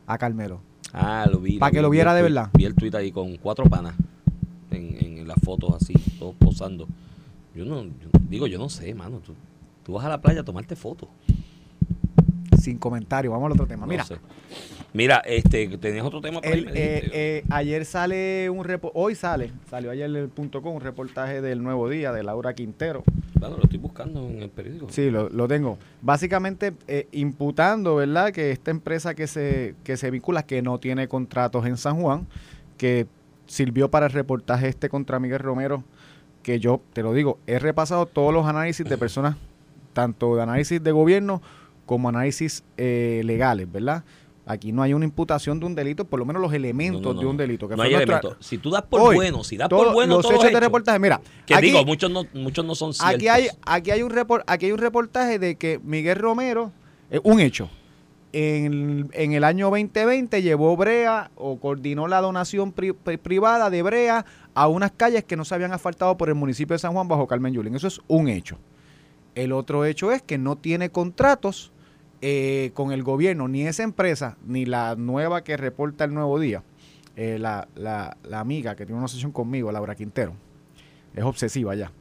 a 0.08 0.18
Carmelo. 0.18 0.62
Ah, 0.94 1.28
lo 1.30 1.40
vi. 1.40 1.58
Pa' 1.58 1.72
que 1.72 1.78
vi, 1.80 1.82
lo 1.82 1.90
vi 1.90 1.98
viera 1.98 2.14
de 2.14 2.22
verdad. 2.22 2.50
Vi 2.54 2.64
el 2.64 2.74
tuit 2.76 2.96
ahí 2.96 3.12
con 3.12 3.36
cuatro 3.36 3.66
panas 3.66 3.96
en, 4.72 4.98
en 5.20 5.28
las 5.28 5.38
fotos 5.44 5.76
así, 5.82 5.94
todos 6.20 6.36
posando. 6.36 6.88
Yo 7.56 7.66
no, 7.66 7.84
yo- 7.84 7.92
digo, 8.30 8.48
yo 8.48 8.58
no 8.58 8.70
sé, 8.70 8.94
mano. 8.94 9.20
Tú, 9.20 9.34
tú 9.84 9.94
vas 9.94 10.06
a 10.06 10.10
la 10.10 10.22
playa 10.22 10.42
a 10.42 10.44
tomarte 10.44 10.76
fotos. 10.76 11.10
Sin 12.60 12.78
comentario, 12.78 13.32
vamos 13.32 13.48
al 13.48 13.52
otro 13.54 13.68
tema. 13.68 13.82
No 13.86 13.88
Mira, 13.90 14.06
sé. 14.06 14.16
Mira, 14.94 15.18
este, 15.26 15.78
tenías 15.78 16.06
otro 16.06 16.22
tema 16.22 16.40
por 16.40 16.54
ahí, 16.54 16.60
el, 16.60 16.68
eh, 16.70 17.10
eh, 17.14 17.44
ayer 17.50 17.84
sale 17.84 18.48
un 18.50 18.64
repo 18.64 18.92
hoy 18.94 19.16
sale, 19.16 19.52
salió 19.70 19.90
ayer 19.90 20.08
en 20.10 20.16
el 20.16 20.30
punto 20.30 20.62
com 20.62 20.76
un 20.76 20.82
reportaje 20.82 21.42
del 21.42 21.64
Nuevo 21.64 21.90
Día 21.90 22.12
de 22.14 22.22
Laura 22.24 22.54
Quintero. 22.54 23.04
Claro, 23.40 23.58
lo 23.58 23.64
estoy 23.64 23.80
buscando 23.80 24.26
en 24.30 24.44
el 24.44 24.50
periódico. 24.50 24.88
Sí, 24.90 25.10
lo, 25.10 25.30
lo 25.30 25.48
tengo. 25.48 25.78
Básicamente 26.02 26.74
eh, 26.88 27.08
imputando, 27.12 27.96
¿verdad? 27.96 28.32
Que 28.32 28.52
esta 28.52 28.70
empresa 28.72 29.16
que 29.16 29.26
se, 29.28 29.74
que 29.84 29.98
se 29.98 30.12
vincula, 30.12 30.44
que 30.44 30.62
no 30.62 30.78
tiene 30.80 31.08
contratos 31.08 31.66
en 31.66 31.76
San 31.76 32.00
Juan, 32.00 32.28
que 32.78 33.08
sirvió 33.48 33.90
para 33.90 34.06
el 34.06 34.12
reportaje 34.14 34.68
este 34.70 34.88
contra 34.90 35.20
Miguel 35.20 35.40
Romero, 35.40 35.84
que 36.44 36.60
yo, 36.60 36.82
te 36.94 37.02
lo 37.02 37.14
digo, 37.14 37.40
he 37.48 37.58
repasado 37.58 38.06
todos 38.06 38.34
los 38.34 38.46
análisis 38.46 38.86
de 38.88 38.98
personas, 38.98 39.36
tanto 39.94 40.36
de 40.36 40.44
análisis 40.44 40.84
de 40.84 40.92
gobierno 40.92 41.42
como 41.86 42.10
análisis 42.10 42.64
eh, 42.78 43.22
legales, 43.26 43.72
¿verdad? 43.72 44.04
Aquí 44.46 44.74
no 44.74 44.82
hay 44.84 44.94
una 44.94 45.06
imputación 45.06 45.60
de 45.62 45.66
un 45.66 45.74
delito, 45.74 46.04
por 46.04 46.20
lo 46.20 46.26
menos 46.26 46.42
los 46.42 46.52
elementos 46.54 47.02
No, 47.02 47.10
no, 47.10 47.14
no. 47.16 47.20
de 47.22 47.26
un 47.28 47.38
delito. 47.38 47.68
Que 47.70 47.76
no 47.76 47.78
fue 47.78 47.86
hay 47.88 47.94
nuestra- 47.94 48.18
elementos. 48.20 48.46
Si 48.46 48.58
tú 48.58 48.70
das 48.72 48.82
por 48.82 49.00
Hoy, 49.00 49.16
bueno, 49.16 49.42
si 49.46 49.56
das 49.56 49.70
por 49.70 49.94
bueno 49.94 50.18
los 50.18 50.30
hechos 50.30 50.52
de 50.52 50.60
reportaje, 50.60 51.00
mira, 51.00 51.22
Que 51.46 51.56
aquí- 51.56 51.68
digo, 51.68 51.86
muchos 51.86 52.12
no, 52.12 52.26
muchos 52.34 52.66
no 52.66 52.76
son 52.76 52.94
ciertos. 52.94 53.16
Aquí 53.16 53.30
hay, 53.30 53.48
aquí 53.66 53.92
hay 53.92 54.04
un 54.04 54.10
report, 54.10 54.44
aquí 54.46 54.66
hay 54.66 54.74
un 54.74 54.80
reportaje 54.80 55.40
de 55.40 55.56
que 55.56 55.80
Miguel 55.82 56.18
Romero, 56.18 56.74
eh, 57.10 57.22
un 57.24 57.40
hecho, 57.40 57.70
en, 58.34 59.10
el 59.34 59.44
año 59.44 59.70
2020 59.70 60.42
llevó 60.42 60.76
Brea 60.76 61.32
o 61.36 61.60
coordinó 61.60 62.08
la 62.08 62.20
donación 62.22 62.72
pri- 62.72 62.94
pri- 62.94 63.18
privada 63.18 63.70
de 63.70 63.82
Brea 63.84 64.26
a 64.56 64.68
unas 64.68 64.92
calles 64.92 65.24
que 65.24 65.36
no 65.36 65.46
se 65.46 65.56
habían 65.56 65.72
asfaltado 65.72 66.18
por 66.18 66.30
el 66.30 66.36
municipio 66.36 66.74
de 66.74 66.80
San 66.80 66.94
Juan 66.94 67.08
bajo 67.08 67.28
Carmen 67.28 67.54
Yulín. 67.54 67.76
Eso 67.76 67.88
es 67.88 68.02
un 68.08 68.28
hecho. 68.28 68.58
El 69.36 69.52
otro 69.52 69.86
hecho 69.86 70.12
es 70.12 70.22
que 70.22 70.38
no 70.38 70.56
tiene 70.58 70.90
contratos 70.90 71.72
eh, 72.22 72.72
con 72.74 72.92
el 72.92 73.04
gobierno, 73.04 73.48
ni 73.48 73.68
esa 73.68 73.84
empresa, 73.84 74.38
ni 74.46 74.66
la 74.66 74.96
nueva 74.96 75.44
que 75.44 75.58
reporta 75.58 76.04
el 76.06 76.14
Nuevo 76.14 76.40
Día, 76.40 76.64
eh, 77.16 77.38
la, 77.40 77.68
la- 77.76 78.18
la 78.24 78.40
amiga 78.40 78.76
que 78.76 78.86
tiene 78.86 78.98
una 79.00 79.08
sesión 79.08 79.32
conmigo, 79.32 79.72
Laura 79.72 79.96
Quintero. 79.96 80.34
Es 81.16 81.24
obsesiva 81.24 81.76
ya. 81.76 81.92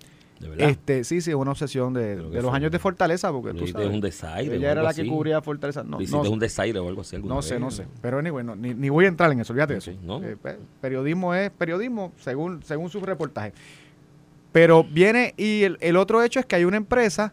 De 0.43 0.49
verdad. 0.51 0.69
Este, 0.69 1.05
sí, 1.05 1.21
sí, 1.21 1.31
es 1.31 1.37
una 1.37 1.53
obsesión 1.53 1.95
de, 1.95 2.17
de 2.17 2.23
los 2.43 2.45
fue- 2.51 2.57
años 2.57 2.71
de 2.71 2.79
Fortaleza, 2.79 3.33
porque 3.33 3.59
tú 3.59 3.67
sabes. 3.67 3.89
un 3.89 4.01
desaire. 4.01 4.51
o 4.51 4.55
ella 4.59 4.73
era 4.73 4.83
la 4.83 4.93
que 4.93 5.01
así. 5.03 5.11
cubría 5.11 5.41
Fortaleza. 5.41 5.83
No, 5.83 5.99
no, 6.01 6.31
un 6.31 6.39
desaire 6.39 6.79
o 6.79 6.89
algo 6.89 7.01
así. 7.01 7.17
no 7.19 7.41
sé, 7.43 7.59
no 7.59 7.71
sé. 7.71 7.87
Pero 8.03 8.19
anyway, 8.19 8.45
no, 8.45 8.55
ni, 8.55 8.75
ni 8.75 8.89
voy 8.91 9.07
a 9.07 9.09
entrar 9.09 9.33
en 9.33 9.41
eso, 9.41 9.53
olvídate 9.53 9.73
de 9.75 9.79
eso. 9.79 9.91
Eh, 9.93 10.37
pe- 10.43 10.59
periodismo 10.81 11.35
es 11.35 11.51
periodismo 11.51 12.13
según, 12.19 12.63
según 12.63 12.91
su 12.91 13.01
reportaje. 13.01 13.53
Pero 14.53 14.85
viene, 14.85 15.33
y 15.37 15.63
el, 15.63 15.79
el 15.81 15.97
otro 15.97 16.23
hecho 16.23 16.39
es 16.39 16.45
que 16.47 16.57
hay 16.57 16.65
una 16.65 16.77
empresa 16.77 17.33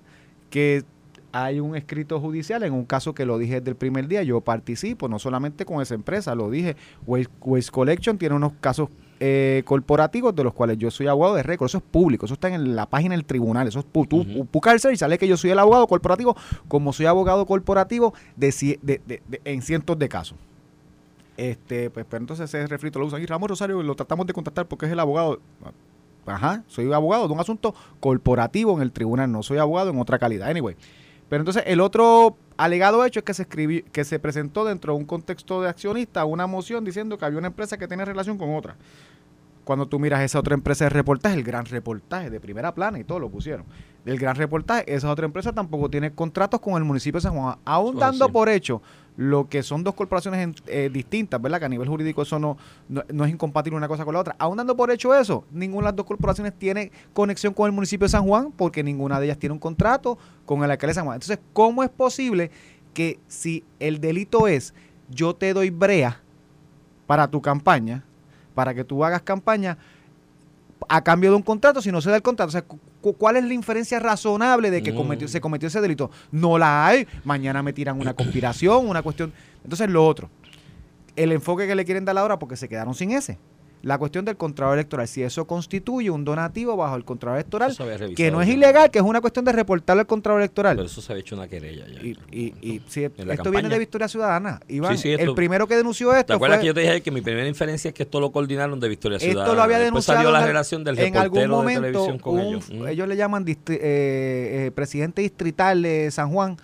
que 0.49 0.83
hay 1.31 1.59
un 1.59 1.75
escrito 1.75 2.19
judicial, 2.19 2.63
en 2.63 2.73
un 2.73 2.85
caso 2.85 3.13
que 3.13 3.25
lo 3.25 3.37
dije 3.37 3.55
desde 3.59 3.71
el 3.71 3.75
primer 3.75 4.07
día, 4.07 4.23
yo 4.23 4.41
participo, 4.41 5.07
no 5.09 5.19
solamente 5.19 5.65
con 5.65 5.81
esa 5.81 5.93
empresa, 5.95 6.33
lo 6.33 6.49
dije, 6.49 6.75
Waste, 7.05 7.31
Waste 7.41 7.71
Collection 7.71 8.17
tiene 8.17 8.35
unos 8.35 8.53
casos 8.61 8.89
eh, 9.19 9.63
corporativos 9.65 10.33
de 10.35 10.43
los 10.43 10.53
cuales 10.53 10.77
yo 10.77 10.89
soy 10.91 11.07
abogado 11.07 11.35
de 11.35 11.43
récord, 11.43 11.67
eso 11.67 11.79
es 11.79 11.83
público, 11.83 12.25
eso 12.25 12.35
está 12.35 12.47
en 12.47 12.75
la 12.75 12.85
página 12.85 13.15
del 13.15 13.25
tribunal, 13.25 13.67
eso 13.67 13.79
es 13.79 13.85
tú 14.07 14.23
buscas 14.51 14.73
el 14.73 14.79
search 14.79 14.93
y 14.95 14.97
sale 14.97 15.17
que 15.17 15.27
yo 15.27 15.35
soy 15.37 15.51
el 15.51 15.59
abogado 15.59 15.87
corporativo, 15.87 16.35
como 16.67 16.93
soy 16.93 17.05
abogado 17.05 17.45
corporativo 17.45 18.13
de, 18.35 18.51
de- 18.81 19.21
en 19.45 19.61
cientos 19.61 19.99
de 19.99 20.07
casos. 20.09 20.37
Este, 21.37 21.89
pues, 21.89 22.05
pero 22.09 22.21
entonces 22.21 22.53
ese 22.53 22.67
refrito 22.67 22.99
lo 22.99 23.05
usan. 23.05 23.21
Y 23.21 23.25
Ramos 23.25 23.49
Rosario 23.49 23.81
lo 23.81 23.95
tratamos 23.95 24.27
de 24.27 24.33
contactar 24.33 24.67
porque 24.67 24.85
es 24.87 24.91
el 24.91 24.99
abogado. 24.99 25.39
Ajá, 26.25 26.63
soy 26.67 26.91
abogado 26.91 27.27
de 27.27 27.33
un 27.33 27.39
asunto 27.39 27.73
corporativo 28.01 28.75
en 28.75 28.81
el 28.81 28.91
tribunal, 28.91 29.31
no 29.31 29.41
soy 29.41 29.57
abogado 29.57 29.89
en 29.89 29.99
otra 29.99 30.19
calidad. 30.19 30.49
Anyway. 30.49 30.75
Pero 31.29 31.41
entonces 31.41 31.63
el 31.65 31.79
otro 31.79 32.35
alegado 32.59 33.05
hecho 33.05 33.19
es 33.19 33.25
que 33.25 33.33
se 33.33 33.43
escribió, 33.43 33.83
que 33.91 34.03
se 34.03 34.19
presentó 34.19 34.65
dentro 34.65 34.93
de 34.93 34.99
un 34.99 35.05
contexto 35.05 35.61
de 35.61 35.69
accionista 35.69 36.25
una 36.25 36.45
moción 36.45 36.83
diciendo 36.83 37.17
que 37.17 37.23
había 37.23 37.39
una 37.39 37.47
empresa 37.47 37.77
que 37.77 37.87
tenía 37.87 38.03
relación 38.03 38.37
con 38.37 38.53
otra. 38.53 38.75
Cuando 39.63 39.87
tú 39.87 39.97
miras 39.97 40.21
esa 40.21 40.39
otra 40.39 40.55
empresa 40.55 40.85
de 40.85 40.89
reportaje, 40.89 41.35
el 41.35 41.43
gran 41.43 41.65
reportaje 41.65 42.29
de 42.29 42.39
primera 42.39 42.73
plana 42.73 42.99
y 42.99 43.05
todo 43.05 43.19
lo 43.19 43.29
pusieron. 43.29 43.65
El 44.05 44.17
gran 44.19 44.35
reportaje, 44.35 44.93
esa 44.93 45.09
otra 45.09 45.25
empresa 45.25 45.53
tampoco 45.53 45.89
tiene 45.89 46.11
contratos 46.11 46.59
con 46.59 46.73
el 46.75 46.83
municipio 46.83 47.19
de 47.19 47.23
San 47.23 47.33
Juan, 47.33 47.57
aún 47.63 47.97
dando 47.97 48.29
por 48.29 48.49
hecho 48.49 48.81
lo 49.19 49.49
que 49.49 49.63
son 49.63 49.83
dos 49.83 49.95
corporaciones 49.95 50.39
en- 50.39 50.55
eh, 50.67 50.89
distintas, 50.89 51.41
¿verdad? 51.41 51.59
Que 51.59 51.65
a 51.65 51.69
nivel 51.69 51.89
jurídico 51.89 52.21
eso 52.21 52.39
no, 52.39 52.55
no, 52.87 53.25
es 53.25 53.31
incompatible 53.31 53.75
una 53.75 53.89
cosa 53.89 54.05
con 54.05 54.13
la 54.13 54.21
otra. 54.21 54.37
Aún 54.39 54.55
dando 54.55 54.77
por 54.77 54.91
hecho 54.91 55.13
eso, 55.13 55.43
ninguna 55.51 55.87
de 55.87 55.91
las 55.91 55.95
dos 55.97 56.05
corporaciones 56.05 56.53
tiene 56.57 56.89
conexión 57.11 57.53
con 57.53 57.65
el 57.65 57.73
municipio 57.73 58.05
de 58.05 58.11
San 58.11 58.25
Juan 58.25 58.53
porque 58.55 58.81
ninguna 58.81 59.19
de 59.19 59.25
ellas 59.25 59.37
tiene 59.37 59.51
un 59.51 59.59
contrato 59.59 60.17
con 60.45 60.63
el 60.63 60.71
alcalde 60.71 60.91
de 60.91 60.95
San 60.95 61.03
Juan. 61.03 61.15
Entonces, 61.15 61.37
¿cómo 61.51 61.83
es 61.83 61.89
posible 61.89 62.49
que 62.93 63.19
si 63.27 63.65
el 63.81 63.99
delito 63.99 64.47
es 64.47 64.73
yo 65.09 65.35
te 65.35 65.53
doy 65.53 65.69
brea 65.69 66.21
para 67.05 67.27
tu 67.27 67.41
campaña, 67.41 68.05
para 68.55 68.73
que 68.73 68.85
tú 68.85 69.03
hagas 69.03 69.21
campaña, 69.23 69.77
a 70.87 71.03
cambio 71.03 71.31
de 71.31 71.35
un 71.35 71.43
contrato, 71.43 71.81
si 71.81 71.91
no 71.91 71.99
se 71.99 72.09
da 72.09 72.15
el 72.15 72.21
contrato. 72.21 72.47
O 72.47 72.51
sea, 72.51 72.63
¿cuál 73.01 73.37
es 73.37 73.43
la 73.43 73.53
inferencia 73.53 73.99
razonable 73.99 74.71
de 74.71 74.83
que 74.83 74.91
Mm. 74.91 74.95
cometió, 74.95 75.27
se 75.27 75.41
cometió 75.41 75.67
ese 75.67 75.81
delito? 75.81 76.11
No 76.31 76.57
la 76.57 76.85
hay. 76.87 77.07
Mañana 77.23 77.63
me 77.63 77.73
tiran 77.73 77.99
una 77.99 78.13
conspiración, 78.13 78.87
una 78.87 79.01
cuestión. 79.01 79.31
Entonces, 79.63 79.89
lo 79.89 80.05
otro, 80.05 80.29
el 81.15 81.31
enfoque 81.31 81.67
que 81.67 81.75
le 81.75 81.85
quieren 81.85 82.05
dar 82.05 82.17
ahora 82.17 82.37
porque 82.39 82.55
se 82.55 82.67
quedaron 82.69 82.93
sin 82.95 83.11
ese. 83.11 83.37
La 83.81 83.97
cuestión 83.97 84.25
del 84.25 84.35
contrato 84.35 84.73
electoral, 84.73 85.07
si 85.07 85.23
eso 85.23 85.45
constituye 85.47 86.09
un 86.09 86.25
donativo 86.25 86.75
bajo 86.75 86.97
el 86.97 87.05
contrato 87.05 87.35
electoral, 87.37 87.73
que 88.13 88.29
no 88.29 88.41
es 88.41 88.49
ilegal, 88.49 88.91
que 88.91 88.99
es 88.99 89.05
una 89.05 89.21
cuestión 89.21 89.45
de 89.45 89.53
reportarle 89.53 90.01
el 90.01 90.07
contrato 90.07 90.37
electoral. 90.37 90.75
Pero 90.75 90.87
eso 90.87 91.01
se 91.01 91.13
había 91.13 91.21
hecho 91.21 91.35
una 91.35 91.47
querella 91.47 91.85
ya. 91.87 92.01
Y, 92.01 92.17
y, 92.29 92.53
y 92.61 92.81
si 92.87 93.05
esto 93.05 93.15
viene 93.23 93.37
campaña. 93.37 93.69
de 93.69 93.79
Victoria 93.79 94.07
Ciudadana, 94.09 94.59
Iván, 94.67 94.97
Sí, 94.97 95.03
sí, 95.03 95.21
el 95.21 95.33
primero 95.33 95.65
que 95.65 95.77
denunció 95.77 96.11
esto 96.13 96.25
¿Te 96.25 96.33
acuerdas 96.33 96.57
fue- 96.57 96.61
que 96.63 96.67
yo 96.67 96.73
te 96.73 96.81
dije 96.81 97.01
que 97.01 97.11
mi 97.11 97.21
primera 97.21 97.47
inferencia 97.47 97.87
es 97.87 97.93
que 97.95 98.03
esto 98.03 98.19
lo 98.19 98.33
coordinaron 98.33 98.81
de 98.81 98.89
Victoria 98.89 99.17
Ciudadana? 99.17 99.43
Esto 99.45 99.55
lo 99.55 99.61
había 99.61 99.77
Después 99.79 100.05
denunciado 100.05 100.17
salió 100.19 100.31
la 100.31 100.37
en 100.39 100.43
al- 100.43 100.49
relación 100.49 100.83
del 100.83 100.99
en 100.99 101.15
algún 101.17 101.39
reportero 101.39 101.41
de 101.41 101.57
momento. 101.57 101.81
televisión 101.81 102.19
con 102.19 102.33
un- 102.33 102.41
ellos. 102.47 102.69
Mm. 102.69 102.87
Ellos 102.89 103.07
le 103.07 103.15
llaman 103.15 103.45
distri- 103.45 103.79
eh, 103.81 104.65
eh, 104.67 104.71
presidente 104.75 105.21
distrital 105.21 105.81
de 105.83 106.11
San 106.11 106.31
Juan 106.31 106.57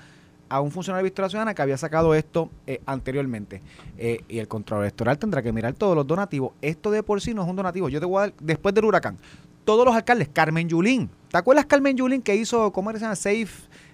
a 0.49 0.61
un 0.61 0.71
funcionario 0.71 1.03
de 1.03 1.09
Victoria 1.09 1.29
Ciudadana 1.29 1.53
que 1.53 1.61
había 1.61 1.77
sacado 1.77 2.13
esto 2.15 2.49
eh, 2.67 2.81
anteriormente. 2.85 3.61
Eh, 3.97 4.21
y 4.27 4.39
el 4.39 4.47
control 4.47 4.81
electoral 4.81 5.17
tendrá 5.17 5.41
que 5.41 5.51
mirar 5.51 5.73
todos 5.73 5.95
los 5.95 6.05
donativos. 6.05 6.51
Esto 6.61 6.91
de 6.91 7.03
por 7.03 7.21
sí 7.21 7.33
no 7.33 7.43
es 7.43 7.49
un 7.49 7.55
donativo. 7.55 7.89
Yo 7.89 7.99
te 7.99 8.05
voy 8.05 8.17
a 8.17 8.21
dar, 8.21 8.33
después 8.41 8.73
del 8.75 8.85
huracán, 8.85 9.17
todos 9.63 9.85
los 9.85 9.95
alcaldes, 9.95 10.29
Carmen 10.31 10.69
Yulín. 10.69 11.09
¿Te 11.31 11.37
acuerdas 11.37 11.65
Carmen 11.65 11.97
Yulín 11.97 12.21
que 12.21 12.35
hizo, 12.35 12.71
cómo 12.71 12.89
era? 12.91 12.99
se 12.99 13.05
llama? 13.05 13.15
Safe, 13.15 13.47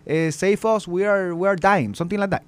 eh, 0.05 0.31
Save 0.31 0.59
Us, 0.75 0.87
We 0.87 1.07
Are, 1.07 1.31
we 1.33 1.47
are 1.47 1.57
Dying, 1.59 1.95
something 1.95 2.17
like 2.17 2.29
that. 2.35 2.43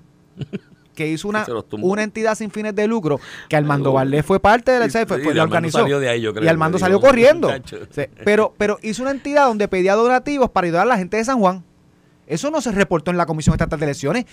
que 0.94 1.08
hizo 1.08 1.28
una, 1.28 1.46
una 1.82 2.04
entidad 2.04 2.36
sin 2.36 2.52
fines 2.52 2.76
de 2.76 2.86
lucro, 2.88 3.20
que 3.50 3.56
Armando 3.56 3.94
Valdés 3.94 4.24
fue 4.26 4.40
parte 4.40 4.72
de 4.74 4.80
la, 4.80 4.90
Sí, 4.90 5.00
fue- 5.08 5.18
sí, 5.18 5.24
fue- 5.24 5.34
y 5.34 5.36
la 5.38 5.44
organizó. 5.44 5.80
salió 5.80 6.00
de 6.00 6.10
ahí, 6.10 6.22
yo 6.22 6.34
creo, 6.34 6.46
y 6.46 6.48
Armando 6.48 6.78
salió 6.78 7.00
corriendo. 7.02 7.50
Sí, 7.92 8.04
pero, 8.24 8.54
pero 8.58 8.78
hizo 8.84 9.02
una 9.02 9.12
entidad 9.12 9.48
donde 9.48 9.68
pedía 9.68 9.96
donativos 9.96 10.50
para 10.52 10.66
ayudar 10.66 10.84
a 10.84 10.86
la 10.86 10.98
gente 10.98 11.18
de 11.18 11.24
San 11.26 11.40
Juan. 11.40 11.64
Eso 12.28 12.52
no 12.52 12.62
se 12.62 12.72
reportó 12.72 13.12
en 13.12 13.18
la 13.18 13.26
Comisión 13.26 13.54
Estatal 13.54 13.80
de 13.80 13.86
Elecciones. 13.86 14.26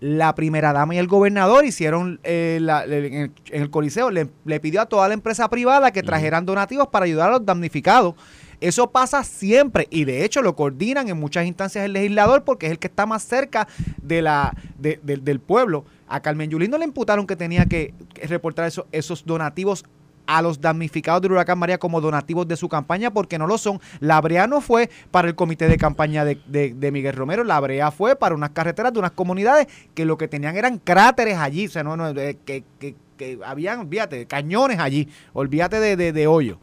La 0.00 0.34
primera 0.34 0.72
dama 0.72 0.94
y 0.94 0.98
el 0.98 1.06
gobernador 1.06 1.64
hicieron 1.64 2.20
eh, 2.24 2.58
la- 2.60 2.84
en, 2.84 3.32
el, 3.50 3.70
Coliseo, 3.70 4.10
le, 4.10 4.28
le 4.44 4.60
pidió 4.60 4.82
a 4.82 4.86
toda 4.86 5.08
la 5.08 5.14
empresa 5.14 5.48
privada 5.48 5.92
que 5.92 6.02
trajeran 6.02 6.44
donativos 6.44 6.88
para 6.88 7.06
ayudar 7.06 7.28
a 7.30 7.32
los 7.32 7.46
damnificados. 7.46 8.14
Eso 8.60 8.90
pasa 8.90 9.24
siempre 9.24 9.86
y 9.90 10.04
de 10.04 10.24
hecho 10.24 10.42
lo 10.42 10.56
coordinan 10.56 11.08
en 11.08 11.18
muchas 11.18 11.46
instancias 11.46 11.84
el 11.84 11.92
legislador 11.92 12.44
porque 12.44 12.66
es 12.66 12.72
el 12.72 12.78
que 12.78 12.86
está 12.88 13.06
más 13.06 13.22
cerca 13.22 13.66
de 14.02 14.20
la, 14.22 14.54
de- 14.78 15.00
de- 15.02 15.16
del 15.18 15.40
pueblo. 15.40 15.84
A 16.08 16.20
Carmen 16.20 16.50
Yulín 16.50 16.70
no 16.70 16.78
le 16.78 16.84
imputaron 16.84 17.26
que 17.26 17.36
tenía 17.36 17.66
que, 17.66 17.94
que 18.12 18.26
reportar 18.26 18.66
eso- 18.66 18.86
esos 18.92 19.24
donativos 19.24 19.84
a 20.26 20.40
los 20.42 20.60
damnificados 20.60 21.20
del 21.22 21.32
huracán 21.32 21.58
María 21.58 21.78
como 21.78 22.00
donativos 22.00 22.48
de 22.48 22.56
su 22.56 22.68
campaña 22.68 23.10
porque 23.12 23.38
no 23.38 23.46
lo 23.46 23.58
son. 23.58 23.80
La 24.00 24.20
brea 24.20 24.46
no 24.46 24.60
fue 24.60 24.90
para 25.10 25.28
el 25.28 25.34
comité 25.34 25.68
de 25.68 25.76
campaña 25.76 26.24
de, 26.24 26.90
Miguel 26.92 27.14
Romero, 27.14 27.44
la 27.44 27.60
brea 27.60 27.90
fue 27.90 28.16
para 28.16 28.34
unas 28.34 28.50
carreteras 28.50 28.92
de 28.92 28.98
unas 28.98 29.10
comunidades 29.12 29.66
que 29.94 30.04
lo 30.04 30.16
que 30.18 30.28
tenían 30.28 30.56
eran 30.56 30.78
cráteres 30.78 31.38
allí, 31.38 31.66
o 31.66 31.70
sea, 31.70 31.82
no, 31.82 31.96
no, 31.96 32.08
eh, 32.08 32.38
que, 32.44 32.64
que- 32.78 32.96
que 33.16 33.38
habían, 33.44 33.78
olvídate, 33.78 34.26
cañones 34.26 34.80
allí, 34.80 35.08
olvídate 35.34 35.78
de, 35.78 35.96
de, 35.96 36.12
de 36.12 36.26
hoyo. 36.26 36.58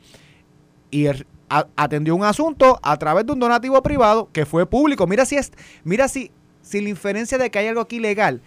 Y 0.90 1.06
el- 1.06 1.26
atendió 1.76 2.16
un 2.16 2.24
asunto 2.24 2.80
a 2.82 2.98
través 2.98 3.26
de 3.26 3.34
un 3.34 3.40
donativo 3.40 3.82
privado 3.84 4.30
que 4.32 4.46
fue 4.46 4.66
público. 4.66 5.06
Mira 5.08 5.26
si 5.26 5.36
es, 5.36 5.52
mira 5.84 6.08
si, 6.08 6.32
si 6.62 6.82
la 6.82 6.90
inferencia 6.90 7.38
de 7.38 7.50
que 7.52 7.60
hay 7.60 7.68
algo 7.68 7.82
aquí 7.82 7.98
ilegal 7.98 8.42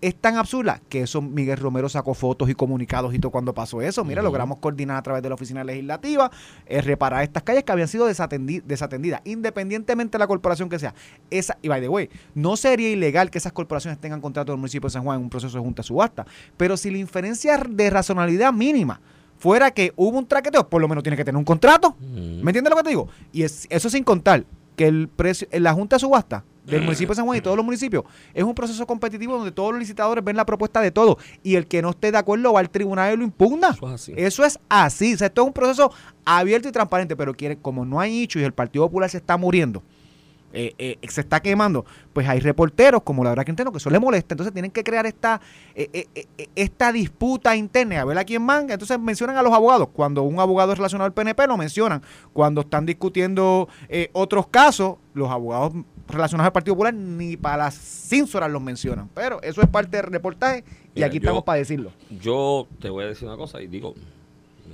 es 0.00 0.14
tan 0.14 0.36
absurda 0.36 0.80
que 0.88 1.02
eso 1.02 1.20
Miguel 1.20 1.58
Romero 1.58 1.88
sacó 1.88 2.14
fotos 2.14 2.48
y 2.48 2.54
comunicados 2.54 3.14
y 3.14 3.18
todo 3.18 3.30
cuando 3.30 3.52
pasó 3.52 3.82
eso. 3.82 4.04
Mira, 4.04 4.22
logramos 4.22 4.58
coordinar 4.58 4.96
a 4.96 5.02
través 5.02 5.22
de 5.22 5.28
la 5.28 5.34
oficina 5.34 5.62
legislativa, 5.62 6.30
eh, 6.66 6.80
reparar 6.80 7.22
estas 7.22 7.42
calles 7.42 7.64
que 7.64 7.72
habían 7.72 7.88
sido 7.88 8.08
desatendi- 8.08 8.62
desatendidas, 8.62 9.20
independientemente 9.24 10.12
de 10.12 10.18
la 10.20 10.26
corporación 10.26 10.68
que 10.68 10.78
sea. 10.78 10.94
Esa, 11.30 11.58
y 11.60 11.68
by 11.68 11.80
the 11.80 11.88
way, 11.88 12.08
no 12.34 12.56
sería 12.56 12.88
ilegal 12.90 13.30
que 13.30 13.38
esas 13.38 13.52
corporaciones 13.52 14.00
tengan 14.00 14.20
contrato 14.20 14.52
del 14.52 14.58
municipio 14.58 14.88
de 14.88 14.92
San 14.92 15.02
Juan 15.04 15.18
en 15.18 15.24
un 15.24 15.30
proceso 15.30 15.56
de 15.58 15.62
junta 15.64 15.82
subasta, 15.82 16.26
pero 16.56 16.76
si 16.76 16.90
la 16.90 16.98
inferencia 16.98 17.58
de 17.58 17.90
razonabilidad 17.90 18.52
mínima 18.52 19.00
fuera 19.38 19.70
que 19.70 19.92
hubo 19.96 20.18
un 20.18 20.26
traqueteo, 20.26 20.68
por 20.68 20.80
lo 20.80 20.88
menos 20.88 21.02
tiene 21.02 21.16
que 21.16 21.24
tener 21.24 21.38
un 21.38 21.44
contrato. 21.44 21.96
¿Me 22.00 22.50
entiendes 22.50 22.70
lo 22.70 22.76
que 22.76 22.82
te 22.82 22.88
digo? 22.90 23.08
Y 23.32 23.42
es, 23.42 23.66
eso 23.70 23.90
sin 23.90 24.04
contar 24.04 24.44
que 24.76 24.86
el 24.86 25.08
precio, 25.08 25.46
en 25.50 25.62
la 25.62 25.72
Junta 25.74 25.98
Subasta 25.98 26.44
del 26.70 26.82
municipio 26.82 27.08
de 27.10 27.16
San 27.16 27.26
Juan 27.26 27.38
y 27.38 27.40
todos 27.40 27.56
los 27.56 27.64
municipios 27.64 28.04
es 28.32 28.44
un 28.44 28.54
proceso 28.54 28.86
competitivo 28.86 29.36
donde 29.36 29.52
todos 29.52 29.72
los 29.72 29.80
licitadores 29.80 30.24
ven 30.24 30.36
la 30.36 30.46
propuesta 30.46 30.80
de 30.80 30.90
todo 30.90 31.18
y 31.42 31.56
el 31.56 31.66
que 31.66 31.82
no 31.82 31.90
esté 31.90 32.12
de 32.12 32.18
acuerdo 32.18 32.52
va 32.52 32.60
al 32.60 32.70
tribunal 32.70 33.12
y 33.14 33.16
lo 33.16 33.24
impugna. 33.24 33.70
Eso 33.70 33.86
es 33.88 33.92
así. 33.92 34.12
Eso 34.16 34.44
es 34.44 34.58
así. 34.68 35.14
O 35.14 35.18
sea, 35.18 35.26
esto 35.26 35.42
es 35.42 35.46
un 35.46 35.52
proceso 35.52 35.92
abierto 36.24 36.68
y 36.68 36.72
transparente, 36.72 37.16
pero 37.16 37.34
quiere, 37.34 37.56
como 37.56 37.84
no 37.84 38.00
hay 38.00 38.22
hecho 38.22 38.38
y 38.38 38.44
el 38.44 38.52
Partido 38.52 38.86
Popular 38.86 39.10
se 39.10 39.18
está 39.18 39.36
muriendo, 39.36 39.82
eh, 40.52 40.74
eh, 40.78 40.98
se 41.08 41.20
está 41.20 41.40
quemando, 41.40 41.84
pues 42.12 42.28
hay 42.28 42.40
reporteros 42.40 43.02
como 43.02 43.22
la 43.24 43.30
verdad 43.30 43.44
que 43.44 43.50
entiendo 43.52 43.70
que 43.72 43.78
eso 43.78 43.90
le 43.90 43.98
molesta, 43.98 44.34
entonces 44.34 44.52
tienen 44.52 44.70
que 44.70 44.82
crear 44.82 45.06
esta 45.06 45.40
eh, 45.74 45.88
eh, 46.14 46.26
eh, 46.38 46.48
esta 46.56 46.92
disputa 46.92 47.54
interna, 47.56 48.00
a 48.00 48.04
ver 48.04 48.18
a 48.18 48.24
quién 48.24 48.42
manga, 48.42 48.74
entonces 48.74 48.98
mencionan 48.98 49.36
a 49.36 49.42
los 49.42 49.52
abogados, 49.52 49.88
cuando 49.92 50.22
un 50.22 50.40
abogado 50.40 50.72
es 50.72 50.78
relacionado 50.78 51.06
al 51.06 51.12
PNP 51.12 51.46
lo 51.46 51.56
mencionan, 51.56 52.02
cuando 52.32 52.62
están 52.62 52.84
discutiendo 52.86 53.68
eh, 53.88 54.10
otros 54.12 54.46
casos, 54.48 54.96
los 55.14 55.30
abogados 55.30 55.72
relacionados 56.08 56.46
al 56.48 56.52
Partido 56.52 56.74
Popular 56.74 56.92
ni 56.94 57.36
para 57.36 57.56
las 57.58 57.74
cínsoras 57.74 58.50
los 58.50 58.60
mencionan, 58.60 59.08
pero 59.14 59.40
eso 59.42 59.62
es 59.62 59.68
parte 59.68 59.96
del 59.98 60.06
reportaje 60.06 60.64
y 60.88 60.90
Mira, 60.96 61.06
aquí 61.06 61.18
yo- 61.18 61.22
estamos 61.22 61.44
para 61.44 61.58
decirlo. 61.58 61.92
Yo 62.20 62.66
te 62.80 62.90
voy 62.90 63.04
a 63.04 63.06
decir 63.06 63.28
una 63.28 63.36
cosa 63.36 63.62
y 63.62 63.68
digo, 63.68 63.94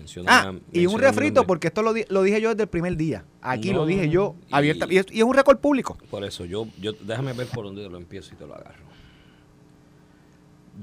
menciona, 0.06 0.40
Ah, 0.48 0.54
y 0.72 0.86
un 0.86 0.98
refrito, 1.00 1.44
porque 1.46 1.66
esto 1.68 1.82
lo, 1.82 1.92
di- 1.92 2.04
lo 2.08 2.22
dije 2.22 2.40
yo 2.40 2.50
desde 2.50 2.62
el 2.64 2.68
primer 2.68 2.96
día. 2.96 3.24
Aquí 3.40 3.72
lo 3.72 3.86
dije 3.86 4.08
yo 4.08 4.36
y- 4.48 4.54
abierta. 4.54 4.86
Y 4.90 4.98
es, 4.98 5.06
y 5.10 5.18
es 5.18 5.24
un 5.24 5.34
récord 5.34 5.58
público. 5.58 5.98
Por 6.10 6.24
eso, 6.24 6.44
yo, 6.44 6.68
yo, 6.80 6.92
déjame 6.92 7.32
ver 7.32 7.46
por 7.48 7.64
dónde 7.64 7.88
lo 7.88 7.96
empiezo 7.98 8.34
y 8.34 8.36
te 8.36 8.46
lo 8.46 8.54
agarro. 8.54 8.84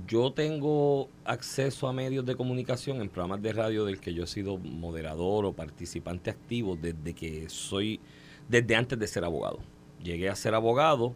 Yo 0.07 0.31
tengo 0.33 1.07
acceso 1.23 1.87
a 1.87 1.93
medios 1.93 2.25
de 2.25 2.35
comunicación 2.35 2.99
en 2.99 3.09
programas 3.09 3.41
de 3.43 3.53
radio 3.53 3.85
del 3.85 3.99
que 3.99 4.13
yo 4.13 4.23
he 4.23 4.27
sido 4.27 4.57
moderador 4.57 5.45
o 5.45 5.53
participante 5.53 6.31
activo 6.31 6.75
desde 6.81 7.13
que 7.13 7.47
soy, 7.47 7.99
desde 8.49 8.75
antes 8.75 8.97
de 8.97 9.05
ser 9.07 9.23
abogado. 9.23 9.59
Llegué 10.03 10.29
a 10.29 10.35
ser 10.35 10.55
abogado 10.55 11.13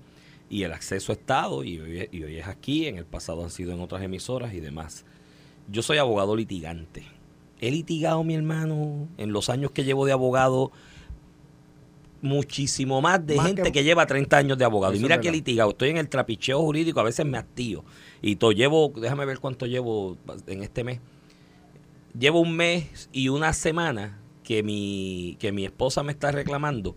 y 0.50 0.62
el 0.64 0.74
acceso 0.74 1.12
ha 1.12 1.16
estado 1.16 1.64
y 1.64 1.80
hoy, 1.80 2.08
y 2.12 2.24
hoy 2.24 2.38
es 2.38 2.48
aquí, 2.48 2.86
en 2.86 2.98
el 2.98 3.06
pasado 3.06 3.44
han 3.44 3.50
sido 3.50 3.74
en 3.74 3.82
otras 3.82 4.04
emisoras 4.04 4.54
y 4.54 4.60
demás. 4.60 5.06
Yo 5.70 5.82
soy 5.82 5.98
abogado 5.98 6.36
litigante. 6.36 7.04
He 7.60 7.72
litigado, 7.72 8.24
mi 8.24 8.36
hermano, 8.36 9.08
en 9.18 9.32
los 9.34 9.50
años 9.50 9.72
que 9.72 9.84
llevo 9.84 10.06
de 10.06 10.12
abogado, 10.12 10.72
muchísimo 12.22 13.02
más 13.02 13.26
de 13.26 13.36
Más 13.36 13.48
gente 13.48 13.64
que- 13.64 13.72
que, 13.72 13.84
lleva 13.84 14.06
30 14.06 14.38
años 14.38 14.58
de 14.58 14.66
abogado. 14.66 14.94
Eso 14.94 15.00
y 15.00 15.04
mira 15.04 15.20
que 15.20 15.30
he 15.30 15.32
litigado. 15.32 15.70
Estoy 15.72 15.90
en 15.90 15.98
el 15.98 16.10
trapicheo 16.10 16.60
jurídico, 16.62 17.00
a 17.00 17.04
veces 17.04 17.26
me 17.26 17.38
hastío. 17.38 17.84
Y 18.22 18.36
todo 18.38 18.52
llevo, 18.52 18.92
déjame 18.96 19.26
ver 19.26 19.40
cuánto 19.40 19.66
llevo 19.66 20.18
en 20.48 20.64
este 20.64 20.84
mes. 20.84 21.00
Llevo 22.18 22.40
un 22.42 22.56
mes 22.56 23.10
y 23.12 23.30
una 23.30 23.54
semana 23.54 24.20
que 24.44 24.64
mi, 24.64 25.38
que 25.40 25.52
mi 25.52 25.66
esposa 25.66 26.02
me 26.04 26.12
está 26.12 26.32
reclamando 26.32 26.96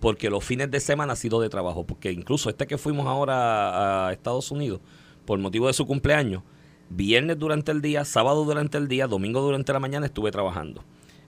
porque 0.00 0.30
los 0.30 0.44
fines 0.44 0.70
de 0.70 0.80
semana 0.80 1.14
ha 1.14 1.16
sido 1.16 1.40
de 1.40 1.48
trabajo. 1.48 1.84
Porque 1.84 2.12
incluso 2.12 2.48
este 2.48 2.66
que 2.66 2.78
fuimos 2.78 3.06
ahora 3.06 4.06
a 4.08 4.12
Estados 4.12 4.50
Unidos 4.50 4.80
por 5.24 5.38
motivo 5.40 5.66
de 5.66 5.72
su 5.72 5.86
cumpleaños, 5.86 6.42
viernes 6.90 7.38
durante 7.38 7.72
el 7.72 7.80
día, 7.80 8.04
sábado 8.04 8.44
durante 8.44 8.76
el 8.76 8.88
día, 8.88 9.06
domingo 9.06 9.40
durante 9.40 9.72
la 9.72 9.80
mañana 9.80 10.06
estuve 10.06 10.30
trabajando. 10.30 10.84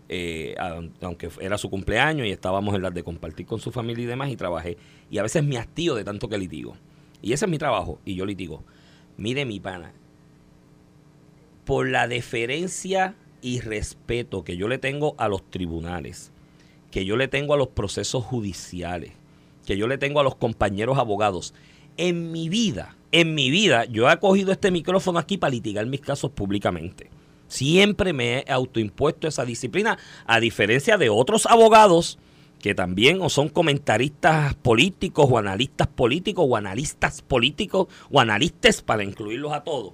Eh, 0.09 0.55
aunque 1.01 1.31
era 1.40 1.57
su 1.57 1.70
cumpleaños 1.70 2.27
y 2.27 2.31
estábamos 2.31 2.75
en 2.75 2.83
las 2.83 2.92
de 2.92 3.03
compartir 3.03 3.46
con 3.46 3.61
su 3.61 3.70
familia 3.70 4.03
y 4.03 4.07
demás 4.07 4.29
y 4.31 4.37
trabajé. 4.37 4.77
Y 5.11 5.18
a 5.18 5.22
veces 5.22 5.42
me 5.42 5.57
hastío 5.57 5.94
de 5.94 6.05
tanto 6.05 6.29
que 6.29 6.37
litigo. 6.37 6.77
Y 7.22 7.33
ese 7.33 7.46
es 7.46 7.51
mi 7.51 7.57
trabajo 7.57 7.98
y 8.05 8.14
yo 8.16 8.27
litigo. 8.27 8.62
Mire 9.16 9.46
mi 9.46 9.61
pana, 9.61 9.92
por 11.64 11.88
la 11.88 12.09
deferencia 12.09 13.14
y 13.40 13.61
respeto 13.61 14.44
que 14.44 14.57
yo 14.57 14.68
le 14.68 14.79
tengo 14.79 15.14
a 15.18 15.29
los 15.29 15.48
tribunales, 15.51 16.33
que 16.90 17.05
yo 17.05 17.16
le 17.16 17.29
tengo 17.29 17.55
a 17.55 17.57
los 17.57 17.68
procesos 17.68 18.25
judiciales, 18.25 19.12
que 19.66 19.77
yo 19.77 19.87
le 19.87 19.98
tengo 19.98 20.20
a 20.20 20.25
los 20.25 20.35
compañeros 20.35 20.98
abogados, 20.98 21.55
en 21.96 22.33
mi 22.33 22.48
vida, 22.48 22.96
en 23.12 23.35
mi 23.35 23.51
vida, 23.51 23.85
yo 23.85 24.11
he 24.11 24.18
cogido 24.18 24.53
este 24.53 24.70
micrófono 24.70 25.18
aquí 25.18 25.37
para 25.37 25.53
litigar 25.53 25.87
mis 25.87 26.01
casos 26.01 26.31
públicamente. 26.31 27.11
Siempre 27.48 28.12
me 28.12 28.38
he 28.38 28.44
autoimpuesto 28.51 29.29
esa 29.29 29.44
disciplina, 29.44 29.98
a 30.27 30.40
diferencia 30.40 30.96
de 30.96 31.11
otros 31.11 31.46
abogados 31.46 32.18
que 32.61 32.75
también 32.75 33.20
o 33.20 33.29
son 33.29 33.48
comentaristas 33.48 34.55
políticos 34.55 35.27
o 35.29 35.37
analistas 35.37 35.88
políticos 35.88 36.46
o 36.48 36.57
analistas 36.57 37.20
políticos 37.20 37.88
o 38.11 38.20
analistas 38.20 38.81
para 38.83 39.05
incluirlos 39.05 39.53
a 39.53 39.64
todos 39.64 39.92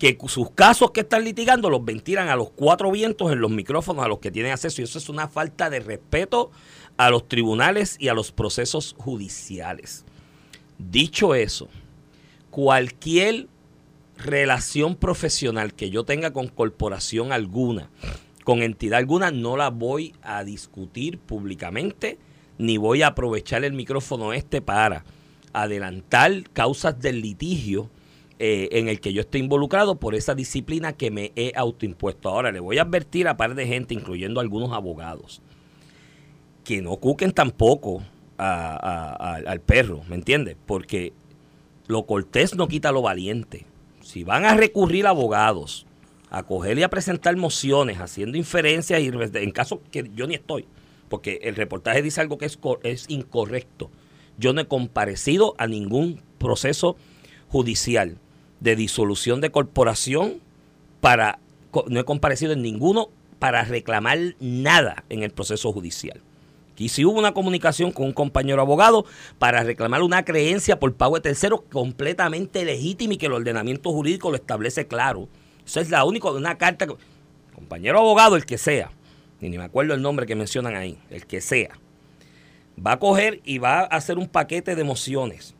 que 0.00 0.16
sus 0.28 0.50
casos 0.52 0.92
que 0.92 1.00
están 1.00 1.24
litigando 1.24 1.68
los 1.68 1.84
ventilan 1.84 2.30
a 2.30 2.36
los 2.36 2.50
cuatro 2.50 2.90
vientos 2.90 3.30
en 3.30 3.40
los 3.40 3.50
micrófonos 3.50 4.02
a 4.02 4.08
los 4.08 4.18
que 4.18 4.30
tienen 4.30 4.50
acceso 4.50 4.80
y 4.80 4.84
eso 4.84 4.98
es 4.98 5.10
una 5.10 5.28
falta 5.28 5.68
de 5.68 5.78
respeto 5.80 6.50
a 6.96 7.10
los 7.10 7.28
tribunales 7.28 7.96
y 8.00 8.08
a 8.08 8.14
los 8.14 8.32
procesos 8.32 8.94
judiciales. 8.98 10.06
Dicho 10.78 11.34
eso, 11.34 11.68
cualquier 12.50 13.48
relación 14.16 14.96
profesional 14.96 15.74
que 15.74 15.90
yo 15.90 16.04
tenga 16.04 16.32
con 16.32 16.48
corporación 16.48 17.32
alguna, 17.32 17.90
con 18.44 18.62
entidad 18.62 18.98
alguna, 18.98 19.30
no 19.30 19.56
la 19.56 19.70
voy 19.70 20.14
a 20.22 20.44
discutir 20.44 21.18
públicamente, 21.18 22.18
ni 22.58 22.76
voy 22.76 23.02
a 23.02 23.08
aprovechar 23.08 23.64
el 23.64 23.72
micrófono 23.72 24.32
este 24.32 24.60
para 24.60 25.04
adelantar 25.52 26.44
causas 26.52 27.00
del 27.00 27.22
litigio 27.22 27.90
eh, 28.38 28.68
en 28.72 28.88
el 28.88 29.00
que 29.00 29.12
yo 29.12 29.20
estoy 29.20 29.40
involucrado 29.40 29.96
por 29.96 30.14
esa 30.14 30.34
disciplina 30.34 30.94
que 30.94 31.10
me 31.10 31.32
he 31.36 31.52
autoimpuesto. 31.56 32.28
Ahora 32.28 32.52
le 32.52 32.60
voy 32.60 32.78
a 32.78 32.82
advertir 32.82 33.28
a 33.28 33.36
par 33.36 33.54
de 33.54 33.66
gente, 33.66 33.94
incluyendo 33.94 34.40
algunos 34.40 34.72
abogados, 34.72 35.42
que 36.64 36.82
no 36.82 36.96
cuquen 36.96 37.32
tampoco 37.32 38.02
al 38.38 39.60
perro, 39.60 40.00
¿me 40.08 40.14
entiendes? 40.14 40.56
Porque 40.64 41.12
lo 41.90 42.06
cortés 42.06 42.54
no 42.54 42.68
quita 42.68 42.92
lo 42.92 43.02
valiente. 43.02 43.66
Si 44.02 44.24
van 44.24 44.44
a 44.44 44.54
recurrir 44.54 45.06
abogados, 45.06 45.86
a 46.30 46.44
coger 46.44 46.78
y 46.78 46.82
a 46.84 46.88
presentar 46.88 47.36
mociones, 47.36 47.98
haciendo 47.98 48.38
inferencias 48.38 49.00
y 49.00 49.08
en 49.08 49.50
caso 49.50 49.82
que 49.90 50.08
yo 50.14 50.26
ni 50.26 50.34
estoy, 50.34 50.66
porque 51.08 51.40
el 51.42 51.56
reportaje 51.56 52.02
dice 52.02 52.20
algo 52.20 52.38
que 52.38 52.46
es, 52.46 52.58
es 52.84 53.04
incorrecto. 53.08 53.90
Yo 54.38 54.52
no 54.52 54.60
he 54.60 54.68
comparecido 54.68 55.54
a 55.58 55.66
ningún 55.66 56.22
proceso 56.38 56.96
judicial 57.48 58.18
de 58.60 58.76
disolución 58.76 59.40
de 59.40 59.50
corporación 59.50 60.40
para 61.00 61.40
no 61.88 62.00
he 62.00 62.04
comparecido 62.04 62.52
en 62.52 62.62
ninguno 62.62 63.08
para 63.38 63.64
reclamar 63.64 64.18
nada 64.38 65.04
en 65.08 65.22
el 65.22 65.30
proceso 65.30 65.72
judicial. 65.72 66.20
Y 66.80 66.88
si 66.88 67.04
hubo 67.04 67.18
una 67.18 67.34
comunicación 67.34 67.92
con 67.92 68.06
un 68.06 68.14
compañero 68.14 68.62
abogado 68.62 69.04
para 69.38 69.62
reclamar 69.62 70.02
una 70.02 70.24
creencia 70.24 70.80
por 70.80 70.94
pago 70.94 71.16
de 71.16 71.20
terceros 71.20 71.60
completamente 71.70 72.64
legítima 72.64 73.12
y 73.14 73.16
que 73.18 73.26
el 73.26 73.34
ordenamiento 73.34 73.92
jurídico 73.92 74.30
lo 74.30 74.36
establece 74.36 74.86
claro. 74.86 75.28
Esa 75.66 75.82
es 75.82 75.90
la 75.90 76.06
única, 76.06 76.30
una 76.30 76.56
carta 76.56 76.86
que, 76.86 76.94
compañero 77.54 77.98
abogado, 77.98 78.34
el 78.34 78.46
que 78.46 78.56
sea, 78.56 78.90
ni 79.40 79.58
me 79.58 79.64
acuerdo 79.64 79.92
el 79.92 80.00
nombre 80.00 80.24
que 80.24 80.34
mencionan 80.34 80.74
ahí, 80.74 80.98
el 81.10 81.26
que 81.26 81.42
sea, 81.42 81.78
va 82.84 82.92
a 82.92 82.98
coger 82.98 83.42
y 83.44 83.58
va 83.58 83.80
a 83.80 83.84
hacer 83.84 84.16
un 84.16 84.26
paquete 84.26 84.74
de 84.74 84.82
mociones 84.82 85.54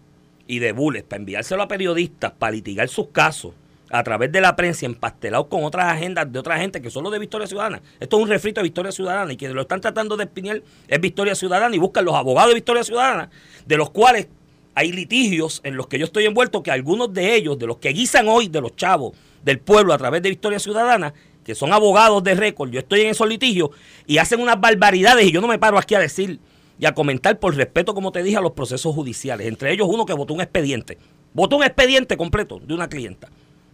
y 0.46 0.58
de 0.58 0.72
bullets 0.72 1.06
para 1.06 1.20
enviárselo 1.20 1.62
a 1.62 1.68
periodistas 1.68 2.32
para 2.32 2.52
litigar 2.52 2.88
sus 2.88 3.08
casos 3.08 3.52
a 3.90 4.02
través 4.04 4.30
de 4.30 4.40
la 4.40 4.54
prensa 4.54 4.86
empastelados 4.86 5.48
con 5.48 5.64
otras 5.64 5.86
agendas 5.86 6.32
de 6.32 6.38
otra 6.38 6.58
gente 6.58 6.80
que 6.80 6.90
son 6.90 7.02
los 7.02 7.12
de 7.12 7.18
Victoria 7.18 7.46
Ciudadana. 7.46 7.82
Esto 7.98 8.16
es 8.16 8.22
un 8.22 8.28
refrito 8.28 8.60
de 8.60 8.64
Victoria 8.64 8.92
Ciudadana 8.92 9.32
y 9.32 9.36
quienes 9.36 9.54
lo 9.54 9.62
están 9.62 9.80
tratando 9.80 10.16
de 10.16 10.24
espiñar 10.24 10.62
es 10.86 11.00
Victoria 11.00 11.34
Ciudadana 11.34 11.74
y 11.74 11.78
buscan 11.78 12.04
los 12.04 12.14
abogados 12.14 12.50
de 12.50 12.54
Victoria 12.54 12.84
Ciudadana, 12.84 13.30
de 13.66 13.76
los 13.76 13.90
cuales 13.90 14.28
hay 14.74 14.92
litigios 14.92 15.60
en 15.64 15.76
los 15.76 15.88
que 15.88 15.98
yo 15.98 16.04
estoy 16.04 16.26
envuelto 16.26 16.62
que 16.62 16.70
algunos 16.70 17.12
de 17.12 17.34
ellos, 17.34 17.58
de 17.58 17.66
los 17.66 17.78
que 17.78 17.90
guisan 17.90 18.28
hoy 18.28 18.48
de 18.48 18.60
los 18.60 18.76
chavos 18.76 19.12
del 19.44 19.58
pueblo 19.58 19.92
a 19.92 19.98
través 19.98 20.22
de 20.22 20.28
Victoria 20.28 20.60
Ciudadana, 20.60 21.12
que 21.44 21.54
son 21.54 21.72
abogados 21.72 22.22
de 22.22 22.34
récord, 22.34 22.70
yo 22.70 22.78
estoy 22.78 23.00
en 23.00 23.08
esos 23.08 23.28
litigios 23.28 23.70
y 24.06 24.18
hacen 24.18 24.40
unas 24.40 24.60
barbaridades 24.60 25.26
y 25.26 25.32
yo 25.32 25.40
no 25.40 25.48
me 25.48 25.58
paro 25.58 25.78
aquí 25.78 25.94
a 25.94 25.98
decir 25.98 26.38
y 26.78 26.86
a 26.86 26.94
comentar 26.94 27.38
por 27.38 27.56
respeto, 27.56 27.92
como 27.94 28.12
te 28.12 28.22
dije, 28.22 28.36
a 28.36 28.40
los 28.40 28.52
procesos 28.52 28.94
judiciales. 28.94 29.46
Entre 29.48 29.72
ellos 29.72 29.88
uno 29.90 30.06
que 30.06 30.14
votó 30.14 30.32
un 30.32 30.40
expediente. 30.40 30.96
Votó 31.34 31.56
un 31.56 31.64
expediente 31.64 32.16
completo 32.16 32.58
de 32.58 32.72
una 32.72 32.88
clienta. 32.88 33.28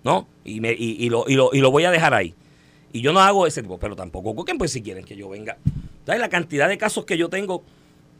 ¿No? 0.07 0.29
Y, 0.45 0.61
me, 0.61 0.73
y, 0.73 1.09
lo, 1.09 1.25
y, 1.27 1.35
lo, 1.35 1.51
y 1.53 1.59
lo 1.59 1.73
voy 1.73 1.83
a 1.83 1.91
dejar 1.91 2.15
ahí. 2.15 2.33
Y 2.93 3.01
yo 3.01 3.13
no 3.13 3.19
hago 3.19 3.45
ese 3.45 3.61
tipo, 3.61 3.77
pero 3.77 3.97
tampoco 3.97 4.37
coquen, 4.37 4.57
pues 4.57 4.71
si 4.71 4.81
quieren 4.81 5.05
que 5.05 5.17
yo 5.17 5.29
venga. 5.29 5.59
¿Sabes 6.05 6.21
la 6.21 6.29
cantidad 6.29 6.69
de 6.69 6.79
casos 6.79 7.05
que 7.05 7.19
yo 7.19 7.29
tengo 7.29 7.65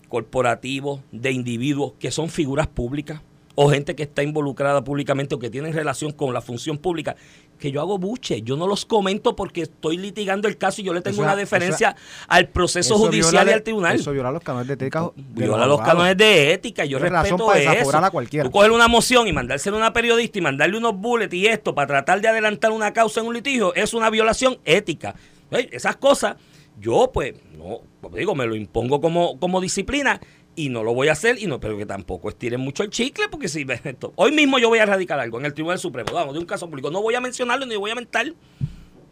corporativos, 0.09 1.01
de 1.13 1.31
individuos 1.31 1.93
que 2.01 2.11
son 2.11 2.29
figuras 2.29 2.67
públicas? 2.67 3.23
O 3.57 3.71
gente 3.71 3.97
que 3.97 4.05
está 4.05 4.23
involucrada 4.23 4.85
públicamente 4.85 5.35
o 5.35 5.39
que 5.39 5.51
tienen 5.51 5.73
relación 5.73 6.13
con 6.13 6.33
la 6.33 6.41
función 6.41 6.79
pública, 6.79 7.17
que 7.59 7.73
yo 7.73 7.81
hago 7.81 7.99
buche, 7.99 8.43
yo 8.43 8.57
no 8.57 8.67
los 8.67 8.85
comento 8.85 9.35
porque 9.35 9.63
estoy 9.63 9.97
litigando 9.97 10.47
el 10.47 10.59
caso 10.59 10.83
y 10.83 10.85
yo 10.85 10.93
le 10.93 11.01
tengo 11.01 11.23
una 11.23 11.35
deferencia 11.35 11.97
al 12.29 12.49
proceso 12.49 12.99
judicial 12.99 13.49
y 13.49 13.53
al 13.53 13.63
tribunal. 13.63 13.97
Eso 13.97 14.13
viola 14.13 14.31
los 14.31 14.43
cánones 14.43 14.69
de 14.69 14.75
ética. 14.75 15.11
Viola 15.17 15.67
los 15.67 15.81
cánones 15.81 16.17
de 16.17 16.53
ética, 16.53 16.85
yo 16.85 16.99
respeto 16.99 17.53
eso. 17.55 17.97
A 17.97 18.11
cualquiera. 18.11 18.45
Tú 18.45 18.51
coger 18.51 18.71
una 18.71 18.89
moción 18.89 19.27
y 19.27 19.33
mandársela 19.33 19.77
a 19.77 19.81
una 19.81 19.93
periodista 19.93 20.39
y 20.39 20.43
mandarle 20.43 20.77
unos 20.77 20.95
bullets 20.95 21.33
y 21.33 21.47
esto 21.47 21.75
para 21.75 21.87
tratar 21.87 22.21
de 22.21 22.29
adelantar 22.29 22.71
una 22.73 22.93
causa 22.93 23.21
en 23.21 23.27
un 23.27 23.35
litigio 23.35 23.75
es 23.75 23.95
una 23.95 24.11
violación 24.11 24.59
ética. 24.67 25.15
Esas 25.51 25.97
cosas, 25.97 26.37
yo 26.79 27.11
pues, 27.13 27.35
no, 27.57 27.81
digo, 28.15 28.35
me 28.35 28.47
lo 28.47 28.55
impongo 28.55 29.01
como, 29.01 29.41
como 29.41 29.63
disciplina 29.63 30.21
y 30.57 30.71
no 30.71 30.83
lo 30.83 30.95
voy 30.95 31.09
a 31.09 31.13
hacer, 31.13 31.41
y 31.41 31.47
no, 31.47 31.61
pero 31.61 31.77
que 31.77 31.87
tampoco 31.87 32.31
estiren 32.31 32.61
mucho 32.61 32.83
el 32.83 32.91
chicle, 32.91 33.29
porque 33.31 33.47
si 33.47 33.65
esto, 33.85 34.13
hoy 34.17 34.33
mismo 34.33 34.59
yo 34.59 34.69
voy 34.69 34.79
a 34.79 34.87
radicar 34.87 35.21
algo 35.21 35.39
en 35.39 35.45
el 35.45 35.55
Tribunal 35.55 35.79
Supremo, 35.79 36.13
vamos, 36.13 36.35
de 36.35 36.41
un 36.41 36.47
caso 36.47 36.67
público, 36.69 36.91
no 36.91 37.03
voy 37.03 37.15
a 37.15 37.21
mencionarlo 37.21 37.67
ni 37.67 37.77
voy 37.77 37.91
a 37.91 37.95
mentar, 37.95 38.33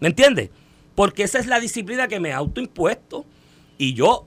¿me 0.01 0.09
entiendes? 0.09 0.51
Porque 0.95 1.23
esa 1.23 1.39
es 1.39 1.47
la 1.47 1.61
disciplina 1.61 2.09
que 2.09 2.19
me 2.19 2.31
he 2.31 2.33
autoimpuesto, 2.33 3.27
y 3.77 3.93
yo, 3.93 4.27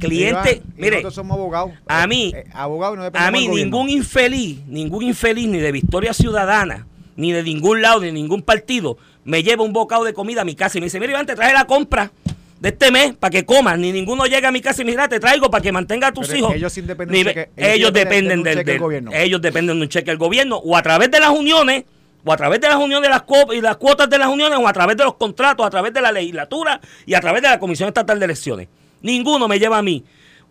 cliente, 0.00 0.62
mire, 0.76 1.08
somos 1.10 1.36
abogados, 1.38 1.72
a 1.86 2.06
mí, 2.06 2.32
eh, 2.34 2.44
no 2.52 3.08
a 3.14 3.30
mí 3.30 3.48
ningún 3.48 3.88
infeliz, 3.88 4.66
ningún 4.66 5.04
infeliz 5.04 5.48
ni 5.48 5.58
de 5.58 5.72
Victoria 5.72 6.12
Ciudadana, 6.12 6.86
ni 7.14 7.32
de 7.32 7.42
ningún 7.42 7.80
lado, 7.82 8.00
ni 8.00 8.06
de 8.06 8.12
ningún 8.12 8.42
partido, 8.42 8.98
me 9.24 9.42
lleva 9.42 9.62
un 9.62 9.72
bocado 9.72 10.04
de 10.04 10.12
comida 10.12 10.42
a 10.42 10.44
mi 10.44 10.54
casa 10.54 10.78
y 10.78 10.80
me 10.80 10.86
dice, 10.86 10.98
mire, 10.98 11.12
Iván, 11.12 11.26
te 11.26 11.34
traje 11.34 11.52
la 11.52 11.66
compra 11.66 12.10
de 12.60 12.70
este 12.70 12.90
mes 12.90 13.14
para 13.14 13.30
que 13.30 13.44
coman, 13.44 13.80
ni 13.80 13.92
ninguno 13.92 14.26
llega 14.26 14.48
a 14.48 14.52
mi 14.52 14.60
casa 14.60 14.82
y 14.82 14.84
mira, 14.84 15.08
te 15.08 15.20
traigo 15.20 15.50
para 15.50 15.62
que 15.62 15.72
mantenga 15.72 16.08
a 16.08 16.12
tus 16.12 16.32
hijos. 16.34 16.54
Ellos, 16.54 16.76
ellos, 17.56 17.92
dependen 17.92 18.42
del, 18.42 18.64
del 18.64 18.78
gobierno. 18.78 19.10
Ellos 19.12 19.42
dependen 19.42 19.76
de 19.78 19.82
un 19.82 19.88
cheque 19.88 20.10
del 20.10 20.18
gobierno 20.18 20.56
o 20.56 20.76
a 20.76 20.82
través 20.82 21.10
de 21.10 21.20
las 21.20 21.30
uniones 21.30 21.84
o 22.24 22.32
a 22.32 22.36
través 22.36 22.60
de 22.60 22.68
las 22.68 22.76
uniones 22.76 23.02
de 23.02 23.08
las 23.08 23.24
y 23.54 23.60
las 23.60 23.76
cuotas 23.76 24.10
de 24.10 24.18
las 24.18 24.28
uniones 24.28 24.58
o 24.58 24.66
a 24.66 24.72
través 24.72 24.96
de 24.96 25.04
los 25.04 25.14
contratos, 25.14 25.66
a 25.66 25.70
través 25.70 25.92
de 25.92 26.00
la 26.00 26.10
legislatura 26.10 26.80
y 27.04 27.14
a 27.14 27.20
través 27.20 27.42
de 27.42 27.48
la 27.48 27.58
Comisión 27.58 27.88
Estatal 27.88 28.18
de 28.18 28.24
Elecciones. 28.24 28.68
Ninguno 29.02 29.46
me 29.46 29.58
lleva 29.58 29.78
a 29.78 29.82
mí 29.82 30.02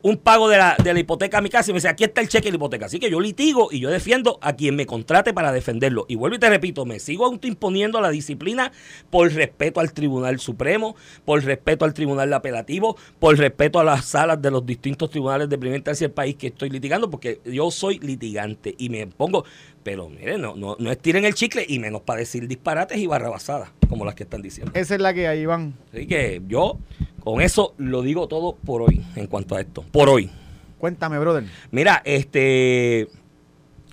un 0.05 0.17
pago 0.17 0.47
de 0.47 0.57
la, 0.59 0.75
de 0.83 0.93
la 0.93 0.99
hipoteca 0.99 1.39
a 1.39 1.41
mi 1.41 1.49
casa 1.49 1.71
y 1.71 1.73
me 1.73 1.77
dice, 1.77 1.87
aquí 1.87 2.03
está 2.03 2.21
el 2.21 2.27
cheque 2.27 2.45
de 2.45 2.51
la 2.51 2.55
hipoteca. 2.57 2.85
Así 2.85 2.99
que 2.99 3.09
yo 3.09 3.19
litigo 3.19 3.69
y 3.71 3.79
yo 3.79 3.89
defiendo 3.89 4.37
a 4.39 4.53
quien 4.53 4.75
me 4.75 4.85
contrate 4.85 5.33
para 5.33 5.51
defenderlo. 5.51 6.05
Y 6.07 6.13
vuelvo 6.13 6.35
y 6.35 6.39
te 6.39 6.47
repito, 6.47 6.85
me 6.85 6.99
sigo 6.99 7.35
imponiendo 7.41 7.99
la 7.99 8.11
disciplina 8.11 8.71
por 9.09 9.33
respeto 9.33 9.79
al 9.79 9.93
Tribunal 9.93 10.39
Supremo, 10.39 10.95
por 11.25 11.43
respeto 11.43 11.85
al 11.85 11.95
Tribunal 11.95 12.31
Apelativo, 12.33 12.95
por 13.17 13.35
respeto 13.35 13.79
a 13.79 13.83
las 13.83 14.05
salas 14.05 14.39
de 14.39 14.51
los 14.51 14.63
distintos 14.63 15.09
tribunales 15.09 15.49
de 15.49 15.57
primera 15.57 15.77
instancia 15.77 16.07
del 16.07 16.13
país 16.13 16.35
que 16.35 16.47
estoy 16.47 16.69
litigando, 16.69 17.09
porque 17.09 17.41
yo 17.43 17.71
soy 17.71 17.97
litigante 17.97 18.75
y 18.77 18.89
me 18.89 19.07
pongo, 19.07 19.43
pero 19.85 20.09
miren, 20.09 20.41
no, 20.41 20.55
no, 20.55 20.75
no 20.79 20.91
estiren 20.91 21.25
el 21.25 21.35
chicle 21.35 21.63
y 21.69 21.77
menos 21.77 22.01
para 22.01 22.19
decir 22.19 22.47
disparates 22.47 22.97
y 22.97 23.05
barrabasadas, 23.05 23.69
como 23.87 24.03
las 24.03 24.15
que 24.15 24.23
están 24.23 24.41
diciendo. 24.41 24.71
Esa 24.73 24.95
es 24.95 24.99
la 24.99 25.13
que 25.13 25.27
ahí 25.27 25.45
van. 25.45 25.75
Así 25.93 26.07
que 26.07 26.41
yo 26.47 26.79
con 27.23 27.39
eso 27.39 27.75
lo 27.77 28.01
digo 28.01 28.27
todo 28.27 28.55
por 28.55 28.81
hoy 28.81 29.05
en 29.15 29.27
cuanto 29.27 29.55
a 29.55 29.61
esto. 29.61 29.85
Por 29.91 30.09
hoy. 30.09 30.31
Cuéntame, 30.79 31.19
brother. 31.19 31.43
Mira, 31.69 32.01
este 32.03 33.07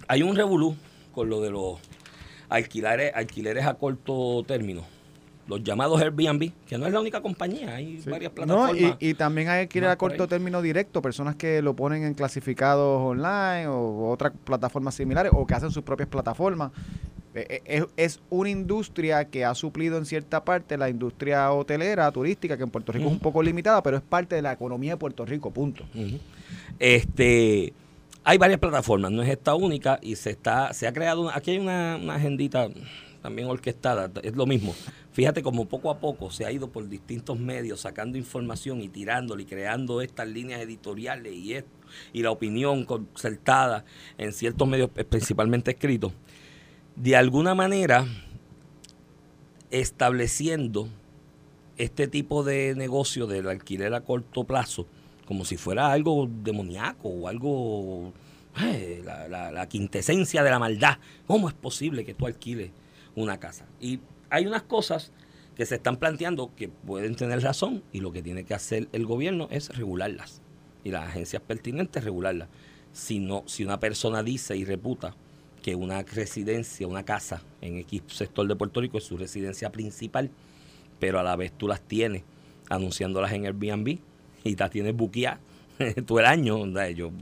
hay 0.08 0.22
un 0.22 0.34
revolú 0.34 0.76
con 1.12 1.28
lo 1.28 1.42
de 1.42 1.50
los 1.50 1.78
alquileres, 2.48 3.12
alquileres 3.14 3.66
a 3.66 3.74
corto 3.74 4.44
término. 4.46 4.86
Los 5.52 5.62
llamados 5.62 6.00
Airbnb, 6.00 6.50
que 6.66 6.78
no 6.78 6.86
es 6.86 6.92
la 6.92 7.00
única 7.00 7.20
compañía, 7.20 7.76
hay 7.76 8.00
varias 8.06 8.32
plataformas. 8.32 8.80
No, 8.80 8.96
y, 8.98 9.14
también 9.14 9.48
hay 9.48 9.62
alquiler 9.62 9.90
a 9.90 9.96
corto 9.96 10.26
término 10.26 10.62
directo, 10.62 11.02
personas 11.02 11.36
que 11.36 11.60
lo 11.60 11.74
ponen 11.74 12.04
en 12.04 12.14
clasificados 12.14 13.00
online 13.02 13.66
o 13.66 14.10
otras 14.10 14.32
plataformas 14.44 14.94
similares 14.94 15.30
o 15.34 15.46
que 15.46 15.54
hacen 15.54 15.70
sus 15.70 15.82
propias 15.82 16.08
plataformas. 16.08 16.72
Eh, 17.34 17.62
eh, 17.64 17.86
es, 17.96 18.20
una 18.30 18.50
industria 18.50 19.26
que 19.26 19.44
ha 19.44 19.54
suplido 19.54 19.98
en 19.98 20.06
cierta 20.06 20.44
parte 20.44 20.76
la 20.78 20.88
industria 20.88 21.52
hotelera, 21.52 22.10
turística, 22.12 22.56
que 22.56 22.62
en 22.62 22.70
Puerto 22.70 22.92
Rico 22.92 23.06
es 23.06 23.12
un 23.12 23.18
poco 23.20 23.42
limitada, 23.42 23.82
pero 23.82 23.98
es 23.98 24.02
parte 24.02 24.34
de 24.36 24.42
la 24.42 24.52
economía 24.52 24.92
de 24.92 24.96
Puerto 24.96 25.24
Rico, 25.26 25.50
punto. 25.50 25.84
Este 26.78 27.74
hay 28.24 28.38
varias 28.38 28.60
plataformas, 28.60 29.10
no 29.10 29.22
es 29.22 29.28
esta 29.28 29.54
única, 29.54 29.98
y 30.00 30.16
se 30.16 30.30
está, 30.30 30.72
se 30.72 30.86
ha 30.86 30.92
creado, 30.92 31.30
aquí 31.30 31.52
hay 31.52 31.58
una, 31.58 31.98
una 32.00 32.14
agendita 32.14 32.68
también 33.22 33.48
orquestada, 33.48 34.10
es 34.22 34.36
lo 34.36 34.46
mismo. 34.46 34.74
Fíjate 35.12 35.42
como 35.42 35.66
poco 35.66 35.90
a 35.90 35.98
poco 35.98 36.30
se 36.30 36.44
ha 36.44 36.52
ido 36.52 36.70
por 36.70 36.88
distintos 36.88 37.38
medios 37.38 37.80
sacando 37.80 38.18
información 38.18 38.82
y 38.82 38.88
tirándole 38.88 39.44
y 39.44 39.46
creando 39.46 40.02
estas 40.02 40.28
líneas 40.28 40.60
editoriales 40.60 41.32
y 41.32 41.54
esto, 41.54 41.70
y 42.12 42.22
la 42.22 42.30
opinión 42.30 42.84
concertada 42.84 43.84
en 44.18 44.32
ciertos 44.32 44.66
medios, 44.68 44.90
principalmente 44.90 45.70
escritos 45.70 46.12
de 46.96 47.16
alguna 47.16 47.54
manera 47.54 48.06
estableciendo 49.70 50.88
este 51.78 52.06
tipo 52.06 52.44
de 52.44 52.74
negocio 52.76 53.26
del 53.26 53.48
alquiler 53.48 53.94
a 53.94 54.02
corto 54.02 54.44
plazo 54.44 54.86
como 55.24 55.44
si 55.44 55.56
fuera 55.56 55.92
algo 55.92 56.28
demoníaco 56.30 57.08
o 57.08 57.28
algo, 57.28 58.12
eh, 58.60 59.02
la, 59.04 59.50
la, 59.50 59.68
quintesencia 59.68 60.42
de 60.42 60.50
la 60.50 60.58
maldad. 60.58 60.98
¿Cómo 61.26 61.48
es 61.48 61.54
posible 61.54 62.04
que 62.04 62.12
tú 62.12 62.26
alquiles 62.26 62.70
una 63.14 63.38
casa? 63.38 63.66
Y 63.80 64.00
hay 64.30 64.46
unas 64.46 64.62
cosas 64.62 65.12
que 65.54 65.66
se 65.66 65.76
están 65.76 65.96
planteando 65.96 66.50
que 66.56 66.68
pueden 66.68 67.14
tener 67.14 67.42
razón 67.42 67.82
y 67.92 68.00
lo 68.00 68.12
que 68.12 68.22
tiene 68.22 68.44
que 68.44 68.54
hacer 68.54 68.88
el 68.92 69.06
gobierno 69.06 69.48
es 69.50 69.68
regularlas 69.76 70.40
y 70.84 70.90
las 70.90 71.08
agencias 71.08 71.42
pertinentes 71.42 72.04
regularlas. 72.04 72.48
Si, 72.92 73.18
no, 73.18 73.44
si 73.46 73.64
una 73.64 73.80
persona 73.80 74.22
dice 74.22 74.56
y 74.56 74.64
reputa 74.64 75.14
que 75.62 75.74
una 75.74 76.02
residencia, 76.02 76.86
una 76.86 77.04
casa 77.04 77.42
en 77.60 77.78
X 77.78 78.02
sector 78.08 78.46
de 78.46 78.56
Puerto 78.56 78.80
Rico 78.80 78.98
es 78.98 79.04
su 79.04 79.16
residencia 79.16 79.70
principal, 79.70 80.30
pero 80.98 81.20
a 81.20 81.22
la 81.22 81.36
vez 81.36 81.52
tú 81.52 81.68
las 81.68 81.80
tienes 81.80 82.22
anunciándolas 82.68 83.32
en 83.32 83.46
Airbnb 83.46 83.98
y 84.44 84.56
las 84.56 84.70
tienes 84.70 84.94
buqueadas 84.94 85.40
todo 86.06 86.20
el 86.20 86.26
año. 86.26 86.66
Yo, 86.90 87.12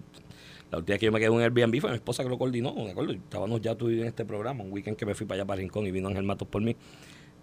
la 0.71 0.79
última 0.79 0.95
vez 0.95 1.01
que 1.01 1.07
yo 1.07 1.13
me 1.13 1.19
quedé 1.19 1.35
en 1.35 1.41
Airbnb 1.41 1.81
fue 1.81 1.91
mi 1.91 1.97
esposa 1.97 2.23
que 2.23 2.29
lo 2.29 2.39
coordinó, 2.39 2.73
¿de 2.73 2.93
acuerdo? 2.93 3.13
Estábamos 3.13 3.61
ya 3.61 3.75
tú 3.75 3.89
en 3.89 4.05
este 4.05 4.25
programa, 4.25 4.63
un 4.63 4.73
weekend 4.73 4.97
que 4.97 5.05
me 5.05 5.15
fui 5.15 5.27
para 5.27 5.41
allá 5.41 5.47
para 5.47 5.59
Rincón 5.59 5.87
y 5.87 5.91
vino 5.91 6.09
Ángel 6.09 6.23
Matos 6.23 6.47
por 6.47 6.63
mí. 6.63 6.77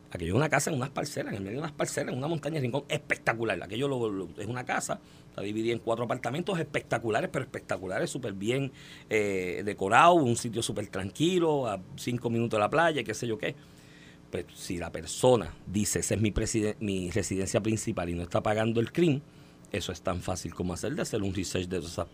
Aquello 0.09 0.32
es 0.32 0.38
una 0.38 0.47
casa 0.47 0.69
en 0.69 0.78
unas 0.78 0.91
parcelas, 0.91 1.34
en 1.34 1.39
el 1.39 1.43
medio 1.43 1.57
de 1.57 1.63
unas 1.63 1.73
parcelas, 1.73 2.13
en 2.13 2.17
una 2.17 2.28
montaña 2.28 2.55
de 2.55 2.61
Rincón, 2.61 2.86
espectacular. 2.88 3.61
Aquello 3.61 3.89
lo, 3.89 4.30
es 4.38 4.47
una 4.47 4.63
casa, 4.63 5.01
está 5.30 5.41
dividida 5.41 5.73
en 5.73 5.80
cuatro 5.80 6.05
apartamentos 6.05 6.57
espectaculares, 6.57 7.30
pero 7.32 7.43
espectaculares, 7.43 8.09
súper 8.09 8.32
bien 8.32 8.71
eh, 9.09 9.61
decorado, 9.65 10.13
un 10.13 10.38
sitio 10.38 10.63
súper 10.63 10.88
tranquilo, 10.88 11.67
a 11.67 11.82
cinco 11.97 12.30
minutos 12.30 12.57
de 12.57 12.61
la 12.61 12.69
playa, 12.69 13.03
qué 13.03 13.13
sé 13.13 13.28
yo 13.28 13.38
qué. 13.38 13.55
Pues 14.32 14.45
si 14.55 14.78
la 14.78 14.89
persona 14.89 15.53
dice, 15.65 15.99
esa 15.99 16.15
es 16.15 16.21
mi, 16.21 16.34
mi 16.80 17.11
residencia 17.11 17.59
principal 17.61 18.09
y 18.09 18.13
no 18.13 18.23
está 18.23 18.41
pagando 18.41 18.80
el 18.80 18.93
crimen, 18.93 19.21
eso 19.73 19.91
es 19.91 20.01
tan 20.01 20.21
fácil 20.21 20.53
como 20.53 20.73
hacer 20.73 20.95
de 20.95 21.01
hacer 21.01 21.21
un 21.21 21.34
research 21.34 21.67
de 21.67 21.80
esas 21.80 22.07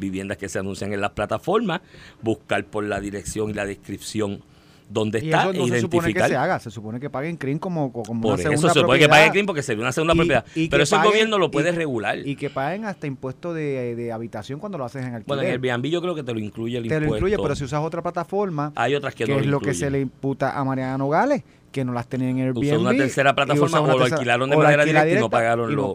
viviendas 0.00 0.38
que 0.38 0.48
se 0.48 0.58
anuncian 0.58 0.92
en 0.92 1.00
las 1.00 1.10
plataformas, 1.10 1.82
buscar 2.22 2.64
por 2.64 2.84
la 2.84 3.00
dirección 3.00 3.50
y 3.50 3.54
la 3.54 3.66
descripción 3.66 4.42
dónde 4.90 5.18
está 5.18 5.42
eso 5.42 5.52
no 5.52 5.68
se 5.68 5.80
supone 5.80 6.12
que 6.12 6.20
se 6.20 6.36
haga, 6.36 6.58
se 6.58 6.70
supone 6.70 7.00
que 7.00 7.08
paguen 7.08 7.36
CRIM 7.36 7.58
como, 7.58 7.92
como 7.92 8.20
Por 8.20 8.34
una 8.34 8.42
segunda 8.42 8.66
eso 8.66 8.74
se 8.74 8.80
supone 8.80 8.98
que 8.98 9.08
paguen 9.08 9.30
CRIM 9.30 9.46
porque 9.46 9.62
sería 9.62 9.82
una 9.82 9.92
segunda 9.92 10.14
propiedad. 10.14 10.44
Pero 10.54 10.82
eso 10.82 10.96
el 10.96 11.04
gobierno 11.04 11.38
lo 11.38 11.50
puede 11.50 11.72
regular. 11.72 12.18
Y 12.18 12.36
que 12.36 12.50
paguen 12.50 12.84
hasta 12.84 13.06
impuesto 13.06 13.54
de, 13.54 13.94
de, 13.94 14.12
habitación 14.12 14.58
cuando 14.58 14.76
lo 14.76 14.84
haces 14.84 15.02
en 15.02 15.14
alquiler. 15.14 15.26
Bueno, 15.26 15.42
en 15.42 15.48
el 15.48 15.64
Airbnb 15.64 15.86
yo 15.86 16.02
creo 16.02 16.14
que 16.14 16.22
te 16.22 16.34
lo 16.34 16.40
incluye 16.40 16.78
el 16.78 16.84
impuesto. 16.86 17.04
Te 17.04 17.10
lo 17.10 17.16
incluye, 17.16 17.36
pero 17.40 17.54
si 17.54 17.64
usas 17.64 17.80
otra 17.80 18.02
plataforma, 18.02 18.72
hay 18.74 18.94
otras 18.94 19.14
que, 19.14 19.24
que 19.24 19.32
no 19.32 19.38
es 19.38 19.46
lo, 19.46 19.60
que 19.60 19.74
se 19.74 19.90
le 19.90 20.00
imputa 20.00 20.58
a 20.58 20.64
Mariana 20.64 20.98
Nogales, 20.98 21.44
que 21.70 21.84
no 21.84 21.92
las 21.92 22.08
tenían 22.08 22.38
en 22.38 22.46
Airbnb. 22.46 22.64
Usó 22.64 22.80
una 22.80 22.90
tercera 22.90 23.34
plataforma 23.34 23.80
o 23.80 23.98
lo 23.98 24.04
alquilaron 24.04 24.50
de 24.50 24.56
manera 24.56 24.84
directa, 24.84 25.10
y 25.10 25.20
no 25.20 25.30
pagaron 25.30 25.74
lo, 25.74 25.94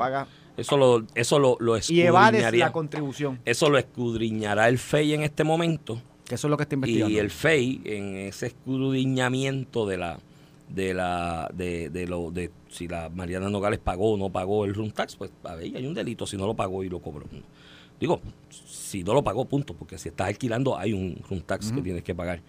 eso 0.57 0.77
lo, 0.77 1.05
eso 1.15 1.39
lo, 1.39 1.57
lo 1.59 1.75
escudriñaría. 1.75 2.49
Y 2.49 2.57
la 2.57 2.71
contribución. 2.71 3.39
Eso 3.45 3.69
lo 3.69 3.77
escudriñará 3.77 4.67
el 4.67 4.77
FEI 4.77 5.13
en 5.13 5.23
este 5.23 5.43
momento 5.43 6.01
que 6.25 6.35
eso 6.35 6.47
es 6.47 6.49
lo 6.49 6.57
que 6.57 6.63
está 6.63 6.75
investigando. 6.75 7.13
Y 7.13 7.19
el 7.19 7.29
FEI, 7.29 7.81
en 7.85 8.15
ese 8.17 8.47
escudriñamiento 8.47 9.85
de 9.85 9.97
la 9.97 10.19
de 10.67 10.95
la 10.95 11.49
de, 11.53 11.89
de 11.89 12.07
lo 12.07 12.31
de 12.31 12.49
si 12.69 12.87
la 12.87 13.09
Mariana 13.09 13.49
Nogales 13.49 13.79
pagó 13.79 14.13
o 14.13 14.17
no 14.17 14.31
pagó 14.31 14.65
el 14.65 14.73
room 14.73 14.91
tax, 14.91 15.15
pues 15.15 15.31
a 15.43 15.55
ver, 15.55 15.75
hay 15.75 15.85
un 15.85 15.93
delito 15.93 16.25
si 16.25 16.35
no 16.37 16.47
lo 16.47 16.55
pagó 16.55 16.83
y 16.83 16.89
lo 16.89 16.99
cobró. 16.99 17.25
Digo, 17.99 18.19
si 18.49 19.03
no 19.03 19.13
lo 19.13 19.23
pagó, 19.23 19.45
punto, 19.45 19.75
porque 19.75 19.97
si 19.97 20.09
estás 20.09 20.27
alquilando 20.27 20.77
hay 20.77 20.93
un 20.93 21.21
room 21.29 21.41
tax 21.41 21.71
que 21.71 21.81
tienes 21.81 22.03
que 22.03 22.15
pagar. 22.15 22.41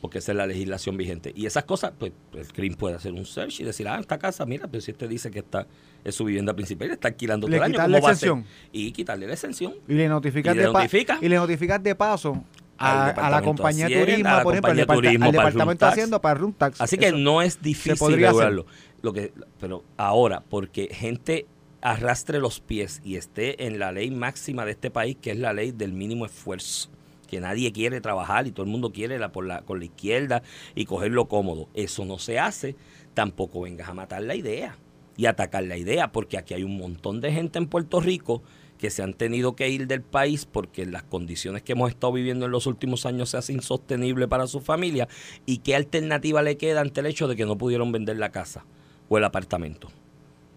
porque 0.00 0.18
esa 0.18 0.32
es 0.32 0.38
la 0.38 0.46
legislación 0.48 0.96
vigente. 0.96 1.32
Y 1.36 1.46
esas 1.46 1.62
cosas, 1.62 1.92
pues 1.96 2.12
el 2.34 2.52
CRIM 2.52 2.74
puede 2.74 2.96
hacer 2.96 3.12
un 3.12 3.24
search 3.24 3.60
y 3.60 3.64
decir, 3.64 3.86
ah, 3.86 4.00
esta 4.00 4.18
casa, 4.18 4.44
mira, 4.44 4.66
pero 4.66 4.80
si 4.80 4.90
este 4.90 5.06
dice 5.06 5.30
que 5.30 5.38
está 5.38 5.68
es 6.04 6.14
su 6.14 6.24
vivienda 6.24 6.54
principal 6.54 6.88
y 6.88 6.92
está 6.92 7.08
alquilando 7.08 7.48
Le 7.48 7.56
todo 7.56 7.66
el 7.66 7.74
año, 7.74 7.88
la 7.88 7.98
exención. 7.98 8.44
Y 8.72 8.92
quitarle 8.92 9.26
la 9.26 9.34
exención. 9.34 9.74
Y 9.86 9.94
le 9.94 10.08
notificas, 10.08 10.54
Y 10.54 10.56
le 10.56 10.66
de, 10.66 10.72
notifica. 10.72 11.18
y 11.20 11.28
le 11.28 11.36
notificas 11.36 11.82
de 11.82 11.94
paso 11.94 12.42
a, 12.78 13.30
la 13.30 13.42
compañía 13.42 13.88
de 13.88 14.00
turismo, 14.00 14.28
a 14.28 14.36
la 14.38 14.42
por 14.42 14.54
ejemplo, 14.54 14.70
al, 14.72 14.86
turismo 14.86 15.26
al 15.26 15.32
departamento 15.32 15.84
de. 15.84 15.92
Hacienda 15.92 16.20
para 16.20 16.34
room 16.34 16.52
tax. 16.52 16.80
Así 16.80 16.98
que 16.98 17.12
no 17.12 17.42
es 17.42 17.62
difícil 17.62 18.20
lograrlo. 18.20 18.66
Lo 19.02 19.12
que, 19.12 19.32
pero 19.60 19.84
ahora, 19.96 20.42
porque 20.48 20.88
gente 20.92 21.46
arrastre 21.80 22.38
los 22.38 22.60
pies 22.60 23.00
y 23.04 23.16
esté 23.16 23.66
en 23.66 23.80
la 23.80 23.90
ley 23.90 24.10
máxima 24.10 24.64
de 24.64 24.72
este 24.72 24.90
país, 24.90 25.16
que 25.20 25.32
es 25.32 25.38
la 25.38 25.52
ley 25.52 25.72
del 25.72 25.92
mínimo 25.92 26.24
esfuerzo, 26.24 26.88
que 27.28 27.40
nadie 27.40 27.72
quiere 27.72 28.00
trabajar 28.00 28.46
y 28.46 28.52
todo 28.52 28.64
el 28.64 28.70
mundo 28.70 28.92
quiere 28.92 29.18
la, 29.18 29.32
por 29.32 29.44
la, 29.44 29.62
con 29.62 29.80
la 29.80 29.86
izquierda 29.86 30.42
y 30.76 30.84
cogerlo 30.84 31.26
cómodo. 31.26 31.68
Eso 31.74 32.04
no 32.04 32.18
se 32.18 32.38
hace. 32.38 32.76
Tampoco 33.14 33.62
vengas 33.62 33.88
a 33.88 33.94
matar 33.94 34.22
la 34.22 34.36
idea 34.36 34.76
y 35.16 35.26
atacar 35.26 35.64
la 35.64 35.76
idea, 35.76 36.12
porque 36.12 36.38
aquí 36.38 36.54
hay 36.54 36.64
un 36.64 36.76
montón 36.76 37.20
de 37.20 37.32
gente 37.32 37.58
en 37.58 37.66
Puerto 37.66 38.00
Rico 38.00 38.42
que 38.78 38.90
se 38.90 39.02
han 39.02 39.14
tenido 39.14 39.54
que 39.54 39.68
ir 39.68 39.86
del 39.86 40.02
país 40.02 40.44
porque 40.44 40.84
las 40.86 41.04
condiciones 41.04 41.62
que 41.62 41.72
hemos 41.72 41.90
estado 41.90 42.12
viviendo 42.12 42.46
en 42.46 42.50
los 42.50 42.66
últimos 42.66 43.06
años 43.06 43.30
se 43.30 43.36
hace 43.36 43.52
insostenible 43.52 44.26
para 44.26 44.48
su 44.48 44.60
familia 44.60 45.06
y 45.46 45.58
qué 45.58 45.76
alternativa 45.76 46.42
le 46.42 46.56
queda 46.56 46.80
ante 46.80 46.98
el 46.98 47.06
hecho 47.06 47.28
de 47.28 47.36
que 47.36 47.46
no 47.46 47.56
pudieron 47.56 47.92
vender 47.92 48.18
la 48.18 48.32
casa 48.32 48.64
o 49.08 49.18
el 49.18 49.24
apartamento. 49.24 49.88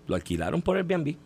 Lo 0.08 0.16
alquilaron 0.16 0.64
por 0.64 0.78
Airbnb 0.78 1.18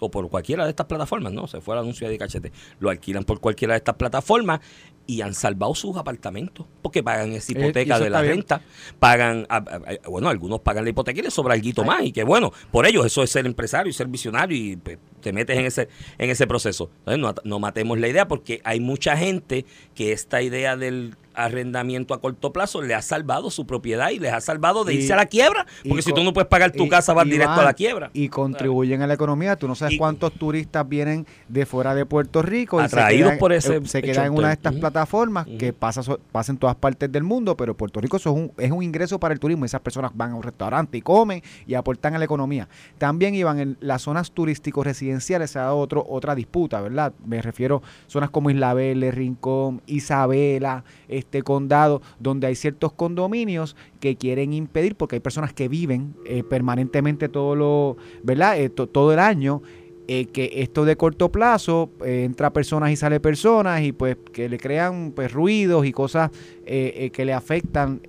o 0.00 0.10
por 0.10 0.28
cualquiera 0.28 0.64
de 0.64 0.70
estas 0.70 0.86
plataformas, 0.86 1.32
¿no? 1.32 1.46
Se 1.46 1.60
fue 1.60 1.74
el 1.74 1.80
anuncio 1.80 2.08
de 2.08 2.18
cachete. 2.18 2.52
Lo 2.80 2.90
alquilan 2.90 3.24
por 3.24 3.40
cualquiera 3.40 3.74
de 3.74 3.78
estas 3.78 3.94
plataformas 3.94 4.60
y 5.06 5.20
han 5.22 5.34
salvado 5.34 5.74
sus 5.74 5.96
apartamentos 5.96 6.66
porque 6.80 7.02
pagan 7.02 7.32
esa 7.32 7.52
Eh, 7.52 7.56
hipoteca 7.58 7.98
de 7.98 8.08
la 8.10 8.20
bien. 8.22 8.36
renta, 8.36 8.60
pagan, 8.98 9.46
a- 9.48 9.56
a- 9.56 9.60
a- 10.04 10.08
bueno, 10.08 10.28
algunos 10.28 10.60
pagan 10.60 10.84
la 10.84 10.90
hipoteca 10.90 11.18
y 11.18 11.22
les 11.22 11.34
sobra 11.34 11.54
algo 11.54 11.84
más 11.84 12.04
y 12.04 12.12
que 12.12 12.22
bueno, 12.24 12.52
por 12.70 12.86
ellos 12.86 13.04
eso 13.06 13.22
es 13.22 13.30
ser 13.30 13.46
empresario 13.46 13.90
y 13.90 13.92
ser 13.92 14.06
visionario 14.08 14.56
y 14.56 14.76
pues, 14.76 14.98
te 15.20 15.32
metes 15.32 15.58
en 15.58 15.66
ese 15.66 15.88
en 16.18 16.30
ese 16.30 16.46
proceso. 16.46 16.90
Entonces 17.06 17.18
no, 17.20 17.34
no 17.44 17.58
matemos 17.58 17.98
la 17.98 18.08
idea 18.08 18.28
porque 18.28 18.60
hay 18.64 18.80
mucha 18.80 19.16
gente 19.16 19.64
que 19.94 20.12
esta 20.12 20.40
idea 20.42 20.76
del 20.76 21.16
arrendamiento 21.34 22.14
a 22.14 22.20
corto 22.20 22.52
plazo 22.52 22.82
le 22.82 22.94
ha 22.94 23.02
salvado 23.02 23.50
su 23.50 23.66
propiedad 23.66 24.10
y 24.10 24.18
les 24.18 24.32
ha 24.32 24.40
salvado 24.40 24.84
de 24.84 24.94
Y- 24.94 24.98
irse 24.98 25.12
a 25.12 25.16
la 25.16 25.26
quiebra, 25.26 25.66
y 25.82 25.88
porque 25.88 26.02
si 26.02 26.12
tú 26.12 26.22
no 26.24 26.32
puedes 26.32 26.48
pagar 26.48 26.70
tu 26.72 26.84
y- 26.84 26.88
casa 26.88 27.12
vas 27.12 27.26
y 27.26 27.30
directo 27.30 27.60
a 27.60 27.64
la 27.64 27.72
quiebra. 27.74 28.10
Y 28.12 28.28
contribuyen 28.28 29.02
a 29.02 29.06
la 29.06 29.14
economía. 29.14 29.56
Tú 29.56 29.68
no 29.68 29.74
sabes 29.74 29.94
Y- 29.94 29.98
cuántos 29.98 30.32
turistas 30.32 30.88
vienen 30.88 31.26
de 31.48 31.66
fuera 31.66 31.94
de 31.94 32.06
Puerto 32.06 32.42
Rico 32.42 32.80
y 32.80 32.84
Atraídos 32.84 33.20
se 33.20 33.24
quedan, 33.30 33.38
por 33.38 33.52
ese 33.52 33.76
eh, 33.76 33.80
se 33.84 34.02
quedan 34.02 34.26
en 34.26 34.32
una 34.34 34.48
de 34.48 34.54
estas 34.54 34.74
plataformas 34.74 35.46
que 35.58 35.72
pasa, 35.72 36.02
pasa 36.32 36.52
en 36.52 36.58
todas 36.58 36.76
partes 36.76 37.10
del 37.10 37.22
mundo, 37.22 37.56
pero 37.56 37.76
Puerto 37.76 38.00
Rico 38.00 38.16
eso 38.16 38.30
es 38.30 38.36
un, 38.36 38.52
es 38.58 38.70
un 38.70 38.82
ingreso 38.82 39.18
para 39.18 39.34
el 39.34 39.40
turismo. 39.40 39.64
Esas 39.64 39.80
personas 39.80 40.12
van 40.14 40.32
a 40.32 40.34
un 40.34 40.42
restaurante 40.42 40.98
y 40.98 41.02
comen 41.02 41.42
y 41.66 41.74
aportan 41.74 42.14
a 42.14 42.18
la 42.18 42.24
economía. 42.24 42.68
También 42.98 43.34
iban 43.34 43.58
en 43.60 43.76
las 43.80 44.02
zonas 44.02 44.30
turísticos 44.32 44.84
residenciales, 44.86 45.50
se 45.50 45.58
ha 45.58 45.62
dado 45.62 45.78
otro, 45.78 46.04
otra 46.08 46.34
disputa, 46.34 46.80
¿verdad? 46.80 47.12
Me 47.24 47.40
refiero 47.42 47.82
a 47.84 48.10
zonas 48.10 48.30
como 48.30 48.50
Isla 48.50 48.74
Verde, 48.74 49.10
Rincón, 49.10 49.82
Isabela, 49.86 50.84
este 51.22 51.42
condado, 51.42 52.02
donde 52.20 52.46
hay 52.46 52.54
ciertos 52.54 52.92
condominios 52.92 53.74
que 54.00 54.16
quieren 54.16 54.52
impedir, 54.52 54.94
porque 54.96 55.16
hay 55.16 55.20
personas 55.20 55.52
que 55.52 55.68
viven 55.68 56.14
eh, 56.26 56.42
permanentemente 56.42 57.28
todo 57.28 57.54
lo, 57.56 57.96
¿verdad? 58.22 58.58
Eh, 58.60 58.68
to- 58.68 58.86
todo 58.88 59.12
el 59.12 59.18
año. 59.18 59.62
eh, 60.08 60.26
que 60.26 60.50
esto 60.56 60.84
de 60.84 60.96
corto 60.96 61.30
plazo 61.30 61.88
eh, 62.04 62.24
entra 62.24 62.52
personas 62.52 62.90
y 62.90 62.96
sale 62.96 63.20
personas 63.20 63.82
y 63.82 63.92
pues 63.92 64.16
que 64.32 64.48
le 64.48 64.58
crean 64.58 65.12
pues 65.14 65.32
ruidos 65.32 65.86
y 65.86 65.92
cosas 65.92 66.30
que 66.66 67.22
le 67.24 67.32
afectan 67.32 68.00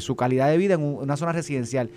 su 0.00 0.16
calidad 0.16 0.48
de 0.48 0.56
vida 0.56 0.74
en 0.74 0.82
un- 0.82 0.94
una 1.02 1.16
zona 1.18 1.32
residencial 1.32 1.90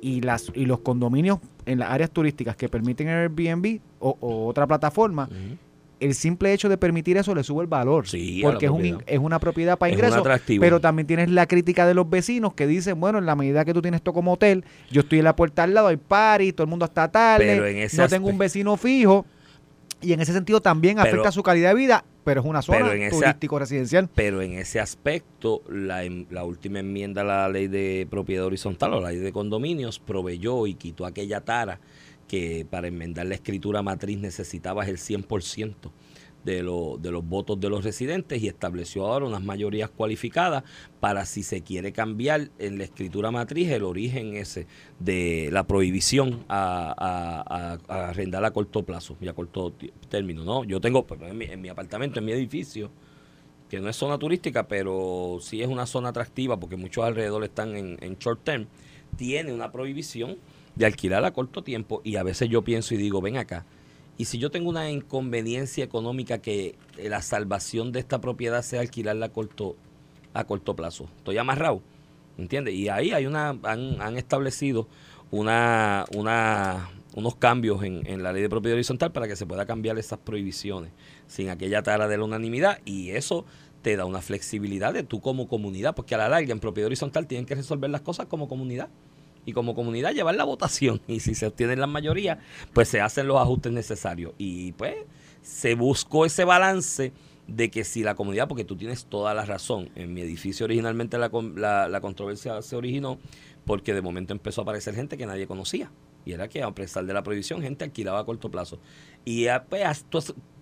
y 0.00 0.20
las 0.22 0.50
y 0.54 0.66
los 0.66 0.80
condominios 0.80 1.38
en 1.66 1.78
las 1.78 1.90
áreas 1.90 2.10
turísticas 2.10 2.56
que 2.56 2.68
permiten 2.68 3.08
Airbnb 3.08 3.80
o, 4.00 4.16
otra 4.48 4.66
plataforma. 4.66 5.28
El 6.04 6.14
simple 6.14 6.52
hecho 6.52 6.68
de 6.68 6.76
permitir 6.76 7.16
eso 7.16 7.34
le 7.34 7.42
sube 7.42 7.62
el 7.62 7.66
valor. 7.68 8.06
Sí, 8.06 8.40
porque 8.42 8.66
es, 8.66 8.70
un, 8.72 9.02
es 9.06 9.18
una 9.18 9.38
propiedad 9.38 9.78
para 9.78 9.92
ingresos. 9.92 10.22
Pero 10.60 10.80
también 10.80 11.06
tienes 11.06 11.30
la 11.30 11.46
crítica 11.46 11.86
de 11.86 11.94
los 11.94 12.08
vecinos 12.08 12.54
que 12.54 12.66
dicen, 12.66 13.00
bueno, 13.00 13.18
en 13.18 13.26
la 13.26 13.34
medida 13.36 13.64
que 13.64 13.72
tú 13.72 13.80
tienes 13.82 13.98
esto 14.00 14.12
como 14.12 14.32
hotel, 14.34 14.64
yo 14.90 15.00
estoy 15.00 15.18
en 15.18 15.24
la 15.24 15.34
puerta 15.36 15.62
al 15.62 15.74
lado, 15.74 15.88
hay 15.88 15.96
party, 15.96 16.52
todo 16.52 16.64
el 16.64 16.70
mundo 16.70 16.84
está 16.84 17.10
tarde, 17.10 17.84
ese 17.84 17.96
no 17.96 18.08
tengo 18.08 18.28
un 18.28 18.38
vecino 18.38 18.76
fijo. 18.76 19.24
Y 20.02 20.12
en 20.12 20.20
ese 20.20 20.34
sentido 20.34 20.60
también 20.60 20.96
Pero- 20.96 21.08
afecta 21.08 21.32
su 21.32 21.42
calidad 21.42 21.70
de 21.70 21.76
vida, 21.76 22.04
pero 22.24 22.42
es 22.42 22.46
una 22.46 22.60
zona 22.60 22.78
Pero 22.78 22.92
en 22.92 23.02
esa- 23.04 23.16
turístico 23.18 23.58
residencial. 23.58 24.10
Pero 24.14 24.42
en 24.42 24.52
ese 24.52 24.78
aspecto, 24.78 25.62
la, 25.70 26.02
la 26.30 26.44
última 26.44 26.80
enmienda 26.80 27.22
a 27.22 27.24
la 27.24 27.48
ley 27.48 27.68
de 27.68 28.06
propiedad 28.10 28.44
horizontal 28.44 28.92
o 28.92 29.00
la 29.00 29.08
ley 29.10 29.20
de 29.20 29.32
condominios 29.32 29.98
proveyó 30.00 30.66
y 30.66 30.74
quitó 30.74 31.06
aquella 31.06 31.40
tara 31.40 31.80
que 32.28 32.66
para 32.68 32.88
enmendar 32.88 33.26
la 33.26 33.34
escritura 33.34 33.82
matriz 33.82 34.18
necesitabas 34.18 34.88
el 34.88 34.96
100% 34.98 35.74
de, 36.44 36.62
lo- 36.62 36.98
de 37.00 37.10
los 37.10 37.26
votos 37.26 37.58
de 37.58 37.70
los 37.70 37.84
residentes 37.84 38.42
y 38.42 38.48
estableció 38.48 39.06
ahora 39.06 39.24
unas 39.24 39.42
mayorías 39.42 39.88
cualificadas 39.88 40.62
para 41.00 41.24
si 41.24 41.42
se 41.42 41.62
quiere 41.62 41.92
cambiar 41.92 42.50
en 42.58 42.76
la 42.76 42.84
escritura 42.84 43.30
matriz 43.30 43.70
el 43.70 43.82
origen 43.82 44.36
ese 44.36 44.66
de 44.98 45.48
la 45.52 45.66
prohibición 45.66 46.44
a, 46.48 46.94
a- 46.98 47.78
a- 47.88 48.08
arrendar 48.10 48.44
a 48.44 48.50
corto 48.52 48.82
plazo 48.82 49.16
y 49.22 49.28
a 49.28 49.32
corto 49.32 49.72
término. 50.10 50.44
¿no? 50.44 50.64
Yo 50.64 50.80
tengo 50.82 51.06
pues, 51.06 51.20
en 51.22 51.38
mi, 51.38 51.46
en 51.46 51.60
mi 51.62 51.68
apartamento, 51.70 52.18
en 52.18 52.26
mi 52.26 52.32
edificio, 52.32 52.90
que 53.70 53.80
no 53.80 53.88
es 53.88 53.96
zona 53.96 54.18
turística, 54.18 54.68
pero 54.68 55.38
sí 55.40 55.62
es 55.62 55.68
una 55.68 55.86
zona 55.86 56.10
atractiva 56.10 56.60
porque 56.60 56.76
muchos 56.76 57.04
alrededor 57.04 57.42
están 57.44 57.74
en, 57.74 57.96
en 58.02 58.16
short 58.18 58.44
term, 58.44 58.66
tiene 59.16 59.52
una 59.54 59.72
prohibición 59.72 60.36
de 60.76 60.86
alquilar 60.86 61.24
a 61.24 61.32
corto 61.32 61.62
tiempo 61.62 62.00
y 62.04 62.16
a 62.16 62.22
veces 62.22 62.48
yo 62.48 62.62
pienso 62.62 62.94
y 62.94 62.98
digo, 62.98 63.20
ven 63.20 63.36
acá, 63.36 63.64
y 64.16 64.26
si 64.26 64.38
yo 64.38 64.50
tengo 64.50 64.70
una 64.70 64.90
inconveniencia 64.90 65.84
económica 65.84 66.38
que 66.38 66.76
eh, 66.98 67.08
la 67.08 67.20
salvación 67.22 67.90
de 67.92 68.00
esta 68.00 68.20
propiedad 68.20 68.62
sea 68.62 68.80
alquilarla 68.80 69.26
a 69.26 69.28
corto, 69.30 69.76
a 70.32 70.44
corto 70.44 70.76
plazo, 70.76 71.08
estoy 71.16 71.38
amarrado, 71.38 71.82
¿entiendes? 72.38 72.74
Y 72.74 72.88
ahí 72.88 73.12
hay 73.12 73.26
una, 73.26 73.58
han, 73.62 74.00
han 74.00 74.16
establecido 74.16 74.88
una, 75.30 76.04
una, 76.14 76.90
unos 77.16 77.34
cambios 77.36 77.82
en, 77.82 78.06
en 78.06 78.22
la 78.22 78.32
ley 78.32 78.42
de 78.42 78.48
propiedad 78.48 78.74
horizontal 78.74 79.10
para 79.10 79.26
que 79.26 79.34
se 79.34 79.46
pueda 79.46 79.66
cambiar 79.66 79.98
esas 79.98 80.20
prohibiciones 80.20 80.92
sin 81.26 81.48
aquella 81.48 81.82
tara 81.82 82.06
de 82.06 82.16
la 82.16 82.24
unanimidad 82.24 82.78
y 82.84 83.10
eso 83.10 83.44
te 83.82 83.96
da 83.96 84.04
una 84.04 84.22
flexibilidad 84.22 84.94
de 84.94 85.02
tú 85.02 85.20
como 85.20 85.48
comunidad, 85.48 85.94
porque 85.94 86.14
a 86.14 86.18
la 86.18 86.28
larga 86.28 86.52
en 86.52 86.60
propiedad 86.60 86.86
horizontal 86.86 87.26
tienen 87.26 87.46
que 87.46 87.56
resolver 87.56 87.90
las 87.90 88.00
cosas 88.00 88.26
como 88.26 88.48
comunidad 88.48 88.88
y 89.46 89.52
como 89.52 89.74
comunidad 89.74 90.12
llevar 90.12 90.34
la 90.34 90.44
votación 90.44 91.00
y 91.08 91.20
si 91.20 91.34
se 91.34 91.46
obtienen 91.46 91.80
las 91.80 91.88
mayorías, 91.88 92.38
pues 92.72 92.88
se 92.88 93.00
hacen 93.00 93.26
los 93.26 93.40
ajustes 93.40 93.72
necesarios 93.72 94.32
y 94.38 94.72
pues 94.72 94.96
se 95.42 95.74
buscó 95.74 96.26
ese 96.26 96.44
balance 96.44 97.12
de 97.46 97.70
que 97.70 97.84
si 97.84 98.02
la 98.02 98.14
comunidad, 98.14 98.48
porque 98.48 98.64
tú 98.64 98.76
tienes 98.76 99.04
toda 99.04 99.34
la 99.34 99.44
razón, 99.44 99.90
en 99.94 100.14
mi 100.14 100.22
edificio 100.22 100.64
originalmente 100.64 101.18
la, 101.18 101.30
la, 101.56 101.88
la 101.88 102.00
controversia 102.00 102.62
se 102.62 102.76
originó 102.76 103.18
porque 103.66 103.94
de 103.94 104.02
momento 104.02 104.32
empezó 104.32 104.60
a 104.60 104.64
aparecer 104.64 104.94
gente 104.94 105.16
que 105.16 105.26
nadie 105.26 105.46
conocía. 105.46 105.90
Y 106.24 106.32
era 106.32 106.48
que 106.48 106.62
a 106.62 106.70
pesar 106.70 107.04
de 107.04 107.12
la 107.12 107.22
prohibición, 107.22 107.60
gente 107.60 107.84
alquilaba 107.84 108.20
a 108.20 108.24
corto 108.24 108.50
plazo. 108.50 108.78
Y 109.24 109.46
ah, 109.48 109.64
pues, 109.68 110.06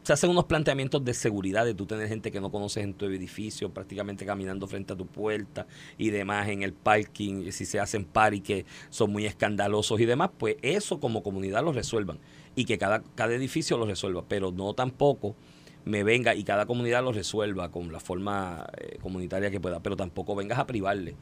se 0.03 0.13
hacen 0.13 0.31
unos 0.31 0.45
planteamientos 0.45 1.05
de 1.05 1.15
seguridad, 1.15 1.65
de 1.65 1.75
tú 1.75 1.87
tener 1.87 2.09
gente 2.09 2.31
que 2.33 2.41
no 2.41 2.51
conoces 2.51 2.83
en 2.85 2.95
tu 2.95 3.07
edificio, 3.07 3.71
prácticamente 3.71 4.27
caminando 4.27 4.67
frente 4.67 4.93
a 4.93 4.97
tu 4.97 5.07
puerta 5.07 5.67
y 5.97 6.11
demás 6.11 6.49
en 6.49 6.63
el 6.63 6.73
parking, 6.73 7.51
si 7.53 7.65
se 7.65 7.79
hacen 7.79 8.05
party 8.05 8.41
que 8.41 8.67
son 8.91 9.13
muy 9.13 9.27
escandalosos 9.27 10.01
y 10.01 10.05
demás, 10.05 10.31
pues 10.37 10.57
eso 10.63 10.99
como 10.99 11.23
comunidad 11.23 11.63
lo 11.63 11.73
resuelvan. 11.73 12.19
Y 12.55 12.65
que 12.65 12.79
cada, 12.79 13.03
cada 13.15 13.33
edificio 13.35 13.79
lo 13.79 13.87
resuelva, 13.87 14.25
pero 14.29 14.51
no 14.51 14.75
tampoco 14.75 15.37
me 15.85 16.03
venga 16.05 16.35
y 16.35 16.45
cada 16.45 16.67
comunidad 16.67 17.03
lo 17.03 17.13
resuelva 17.13 17.71
con 17.71 17.93
la 17.93 18.01
forma 18.01 18.67
eh, 18.77 18.99
comunitaria 19.01 19.51
que 19.51 19.61
pueda, 19.61 19.81
pero 19.81 19.97
tampoco 19.97 20.35
vengas 20.35 20.59
a 20.59 20.67
privarle 20.67 21.17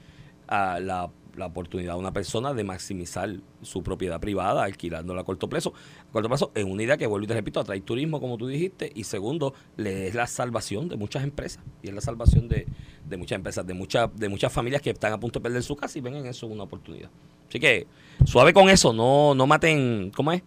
a 0.51 0.81
la, 0.81 1.11
la 1.37 1.47
oportunidad 1.47 1.95
a 1.95 1.97
una 1.97 2.13
persona 2.13 2.53
de 2.53 2.65
maximizar 2.65 3.37
su 3.63 3.83
propiedad 3.83 4.21
privada 4.21 4.65
alquilándola 4.65 5.23
a 5.23 5.25
corto 5.25 5.49
plazo, 5.49 5.73
a 6.09 6.13
corto 6.13 6.29
plazo 6.29 6.51
en 6.55 6.71
una 6.71 6.83
idea 6.83 6.97
que 6.97 7.07
vuelvo 7.07 7.25
y 7.25 7.29
te 7.29 7.35
repito, 7.35 7.61
atrae 7.61 7.81
turismo 7.81 8.21
como 8.21 8.37
tú 8.37 8.47
dijiste 8.47 8.91
y 8.95 9.05
segundo, 9.05 9.55
le 9.77 10.09
es 10.09 10.15
la 10.15 10.27
salvación 10.27 10.89
de 10.89 10.97
muchas 10.97 11.23
empresas 11.23 11.63
y 11.83 11.89
es 11.89 11.95
la 11.95 12.01
salvación 12.01 12.49
de, 12.49 12.67
de 13.09 13.17
muchas 13.17 13.37
empresas, 13.37 13.67
de, 13.67 13.75
muchas 13.75 14.11
de 14.15 14.29
muchas 14.29 14.53
familias 14.53 14.83
que 14.83 14.91
están 14.91 15.13
a 15.13 15.21
punto 15.21 15.39
de 15.39 15.45
perder 15.45 15.63
su 15.63 15.77
casa 15.77 15.99
y 15.99 16.03
ven 16.03 16.17
en 16.17 16.27
eso 16.27 16.47
una 16.47 16.65
oportunidad. 16.65 17.11
Así 17.49 17.61
que 17.61 17.87
suave 18.25 18.53
con 18.53 18.69
eso, 18.69 18.93
no, 18.93 19.35
no 19.35 19.47
maten, 19.47 20.13
¿cómo 20.15 20.33
es? 20.33 20.43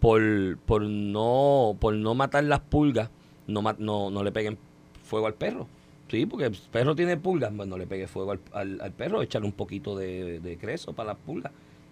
Por, 0.00 0.58
por 0.58 0.82
no 0.82 1.76
por 1.80 1.94
no 1.94 2.14
matar 2.14 2.44
las 2.44 2.60
pulgas, 2.60 3.10
no, 3.46 3.62
no, 3.78 4.10
no 4.10 4.24
le 4.24 4.32
peguen 4.32 4.58
fuego 5.04 5.26
al 5.26 5.34
perro. 5.34 5.68
Sí, 6.14 6.26
porque 6.26 6.46
el 6.46 6.52
perro 6.70 6.94
tiene 6.94 7.16
pulgas, 7.16 7.52
pues 7.56 7.68
no 7.68 7.76
le 7.76 7.86
pegue 7.86 8.06
fuego 8.06 8.32
al, 8.52 8.80
al, 8.80 8.92
perro, 8.92 9.20
échale 9.22 9.46
un 9.46 9.52
poquito 9.52 9.96
de, 9.96 10.38
de 10.40 10.56
creso 10.58 10.92
para 10.92 11.08
las 11.08 11.16
pulgas 11.18 11.50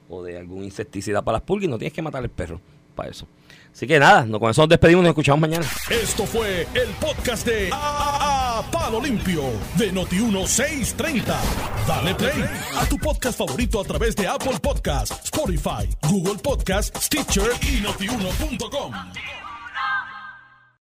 o 0.08 0.22
de 0.22 0.38
algún 0.38 0.62
insecticida 0.62 1.22
para 1.22 1.38
las 1.38 1.42
pulgas 1.42 1.64
y 1.64 1.68
no 1.68 1.78
tienes 1.78 1.92
que 1.92 2.02
matar 2.02 2.22
al 2.22 2.28
perro. 2.30 2.60
para 2.94 3.08
eso. 3.10 3.26
Así 3.72 3.86
que 3.86 3.98
nada, 3.98 4.24
nos- 4.26 4.38
con 4.38 4.50
eso 4.50 4.60
nos 4.62 4.68
despedimos, 4.68 5.02
nos 5.02 5.10
escuchamos 5.10 5.40
mañana. 5.40 5.66
Esto 5.90 6.24
fue 6.26 6.68
el 6.74 6.88
podcast 7.00 7.46
de 7.46 7.70
A, 7.72 8.58
A- 8.58 8.70
Palo 8.70 9.00
Limpio 9.00 9.42
de 9.78 9.92
Noti1630. 9.92 11.24
Dale 11.88 12.14
play 12.14 12.44
a 12.76 12.84
tu 12.86 12.98
podcast 12.98 13.38
favorito 13.38 13.80
a 13.80 13.84
través 13.84 14.14
de 14.14 14.26
Apple 14.28 14.58
Podcasts, 14.62 15.18
Spotify, 15.24 15.88
Google 16.08 16.36
Podcasts, 16.42 17.06
Stitcher 17.06 17.50
y 17.62 17.80
notiuno.com. 17.80 18.92